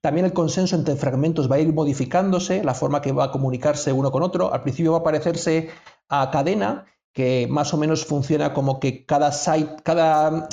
también 0.00 0.26
el 0.26 0.32
consenso 0.32 0.76
entre 0.76 0.96
fragmentos 0.96 1.50
va 1.50 1.56
a 1.56 1.60
ir 1.60 1.72
modificándose, 1.72 2.62
la 2.62 2.74
forma 2.74 3.02
que 3.02 3.12
va 3.12 3.24
a 3.24 3.30
comunicarse 3.30 3.92
uno 3.92 4.10
con 4.10 4.22
otro. 4.22 4.52
Al 4.52 4.62
principio 4.62 4.92
va 4.92 4.98
a 4.98 5.02
parecerse 5.02 5.70
a 6.08 6.30
cadena, 6.30 6.86
que 7.12 7.46
más 7.50 7.74
o 7.74 7.76
menos 7.76 8.04
funciona 8.04 8.54
como 8.54 8.78
que 8.78 9.04
cada 9.04 9.32
site, 9.32 9.76
cada 9.82 10.48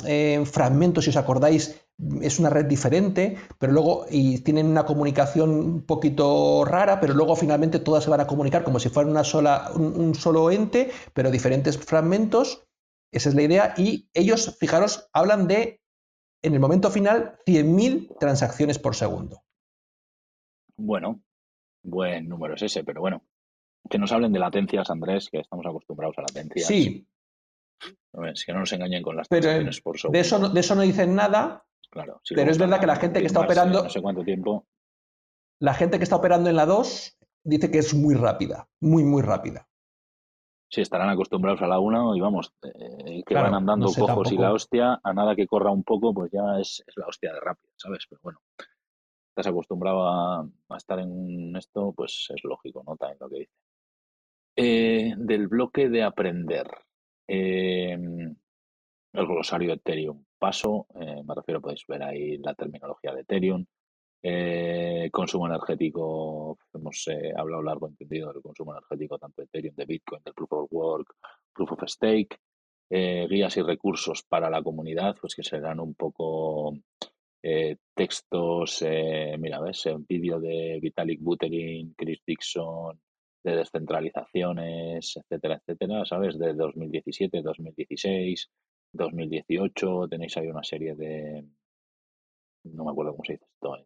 fragmento, 0.46 1.00
si 1.00 1.10
os 1.10 1.16
acordáis, 1.16 1.85
es 2.20 2.38
una 2.38 2.50
red 2.50 2.66
diferente, 2.66 3.36
pero 3.58 3.72
luego 3.72 4.06
y 4.10 4.40
tienen 4.40 4.66
una 4.66 4.84
comunicación 4.84 5.50
un 5.50 5.86
poquito 5.86 6.64
rara, 6.64 7.00
pero 7.00 7.14
luego 7.14 7.36
finalmente 7.36 7.78
todas 7.78 8.04
se 8.04 8.10
van 8.10 8.20
a 8.20 8.26
comunicar 8.26 8.64
como 8.64 8.78
si 8.78 8.88
fuera 8.88 9.08
una 9.08 9.24
sola, 9.24 9.70
un, 9.74 10.14
solo 10.14 10.50
ente, 10.50 10.90
pero 11.14 11.30
diferentes 11.30 11.78
fragmentos. 11.78 12.66
Esa 13.12 13.30
es 13.30 13.34
la 13.34 13.42
idea. 13.42 13.74
Y 13.78 14.10
ellos, 14.12 14.56
fijaros, 14.58 15.08
hablan 15.12 15.46
de, 15.48 15.80
en 16.42 16.52
el 16.52 16.60
momento 16.60 16.90
final, 16.90 17.38
100.000 17.46 18.18
transacciones 18.18 18.78
por 18.78 18.94
segundo. 18.94 19.42
Bueno, 20.76 21.22
buen 21.82 22.28
número 22.28 22.56
es 22.56 22.62
ese, 22.62 22.84
pero 22.84 23.00
bueno, 23.00 23.24
que 23.88 23.98
nos 23.98 24.12
hablen 24.12 24.32
de 24.32 24.38
latencias, 24.38 24.90
Andrés, 24.90 25.30
que 25.30 25.38
estamos 25.38 25.64
acostumbrados 25.64 26.18
a 26.18 26.22
latencias. 26.22 26.66
Sí. 26.66 27.08
Es 28.24 28.44
que 28.44 28.52
no 28.52 28.60
nos 28.60 28.72
engañen 28.72 29.02
con 29.02 29.16
las 29.16 29.28
transacciones 29.28 29.80
por 29.80 29.98
segundo. 29.98 30.16
De 30.16 30.20
eso, 30.20 30.48
de 30.48 30.60
eso 30.60 30.74
no 30.74 30.82
dicen 30.82 31.14
nada, 31.14 31.65
pero 32.34 32.50
es 32.50 32.58
verdad 32.58 32.80
que 32.80 32.86
la 32.86 32.96
gente 32.96 33.20
que 33.20 33.26
está 33.26 33.40
operando. 33.40 33.84
No 33.84 33.90
sé 33.90 34.02
cuánto 34.02 34.24
tiempo. 34.24 34.66
La 35.58 35.74
gente 35.74 35.98
que 35.98 36.04
está 36.04 36.16
operando 36.16 36.50
en 36.50 36.56
la 36.56 36.66
2 36.66 37.18
dice 37.44 37.70
que 37.70 37.78
es 37.78 37.94
muy 37.94 38.14
rápida, 38.14 38.68
muy, 38.80 39.04
muy 39.04 39.22
rápida. 39.22 39.68
Sí, 40.68 40.80
estarán 40.80 41.08
acostumbrados 41.08 41.62
a 41.62 41.68
la 41.68 41.78
1 41.78 42.16
y 42.16 42.20
vamos, 42.20 42.52
eh, 42.62 43.22
que 43.24 43.34
van 43.34 43.54
andando 43.54 43.86
cojos 43.86 44.32
y 44.32 44.36
la 44.36 44.52
hostia, 44.52 45.00
a 45.02 45.12
nada 45.12 45.36
que 45.36 45.46
corra 45.46 45.70
un 45.70 45.84
poco, 45.84 46.12
pues 46.12 46.30
ya 46.32 46.58
es, 46.60 46.84
la 46.96 47.06
hostia 47.06 47.32
de 47.32 47.40
rápido, 47.40 47.72
¿sabes? 47.76 48.04
Pero 48.10 48.20
bueno, 48.22 48.40
estás 49.28 49.46
acostumbrado 49.46 50.06
a, 50.08 50.48
estar 50.76 50.98
en 50.98 51.54
esto, 51.56 51.92
pues 51.96 52.26
es 52.34 52.42
lógico, 52.42 52.82
¿no? 52.84 52.96
También 52.96 53.18
lo 53.20 53.28
que 53.28 53.38
dice. 53.38 53.52
Eh, 54.56 55.14
del 55.16 55.46
bloque 55.46 55.88
de 55.88 56.02
aprender. 56.02 56.66
Em, 57.28 58.36
el 59.12 59.26
glosario 59.26 59.72
Ethereum. 59.72 60.24
Paso, 60.38 60.86
eh, 60.94 61.22
me 61.24 61.34
refiero, 61.34 61.60
podéis 61.60 61.84
ver 61.86 62.02
ahí 62.02 62.38
la 62.38 62.54
terminología 62.54 63.12
de 63.14 63.20
Ethereum. 63.22 63.64
Eh, 64.22 65.08
consumo 65.12 65.46
energético, 65.46 66.58
hemos 66.74 67.08
hablado 67.36 67.62
largo 67.62 67.88
entendido 67.88 68.32
del 68.32 68.42
consumo 68.42 68.72
energético 68.72 69.18
tanto 69.18 69.42
de 69.42 69.46
Ethereum, 69.46 69.74
de 69.76 69.84
Bitcoin, 69.86 70.22
del 70.24 70.34
Proof 70.34 70.52
of 70.52 70.72
Work, 70.72 71.14
Proof 71.52 71.72
of 71.72 71.82
Stake. 71.86 72.38
guías 72.88 73.56
y 73.56 73.62
recursos 73.62 74.22
para 74.22 74.48
la 74.48 74.62
comunidad, 74.62 75.16
pues 75.20 75.34
que 75.34 75.42
serán 75.42 75.80
un 75.80 75.94
poco 75.94 76.72
eh, 77.48 77.76
textos, 77.94 78.82
eh, 78.82 79.36
mira, 79.38 79.60
ves, 79.60 79.86
un 79.86 80.04
vídeo 80.04 80.40
de 80.40 80.80
Vitalik 80.82 81.20
Buterin, 81.20 81.94
Chris 81.96 82.20
Dixon, 82.26 83.00
de 83.44 83.56
descentralizaciones, 83.58 85.16
etcétera, 85.16 85.54
etcétera, 85.54 86.04
¿sabes? 86.04 86.36
De 86.40 86.54
2017, 86.54 87.42
2016, 87.42 88.50
2018, 88.96 90.08
tenéis 90.08 90.36
ahí 90.36 90.48
una 90.48 90.62
serie 90.62 90.94
de, 90.94 91.44
no 92.64 92.84
me 92.84 92.90
acuerdo 92.90 93.12
cómo 93.12 93.24
se 93.24 93.34
dice 93.34 93.46
esto, 93.52 93.76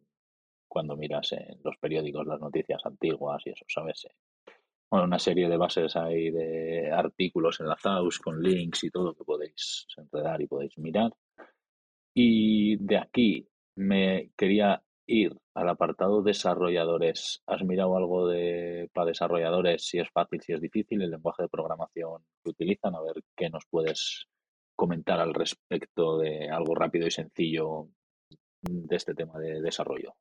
cuando 0.68 0.96
miras 0.96 1.32
en 1.32 1.60
los 1.64 1.76
periódicos 1.78 2.26
las 2.26 2.40
noticias 2.40 2.80
antiguas 2.84 3.42
y 3.44 3.50
eso, 3.50 3.64
¿sabes? 3.68 4.06
Bueno, 4.90 5.06
una 5.06 5.18
serie 5.18 5.48
de 5.48 5.56
bases 5.56 5.96
ahí 5.96 6.30
de 6.30 6.90
artículos 6.90 7.60
enlazados 7.60 8.18
con 8.18 8.42
links 8.42 8.84
y 8.84 8.90
todo 8.90 9.14
que 9.14 9.24
podéis 9.24 9.86
enredar 9.96 10.40
y 10.42 10.46
podéis 10.46 10.76
mirar. 10.78 11.12
Y 12.14 12.76
de 12.76 12.98
aquí 12.98 13.48
me 13.76 14.30
quería 14.36 14.82
ir 15.06 15.36
al 15.54 15.68
apartado 15.68 16.22
desarrolladores. 16.22 17.42
¿Has 17.46 17.62
mirado 17.62 17.96
algo 17.96 18.28
de 18.28 18.90
para 18.92 19.06
desarrolladores? 19.06 19.84
Si 19.84 19.98
es 19.98 20.08
fácil, 20.10 20.40
si 20.40 20.52
es 20.52 20.60
difícil, 20.60 21.02
el 21.02 21.10
lenguaje 21.10 21.42
de 21.44 21.48
programación 21.48 22.24
que 22.42 22.50
utilizan, 22.50 22.94
a 22.94 23.00
ver 23.00 23.22
qué 23.36 23.50
nos 23.50 23.66
puedes 23.70 24.26
comentar 24.80 25.20
al 25.20 25.34
respecto 25.34 26.16
de 26.16 26.48
algo 26.48 26.74
rápido 26.74 27.06
y 27.06 27.10
sencillo 27.10 27.88
de 28.62 28.96
este 28.96 29.14
tema 29.14 29.38
de 29.38 29.60
desarrollo. 29.60 30.14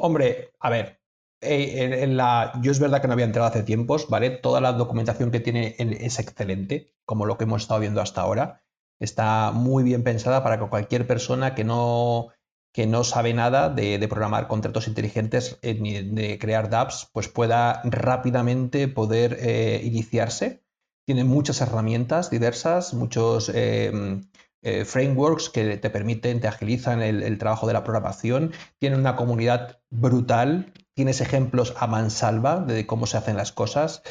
Hombre, 0.00 0.52
a 0.58 0.70
ver, 0.70 1.00
eh, 1.42 2.00
en 2.02 2.16
la, 2.16 2.58
yo 2.62 2.72
es 2.72 2.80
verdad 2.80 3.02
que 3.02 3.08
no 3.08 3.12
había 3.12 3.26
entrado 3.26 3.46
hace 3.46 3.62
tiempos, 3.62 4.08
¿vale? 4.08 4.30
Toda 4.30 4.62
la 4.62 4.72
documentación 4.72 5.30
que 5.30 5.40
tiene 5.40 5.76
es 5.78 6.18
excelente, 6.18 6.94
como 7.04 7.26
lo 7.26 7.36
que 7.36 7.44
hemos 7.44 7.60
estado 7.60 7.80
viendo 7.80 8.00
hasta 8.00 8.22
ahora. 8.22 8.62
Está 8.98 9.52
muy 9.52 9.84
bien 9.84 10.02
pensada 10.02 10.42
para 10.42 10.58
que 10.58 10.70
cualquier 10.70 11.06
persona 11.06 11.54
que 11.54 11.64
no 11.64 12.28
que 12.72 12.86
no 12.86 13.04
sabe 13.04 13.34
nada 13.34 13.68
de, 13.68 14.06
programar 14.08 14.48
contratos 14.48 14.86
inteligentes 14.86 15.58
eh, 15.62 15.74
ni 15.74 16.02
de 16.02 16.38
crear 16.38 16.68
dApps, 16.68 17.08
pues 17.12 17.28
pueda 17.28 17.82
rápidamente 17.84 18.88
poder 18.88 19.36
eh, 19.40 19.80
iniciarse. 19.82 20.65
Tiene 21.06 21.24
muchas 21.24 21.60
herramientas 21.60 22.30
diversas, 22.30 22.92
muchos 22.92 23.48
em, 23.54 24.28
eh, 24.62 24.84
frameworks 24.84 25.48
que 25.48 25.76
te 25.76 25.90
permiten, 25.90 26.40
te 26.40 26.48
agilizan 26.48 27.00
el, 27.00 27.38
trabajo 27.38 27.66
de 27.66 27.72
la 27.72 27.84
programación. 27.84 28.52
Tiene 28.78 28.96
una 28.96 29.16
comunidad 29.16 29.80
brutal. 29.88 30.72
Tienes 30.94 31.20
ejemplos 31.20 31.74
a 31.78 31.86
mansalva 31.86 32.60
de 32.60 32.86
cómo 32.86 33.06
se 33.06 33.16
hacen 33.16 33.36
las 33.36 33.52
cosas. 33.52 34.02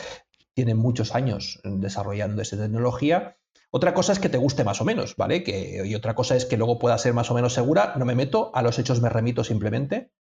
Tiene 0.54 0.74
muchos 0.74 1.14
años 1.14 1.60
desarrollando 1.64 2.42
esa 2.42 2.58
tecnología 2.58 3.38
otra 3.76 3.94
cosa 3.94 4.14
es 4.14 4.20
que 4.20 4.30
te 4.30 4.38
guste 4.38 4.64
más 4.64 4.80
o 4.80 4.86
menos, 4.86 5.18
¿vale? 5.18 5.44
Que, 5.44 5.86
y 5.86 5.96
otra 5.96 6.16
cosa 6.16 6.38
es 6.38 6.46
que 6.46 6.56
luego 6.56 6.80
pueda 6.80 6.98
ser 6.98 7.14
más 7.14 7.30
o 7.30 7.34
menos 7.34 7.52
segura. 7.52 7.94
No 7.98 8.06
me 8.06 8.16
meto, 8.16 8.50
a 8.54 8.62
los 8.62 8.80
hechos 8.80 9.02
me 9.02 9.10
remito 9.10 9.44
simplemente. 9.44 10.12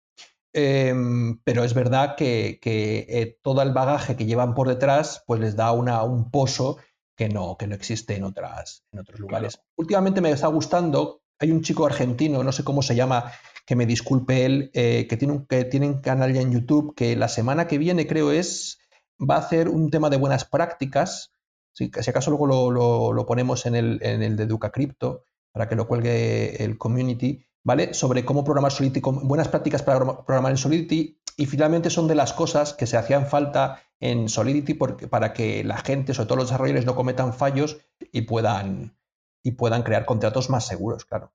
Em, 0.58 1.38
pero 1.43 1.66
es 1.66 1.74
verdad 1.74 2.16
que, 2.16 2.62
eh, 2.64 3.38
todo 3.43 3.62
el 3.62 3.74
bagaje 3.74 4.16
que 4.16 4.26
llevan 4.26 4.53
por 4.53 4.70
detrás, 4.70 5.22
pues 5.28 5.41
les 5.41 5.58
da 5.58 5.74
una, 5.74 6.01
un 6.03 6.32
pozo 6.32 6.78
que 7.18 7.28
no, 7.28 7.58
que 7.58 7.68
no 7.68 7.76
existe 7.76 8.16
en, 8.16 8.24
otras, 8.24 8.86
en 8.93 8.99
otros 8.99 9.20
lugares. 9.20 9.60
Últimamente 9.76 10.22
me 10.22 10.32
está 10.32 10.47
gustando, 10.47 11.24
hay 11.39 11.51
un 11.51 11.62
chico 11.62 11.86
argentino, 11.86 12.41
no 12.41 12.53
sé 12.53 12.64
cómo 12.64 12.82
se 12.84 12.95
llama, 12.95 13.34
que 13.66 13.76
me 13.76 13.86
disculpe 13.86 14.45
él, 14.45 14.72
eh, 14.74 15.08
que, 15.10 15.18
tiene 15.18 15.34
un, 15.34 15.45
que 15.45 15.66
tiene 15.66 15.88
un 15.88 15.99
canal 15.99 16.34
ya 16.34 16.39
en 16.39 16.53
YouTube, 16.53 16.95
que 16.95 17.18
la 17.18 17.28
semana 17.28 17.68
que 17.68 17.78
viene 17.78 18.08
creo 18.08 18.32
es, 18.32 18.80
va 19.20 19.36
a 19.36 19.39
hacer 19.39 19.68
un 19.68 19.91
tema 19.91 20.10
de 20.10 20.16
buenas 20.16 20.45
prácticas. 20.45 21.34
Si, 21.74 21.91
acaso 21.93 22.32
luego 22.32 22.72
lo, 23.12 23.26
ponemos 23.26 23.66
en 23.66 23.76
el, 23.76 23.99
en 24.01 24.24
el 24.24 24.38
de 24.38 24.43
Educa 24.43 24.72
Crypto 24.72 25.26
para 25.51 25.68
que 25.68 25.76
lo 25.76 25.86
cuelgue 25.86 26.64
el 26.64 26.78
community, 26.78 27.45
¿vale? 27.66 27.93
Sobre 27.93 28.24
cómo 28.24 28.45
programar 28.45 28.72
Solidity, 28.72 29.01
buenas 29.03 29.49
prácticas 29.49 29.84
para 29.84 29.99
programar 30.24 30.51
en 30.51 30.57
Solidity 30.57 31.20
y 31.36 31.45
finalmente 31.47 31.89
son 31.89 32.07
de 32.07 32.16
las 32.16 32.32
cosas 32.32 32.74
que 32.74 32.86
se 32.86 32.95
hacían 32.95 33.26
falta 33.26 33.82
en 33.99 34.30
Solidity 34.30 34.76
para 34.76 35.34
que 35.34 35.63
la 35.63 35.78
gente, 35.78 36.13
sobre 36.13 36.28
todo 36.28 36.38
los 36.38 36.47
desarrolladores, 36.47 36.86
no 36.86 36.95
cometan 36.95 37.34
fallos 37.34 37.82
y 38.11 38.22
puedan, 38.22 38.95
y 39.43 39.51
puedan 39.51 39.84
crear 39.84 40.05
contratos 40.05 40.49
más 40.49 40.68
seguros, 40.68 41.05
claro. 41.05 41.34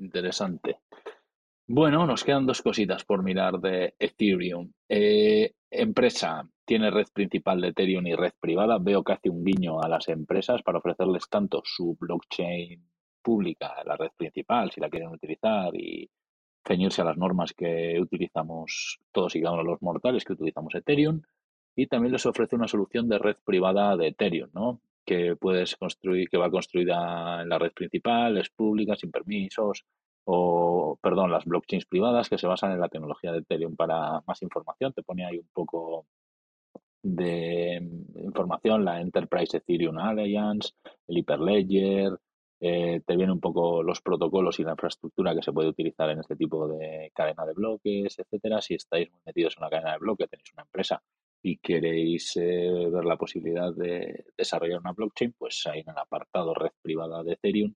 Interesante. 0.00 0.80
Bueno, 1.68 2.06
nos 2.06 2.24
quedan 2.24 2.46
dos 2.46 2.62
cositas 2.62 3.04
por 3.04 3.22
mirar 3.22 3.60
de 3.60 3.94
Ethereum. 3.98 4.72
Eh, 4.88 5.54
empresa, 5.70 6.48
tiene 6.64 6.90
red 6.90 7.06
principal 7.12 7.60
de 7.60 7.68
Ethereum 7.68 8.06
y 8.06 8.14
red 8.14 8.32
privada. 8.40 8.78
Veo 8.78 9.02
que 9.04 9.12
hace 9.12 9.30
un 9.30 9.44
guiño 9.44 9.82
a 9.82 9.88
las 9.88 10.08
empresas 10.08 10.62
para 10.62 10.78
ofrecerles 10.78 11.28
tanto 11.28 11.62
su 11.64 11.96
blockchain 12.00 12.88
pública, 13.26 13.74
la 13.84 13.96
red 13.96 14.12
principal, 14.16 14.70
si 14.70 14.80
la 14.80 14.88
quieren 14.88 15.08
utilizar, 15.08 15.74
y 15.74 16.08
ceñirse 16.64 17.02
a 17.02 17.06
las 17.06 17.16
normas 17.16 17.52
que 17.52 17.98
utilizamos 18.00 19.00
todos 19.10 19.34
y 19.34 19.40
cada 19.40 19.54
uno 19.54 19.64
de 19.64 19.70
los 19.70 19.82
mortales 19.82 20.24
que 20.24 20.34
utilizamos 20.34 20.74
Ethereum. 20.76 21.22
Y 21.74 21.88
también 21.88 22.12
les 22.12 22.24
ofrece 22.24 22.54
una 22.54 22.68
solución 22.68 23.08
de 23.08 23.18
red 23.18 23.36
privada 23.44 23.96
de 23.96 24.08
Ethereum, 24.08 24.50
¿no? 24.54 24.80
Que 25.04 25.34
puedes 25.34 25.74
construir, 25.74 26.28
que 26.28 26.38
va 26.38 26.50
construida 26.50 27.42
en 27.42 27.48
la 27.48 27.58
red 27.58 27.72
principal, 27.72 28.38
es 28.38 28.48
pública, 28.50 28.94
sin 28.94 29.10
permisos, 29.10 29.84
o, 30.24 30.96
perdón, 31.02 31.32
las 31.32 31.44
blockchains 31.44 31.86
privadas 31.86 32.28
que 32.28 32.38
se 32.38 32.46
basan 32.46 32.72
en 32.72 32.80
la 32.80 32.88
tecnología 32.88 33.32
de 33.32 33.38
Ethereum. 33.38 33.74
Para 33.74 34.22
más 34.26 34.40
información, 34.42 34.92
te 34.92 35.02
pone 35.02 35.26
ahí 35.26 35.38
un 35.38 35.48
poco 35.52 36.06
de 37.02 37.82
información, 38.22 38.84
la 38.84 39.00
Enterprise 39.00 39.56
Ethereum 39.56 39.98
Alliance, 39.98 40.70
el 41.08 41.18
Hyperledger, 41.18 42.18
eh, 42.60 43.00
te 43.06 43.16
vienen 43.16 43.32
un 43.32 43.40
poco 43.40 43.82
los 43.82 44.00
protocolos 44.00 44.58
y 44.58 44.64
la 44.64 44.72
infraestructura 44.72 45.34
que 45.34 45.42
se 45.42 45.52
puede 45.52 45.68
utilizar 45.68 46.10
en 46.10 46.20
este 46.20 46.36
tipo 46.36 46.68
de 46.68 47.10
cadena 47.14 47.44
de 47.44 47.52
bloques, 47.52 48.18
etcétera. 48.18 48.60
Si 48.60 48.74
estáis 48.74 49.08
metidos 49.24 49.56
en 49.56 49.64
una 49.64 49.70
cadena 49.70 49.92
de 49.92 49.98
bloques, 49.98 50.28
tenéis 50.28 50.52
una 50.52 50.62
empresa 50.62 51.02
y 51.42 51.58
queréis 51.58 52.36
eh, 52.36 52.88
ver 52.90 53.04
la 53.04 53.16
posibilidad 53.16 53.72
de 53.74 54.24
desarrollar 54.36 54.80
una 54.80 54.92
blockchain, 54.92 55.34
pues 55.38 55.66
ahí 55.66 55.80
en 55.80 55.90
el 55.90 55.98
apartado 55.98 56.54
red 56.54 56.72
privada 56.82 57.22
de 57.22 57.34
Ethereum 57.34 57.74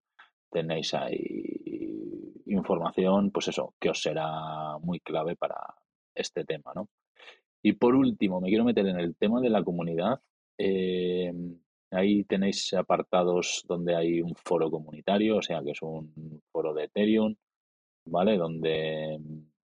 tenéis 0.50 0.94
ahí 0.94 2.42
información, 2.46 3.30
pues 3.30 3.48
eso, 3.48 3.74
que 3.78 3.90
os 3.90 4.02
será 4.02 4.78
muy 4.78 5.00
clave 5.00 5.36
para 5.36 5.56
este 6.14 6.44
tema, 6.44 6.72
¿no? 6.74 6.88
Y 7.62 7.74
por 7.74 7.94
último, 7.94 8.40
me 8.40 8.48
quiero 8.48 8.64
meter 8.64 8.86
en 8.86 8.98
el 8.98 9.14
tema 9.16 9.40
de 9.40 9.50
la 9.50 9.62
comunidad. 9.62 10.20
Eh, 10.58 11.32
ahí 11.90 12.24
tenéis 12.24 12.72
apartados 12.74 13.64
donde 13.68 13.94
hay 13.96 14.20
un 14.22 14.34
foro 14.36 14.70
comunitario, 14.70 15.38
o 15.38 15.42
sea 15.42 15.62
que 15.62 15.72
es 15.72 15.82
un 15.82 16.42
foro 16.52 16.74
de 16.74 16.84
Ethereum, 16.84 17.34
¿vale? 18.06 18.36
Donde 18.36 19.18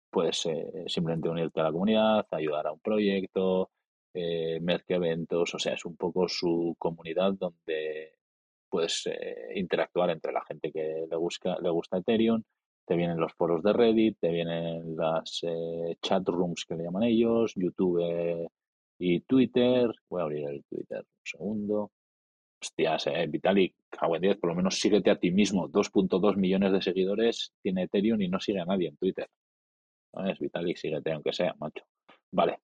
puedes 0.09 0.45
eh, 0.47 0.85
simplemente 0.87 1.29
unirte 1.29 1.59
a 1.59 1.63
la 1.63 1.71
comunidad, 1.71 2.27
ayudar 2.31 2.67
a 2.67 2.73
un 2.73 2.79
proyecto, 2.79 3.71
eh, 4.13 4.59
eventos, 4.87 5.53
o 5.55 5.59
sea, 5.59 5.73
es 5.73 5.85
un 5.85 5.95
poco 5.97 6.27
su 6.27 6.75
comunidad 6.79 7.33
donde 7.33 8.13
puedes 8.69 9.07
eh, 9.07 9.51
interactuar 9.55 10.09
entre 10.11 10.33
la 10.33 10.43
gente 10.45 10.71
que 10.71 11.05
le, 11.09 11.17
busca, 11.17 11.57
le 11.61 11.69
gusta 11.69 11.97
Ethereum 11.97 12.43
te 12.87 12.95
vienen 12.95 13.19
los 13.19 13.33
foros 13.33 13.61
de 13.63 13.73
Reddit, 13.73 14.17
te 14.19 14.31
vienen 14.31 14.95
las 14.95 15.41
eh, 15.43 15.97
chat 16.01 16.25
rooms 16.29 16.63
que 16.65 16.75
le 16.75 16.85
llaman 16.85 17.03
ellos, 17.03 17.53
YouTube 17.55 18.49
y 18.97 19.19
Twitter. 19.21 19.91
Voy 20.09 20.21
a 20.21 20.23
abrir 20.23 20.47
el 20.47 20.63
Twitter 20.63 20.99
un 20.99 21.21
segundo. 21.25 21.91
Hostias, 22.61 23.07
eh, 23.07 23.27
Vitalik, 23.27 23.75
en 24.01 24.21
10, 24.21 24.37
por 24.37 24.49
lo 24.49 24.55
menos 24.55 24.79
síguete 24.79 25.11
a 25.11 25.19
ti 25.19 25.31
mismo. 25.31 25.69
2.2 25.69 26.37
millones 26.37 26.71
de 26.71 26.81
seguidores 26.81 27.53
tiene 27.61 27.83
Ethereum 27.83 28.21
y 28.21 28.29
no 28.29 28.39
sigue 28.39 28.59
a 28.59 28.65
nadie 28.65 28.89
en 28.89 28.97
Twitter. 28.97 29.27
¿Sabes? 30.13 30.39
Vitalik, 30.39 30.77
síguete, 30.77 31.11
aunque 31.11 31.33
sea, 31.33 31.55
macho. 31.59 31.85
Vale. 32.31 32.59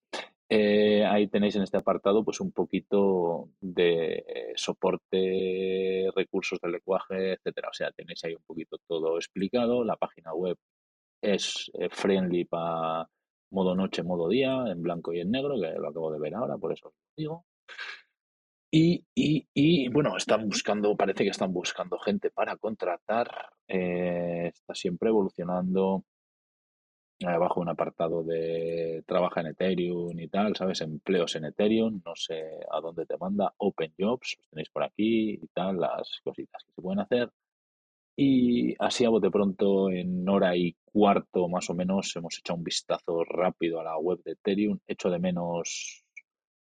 Eh, 0.50 1.04
ahí 1.06 1.28
tenéis 1.28 1.56
en 1.56 1.64
este 1.64 1.78
apartado 1.78 2.24
pues 2.24 2.40
un 2.40 2.52
poquito 2.52 3.50
de 3.60 4.24
eh, 4.28 4.54
soporte, 4.56 6.10
recursos 6.16 6.60
del 6.60 6.74
lenguaje, 6.74 7.34
etcétera. 7.34 7.70
O 7.70 7.74
sea, 7.74 7.92
tenéis 7.92 8.24
ahí 8.24 8.36
un 8.36 8.44
poquito 8.44 8.78
todo 8.88 9.18
explicado. 9.18 9.84
La 9.84 9.96
página 9.96 10.34
web 10.34 10.58
es 11.22 11.72
friendly 11.90 12.46
para 12.46 13.08
modo 13.54 13.76
noche, 13.76 14.04
modo 14.04 14.28
día, 14.28 14.66
en 14.68 14.82
blanco 14.82 15.14
y 15.14 15.22
en 15.22 15.32
negro, 15.32 15.56
que 15.60 15.72
lo 15.80 15.90
acabo 15.90 16.12
de 16.12 16.20
ver 16.20 16.36
ahora, 16.36 16.58
por 16.58 16.74
eso 16.74 16.88
os 16.90 16.94
digo. 17.16 17.46
Y, 18.76 19.06
y, 19.14 19.48
y, 19.54 19.88
bueno, 19.90 20.18
están 20.18 20.50
buscando, 20.50 20.98
parece 20.98 21.24
que 21.24 21.30
están 21.30 21.54
buscando 21.54 22.00
gente 22.00 22.32
para 22.32 22.58
contratar. 22.58 23.30
está 23.68 24.74
siempre 24.74 25.10
evolucionando 25.10 26.04
abajo 27.24 27.62
un 27.62 27.70
apartado 27.70 28.24
de 28.24 29.04
trabaja 29.06 29.42
en 29.42 29.48
Ethereum 29.48 30.20
y 30.20 30.28
tal, 30.28 30.56
¿sabes? 30.56 30.82
Empleos 30.82 31.36
en 31.36 31.46
Ethereum, 31.46 32.02
no 32.04 32.16
sé 32.16 32.42
a 32.72 32.82
dónde 32.82 33.06
te 33.06 33.16
manda, 33.18 33.54
Open 33.58 33.94
Jobs, 33.98 34.38
los 34.40 34.50
tenéis 34.50 34.70
por 34.72 34.84
aquí 34.84 35.34
y 35.42 35.48
tal, 35.54 35.80
las 35.80 36.20
cositas 36.24 36.64
que 36.64 36.74
se 36.74 36.82
pueden 36.82 37.00
hacer. 37.00 37.32
Y 38.16 38.76
así 38.80 39.06
a 39.06 39.10
bote 39.10 39.30
pronto, 39.30 39.92
en 39.92 40.28
hora 40.28 40.58
y 40.58 40.76
cuarto 40.84 41.48
más 41.48 41.70
o 41.70 41.76
menos, 41.76 42.16
hemos 42.16 42.40
echado 42.40 42.58
un 42.58 42.64
vistazo 42.64 43.24
rápido 43.24 43.80
a 43.80 43.84
la 43.84 43.98
web 44.00 44.20
de 44.24 44.32
Ethereum. 44.32 44.80
Echo 44.88 45.12
de 45.12 45.20
menos 45.20 46.03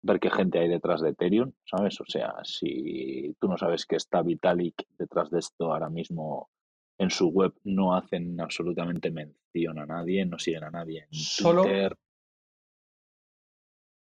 ver 0.05 0.20
qué 0.20 0.31
gente 0.31 0.59
hay 0.59 0.68
detrás 0.68 1.01
de 1.01 1.10
Ethereum, 1.10 1.52
¿sabes? 1.64 2.01
O 2.01 2.05
sea, 2.06 2.35
si 2.44 3.35
tú 3.40 3.48
no 3.48 3.56
sabes 3.56 3.86
que 3.86 3.97
está 3.97 4.22
Vitalik 4.22 4.86
detrás 4.98 5.31
de 5.31 5.39
esto 5.39 5.72
ahora 5.72 5.89
mismo 5.89 6.51
en 6.98 7.10
su 7.10 7.28
web, 7.28 7.55
no 7.64 7.97
hacen 7.97 8.40
absolutamente 8.40 9.10
mención 9.10 9.78
a 9.78 9.86
nadie, 9.86 10.26
no 10.26 10.39
siguen 10.39 10.64
a 10.64 10.70
nadie 10.70 11.06
en 11.10 11.18
Solo, 11.18 11.62
Twitter. 11.62 11.97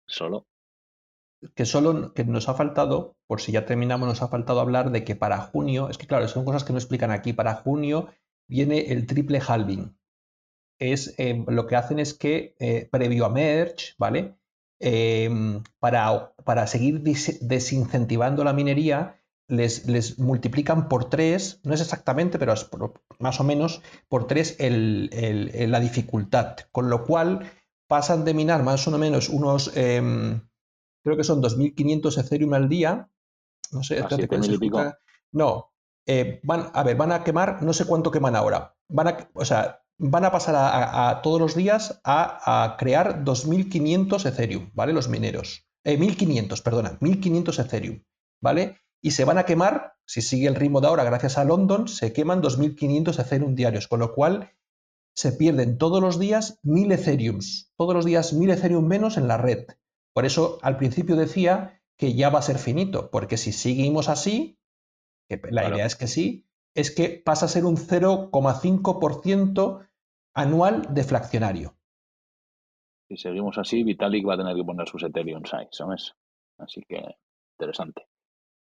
Solo. 0.06 0.46
Que 1.54 1.66
solo 1.66 2.14
que 2.14 2.24
nos 2.24 2.48
ha 2.48 2.54
faltado, 2.54 3.16
por 3.26 3.40
si 3.40 3.52
ya 3.52 3.66
terminamos, 3.66 4.08
nos 4.08 4.22
ha 4.22 4.28
faltado 4.28 4.60
hablar 4.60 4.92
de 4.92 5.04
que 5.04 5.14
para 5.14 5.38
junio, 5.40 5.90
es 5.90 5.98
que 5.98 6.06
claro, 6.06 6.26
son 6.26 6.44
cosas 6.44 6.64
que 6.64 6.72
no 6.72 6.78
explican 6.78 7.10
aquí, 7.10 7.32
para 7.32 7.54
junio 7.54 8.08
viene 8.48 8.92
el 8.92 9.06
triple 9.06 9.40
halving. 9.46 9.98
Es, 10.78 11.14
eh, 11.18 11.44
lo 11.46 11.66
que 11.66 11.76
hacen 11.76 11.98
es 11.98 12.14
que, 12.14 12.56
eh, 12.58 12.88
previo 12.90 13.26
a 13.26 13.28
Merge, 13.28 13.94
¿vale? 13.98 14.36
Em, 14.84 15.62
para, 15.78 16.34
para, 16.44 16.66
seguir 16.66 17.02
desincentivando 17.02 18.42
la 18.42 18.52
minería, 18.52 19.16
les, 19.46 19.86
les, 19.86 20.18
multiplican 20.18 20.88
por 20.88 21.08
tres, 21.08 21.60
no 21.62 21.72
es 21.72 21.80
exactamente, 21.80 22.36
pero 22.36 22.52
es 22.52 22.68
más 23.20 23.38
o 23.38 23.44
menos 23.44 23.80
por 24.08 24.26
tres 24.26 24.56
el, 24.58 25.08
el, 25.12 25.70
la 25.70 25.78
dificultad, 25.78 26.56
con 26.72 26.90
lo 26.90 27.04
cual 27.04 27.48
pasan 27.86 28.24
de 28.24 28.34
minar 28.34 28.64
más 28.64 28.88
o 28.88 28.98
menos 28.98 29.28
unos, 29.28 29.70
eh, 29.76 30.02
creo 31.04 31.16
que 31.16 31.22
son 31.22 31.40
2.500 31.40 32.18
Ethereum 32.18 32.54
al 32.54 32.68
día, 32.68 33.08
no 33.70 33.84
sé, 33.84 34.00
no, 35.30 35.72
eh, 36.06 36.40
van, 36.42 36.70
a 36.74 36.82
ver, 36.82 36.96
van 36.96 37.12
a 37.12 37.22
quemar, 37.22 37.62
no 37.62 37.72
sé 37.72 37.84
cuánto 37.84 38.10
queman 38.10 38.34
ahora, 38.34 38.74
van 38.88 39.06
a, 39.06 39.30
o 39.34 39.44
sea, 39.44 39.81
van 39.98 40.24
a 40.24 40.32
pasar 40.32 40.54
a, 40.56 41.20
todos 41.22 41.40
los 41.40 41.54
días 41.54 42.00
a, 42.04 42.76
crear 42.78 43.24
2.500 43.24 44.26
Ethereum, 44.26 44.70
¿vale? 44.74 44.92
Los 44.92 45.08
mineros. 45.08 45.66
Eh, 45.84 45.98
1.500, 45.98 46.62
perdona, 46.62 46.98
1.500 47.00 47.58
Ethereum, 47.58 48.02
¿vale? 48.40 48.78
Y 49.00 49.12
se 49.12 49.24
van 49.24 49.38
a 49.38 49.44
quemar, 49.44 49.94
si 50.06 50.22
sigue 50.22 50.48
el 50.48 50.54
ritmo 50.54 50.80
de 50.80 50.88
ahora, 50.88 51.04
gracias 51.04 51.38
a 51.38 51.44
London, 51.44 51.88
se 51.88 52.12
queman 52.12 52.42
2.500 52.42 53.18
Ethereum 53.18 53.54
diarios, 53.54 53.88
con 53.88 54.00
lo 54.00 54.14
cual 54.14 54.52
se 55.14 55.32
pierden 55.32 55.78
todos 55.78 56.00
los 56.00 56.18
días 56.18 56.60
1.000 56.62 56.94
Ethereum, 56.94 57.38
todos 57.76 57.94
los 57.94 58.04
días 58.04 58.34
1.000 58.34 58.52
Ethereum 58.52 58.86
menos 58.86 59.16
en 59.16 59.28
la 59.28 59.36
red. 59.36 59.66
Por 60.14 60.24
eso 60.24 60.58
al 60.62 60.76
principio 60.76 61.16
decía 61.16 61.80
que 61.98 62.14
ya 62.14 62.30
va 62.30 62.38
a 62.38 62.42
ser 62.42 62.58
finito, 62.58 63.10
porque 63.10 63.36
si 63.36 63.52
seguimos 63.52 64.08
así, 64.08 64.58
que 65.28 65.40
la 65.50 65.68
idea 65.68 65.86
es 65.86 65.96
que 65.96 66.06
sí, 66.06 66.46
es 66.74 66.94
que 66.94 67.22
pasa 67.24 67.46
a 67.46 67.48
ser 67.48 67.64
un 67.64 67.76
0,5% 67.76 69.88
anual 70.34 70.94
deflacionario. 70.94 71.74
Si 73.08 73.16
seguimos 73.16 73.58
así, 73.58 73.82
Vitalik 73.82 74.26
va 74.26 74.34
a 74.34 74.38
tener 74.38 74.56
que 74.56 74.64
poner 74.64 74.88
sus 74.88 75.02
Ethereum 75.02 75.44
size, 75.44 75.68
¿sabes? 75.70 76.14
Así 76.58 76.82
que 76.88 77.02
interesante. 77.58 78.06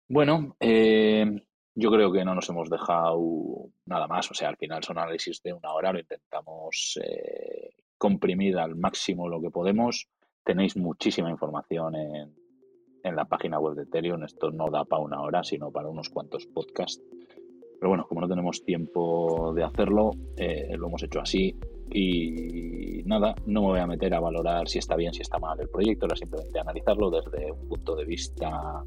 Bueno, 0.09 0.57
eh, 0.59 1.25
yo 1.75 1.91
creo 1.91 2.11
que 2.11 2.25
no 2.25 2.35
nos 2.35 2.49
hemos 2.49 2.69
dejado 2.69 3.69
nada 3.85 4.07
más. 4.07 4.29
O 4.29 4.33
sea, 4.33 4.49
al 4.49 4.57
final 4.57 4.83
son 4.83 4.97
análisis 4.97 5.41
de 5.41 5.53
una 5.53 5.73
hora, 5.73 5.93
lo 5.93 5.99
intentamos 5.99 6.99
eh, 7.03 7.73
comprimir 7.97 8.57
al 8.57 8.75
máximo 8.75 9.29
lo 9.29 9.41
que 9.41 9.49
podemos. 9.49 10.09
Tenéis 10.43 10.75
muchísima 10.75 11.31
información 11.31 11.95
en, 11.95 12.35
en 13.03 13.15
la 13.15 13.25
página 13.25 13.59
web 13.59 13.75
de 13.75 13.83
Ethereum. 13.83 14.23
Esto 14.23 14.51
no 14.51 14.69
da 14.69 14.85
para 14.85 15.01
una 15.01 15.21
hora, 15.21 15.43
sino 15.43 15.71
para 15.71 15.89
unos 15.89 16.09
cuantos 16.09 16.45
podcasts. 16.47 17.03
Pero 17.83 17.89
bueno, 17.89 18.05
como 18.07 18.21
no 18.21 18.29
tenemos 18.29 18.63
tiempo 18.63 19.51
de 19.53 19.61
hacerlo, 19.61 20.11
eh, 20.37 20.73
lo 20.77 20.87
hemos 20.87 21.03
hecho 21.03 21.19
así. 21.19 21.53
Y 21.91 23.03
nada, 23.03 23.35
no 23.45 23.59
me 23.59 23.67
voy 23.67 23.79
a 23.81 23.87
meter 23.87 24.13
a 24.13 24.21
valorar 24.21 24.69
si 24.69 24.79
está 24.79 24.95
bien, 24.95 25.13
si 25.13 25.21
está 25.21 25.37
mal 25.37 25.59
el 25.59 25.67
proyecto, 25.67 26.05
era 26.05 26.15
simplemente 26.15 26.57
analizarlo 26.61 27.11
desde 27.11 27.51
un 27.51 27.67
punto 27.67 27.93
de 27.97 28.05
vista 28.05 28.85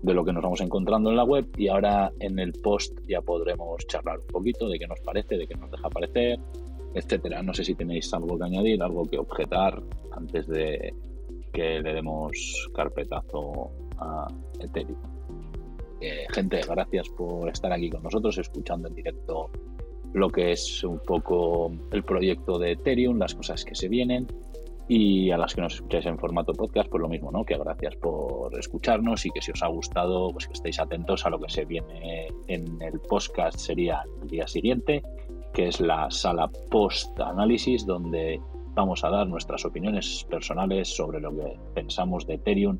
de 0.00 0.14
lo 0.14 0.24
que 0.24 0.32
nos 0.32 0.42
vamos 0.42 0.62
encontrando 0.62 1.10
en 1.10 1.16
la 1.16 1.24
web 1.24 1.46
y 1.58 1.68
ahora 1.68 2.10
en 2.20 2.38
el 2.38 2.52
post 2.52 2.98
ya 3.06 3.20
podremos 3.20 3.86
charlar 3.86 4.18
un 4.18 4.28
poquito 4.28 4.66
de 4.70 4.78
qué 4.78 4.86
nos 4.86 5.00
parece, 5.00 5.36
de 5.36 5.46
qué 5.46 5.54
nos 5.56 5.70
deja 5.70 5.90
parecer, 5.90 6.40
etcétera. 6.94 7.42
No 7.42 7.52
sé 7.52 7.64
si 7.64 7.74
tenéis 7.74 8.14
algo 8.14 8.38
que 8.38 8.44
añadir, 8.44 8.82
algo 8.82 9.04
que 9.04 9.18
objetar 9.18 9.78
antes 10.12 10.46
de 10.46 10.94
que 11.52 11.80
le 11.80 11.92
demos 11.92 12.66
carpetazo 12.74 13.72
a 13.98 14.26
Ethereum. 14.58 15.19
Eh, 16.00 16.26
gente, 16.30 16.60
gracias 16.66 17.08
por 17.10 17.48
estar 17.48 17.72
aquí 17.72 17.90
con 17.90 18.02
nosotros, 18.02 18.38
escuchando 18.38 18.88
en 18.88 18.94
directo 18.94 19.50
lo 20.12 20.28
que 20.30 20.52
es 20.52 20.82
un 20.82 20.98
poco 20.98 21.70
el 21.92 22.02
proyecto 22.02 22.58
de 22.58 22.72
Ethereum, 22.72 23.18
las 23.18 23.34
cosas 23.34 23.64
que 23.64 23.74
se 23.74 23.88
vienen. 23.88 24.26
Y 24.88 25.30
a 25.30 25.38
las 25.38 25.54
que 25.54 25.60
nos 25.60 25.74
escucháis 25.74 26.06
en 26.06 26.18
formato 26.18 26.52
podcast, 26.52 26.88
pues 26.90 27.00
lo 27.00 27.08
mismo, 27.08 27.30
¿no? 27.30 27.44
Que 27.44 27.56
gracias 27.56 27.94
por 27.94 28.58
escucharnos 28.58 29.24
y 29.24 29.30
que 29.30 29.40
si 29.40 29.52
os 29.52 29.62
ha 29.62 29.68
gustado, 29.68 30.32
pues 30.32 30.48
que 30.48 30.54
estéis 30.54 30.80
atentos 30.80 31.24
a 31.24 31.30
lo 31.30 31.38
que 31.38 31.48
se 31.48 31.64
viene 31.64 32.26
en 32.48 32.82
el 32.82 32.98
podcast, 32.98 33.56
sería 33.56 34.02
el 34.20 34.28
día 34.28 34.48
siguiente, 34.48 35.00
que 35.54 35.68
es 35.68 35.80
la 35.80 36.10
sala 36.10 36.50
post-análisis, 36.70 37.86
donde 37.86 38.40
vamos 38.74 39.04
a 39.04 39.10
dar 39.10 39.28
nuestras 39.28 39.64
opiniones 39.64 40.26
personales 40.28 40.88
sobre 40.88 41.20
lo 41.20 41.36
que 41.36 41.56
pensamos 41.72 42.26
de 42.26 42.34
Ethereum 42.34 42.76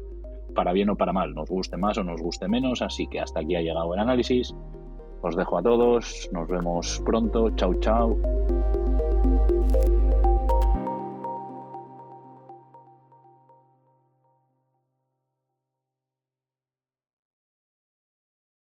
para 0.50 0.72
bien 0.72 0.90
o 0.90 0.96
para 0.96 1.12
mal, 1.12 1.34
nos 1.34 1.48
guste 1.48 1.76
más 1.76 1.98
o 1.98 2.04
nos 2.04 2.20
guste 2.20 2.48
menos, 2.48 2.82
así 2.82 3.06
que 3.06 3.20
hasta 3.20 3.40
aquí 3.40 3.56
ha 3.56 3.62
llegado 3.62 3.94
el 3.94 4.00
análisis. 4.00 4.54
Os 5.22 5.36
dejo 5.36 5.58
a 5.58 5.62
todos, 5.62 6.30
nos 6.32 6.48
vemos 6.48 7.02
pronto, 7.04 7.50
chao 7.56 7.74
chao. 7.80 8.16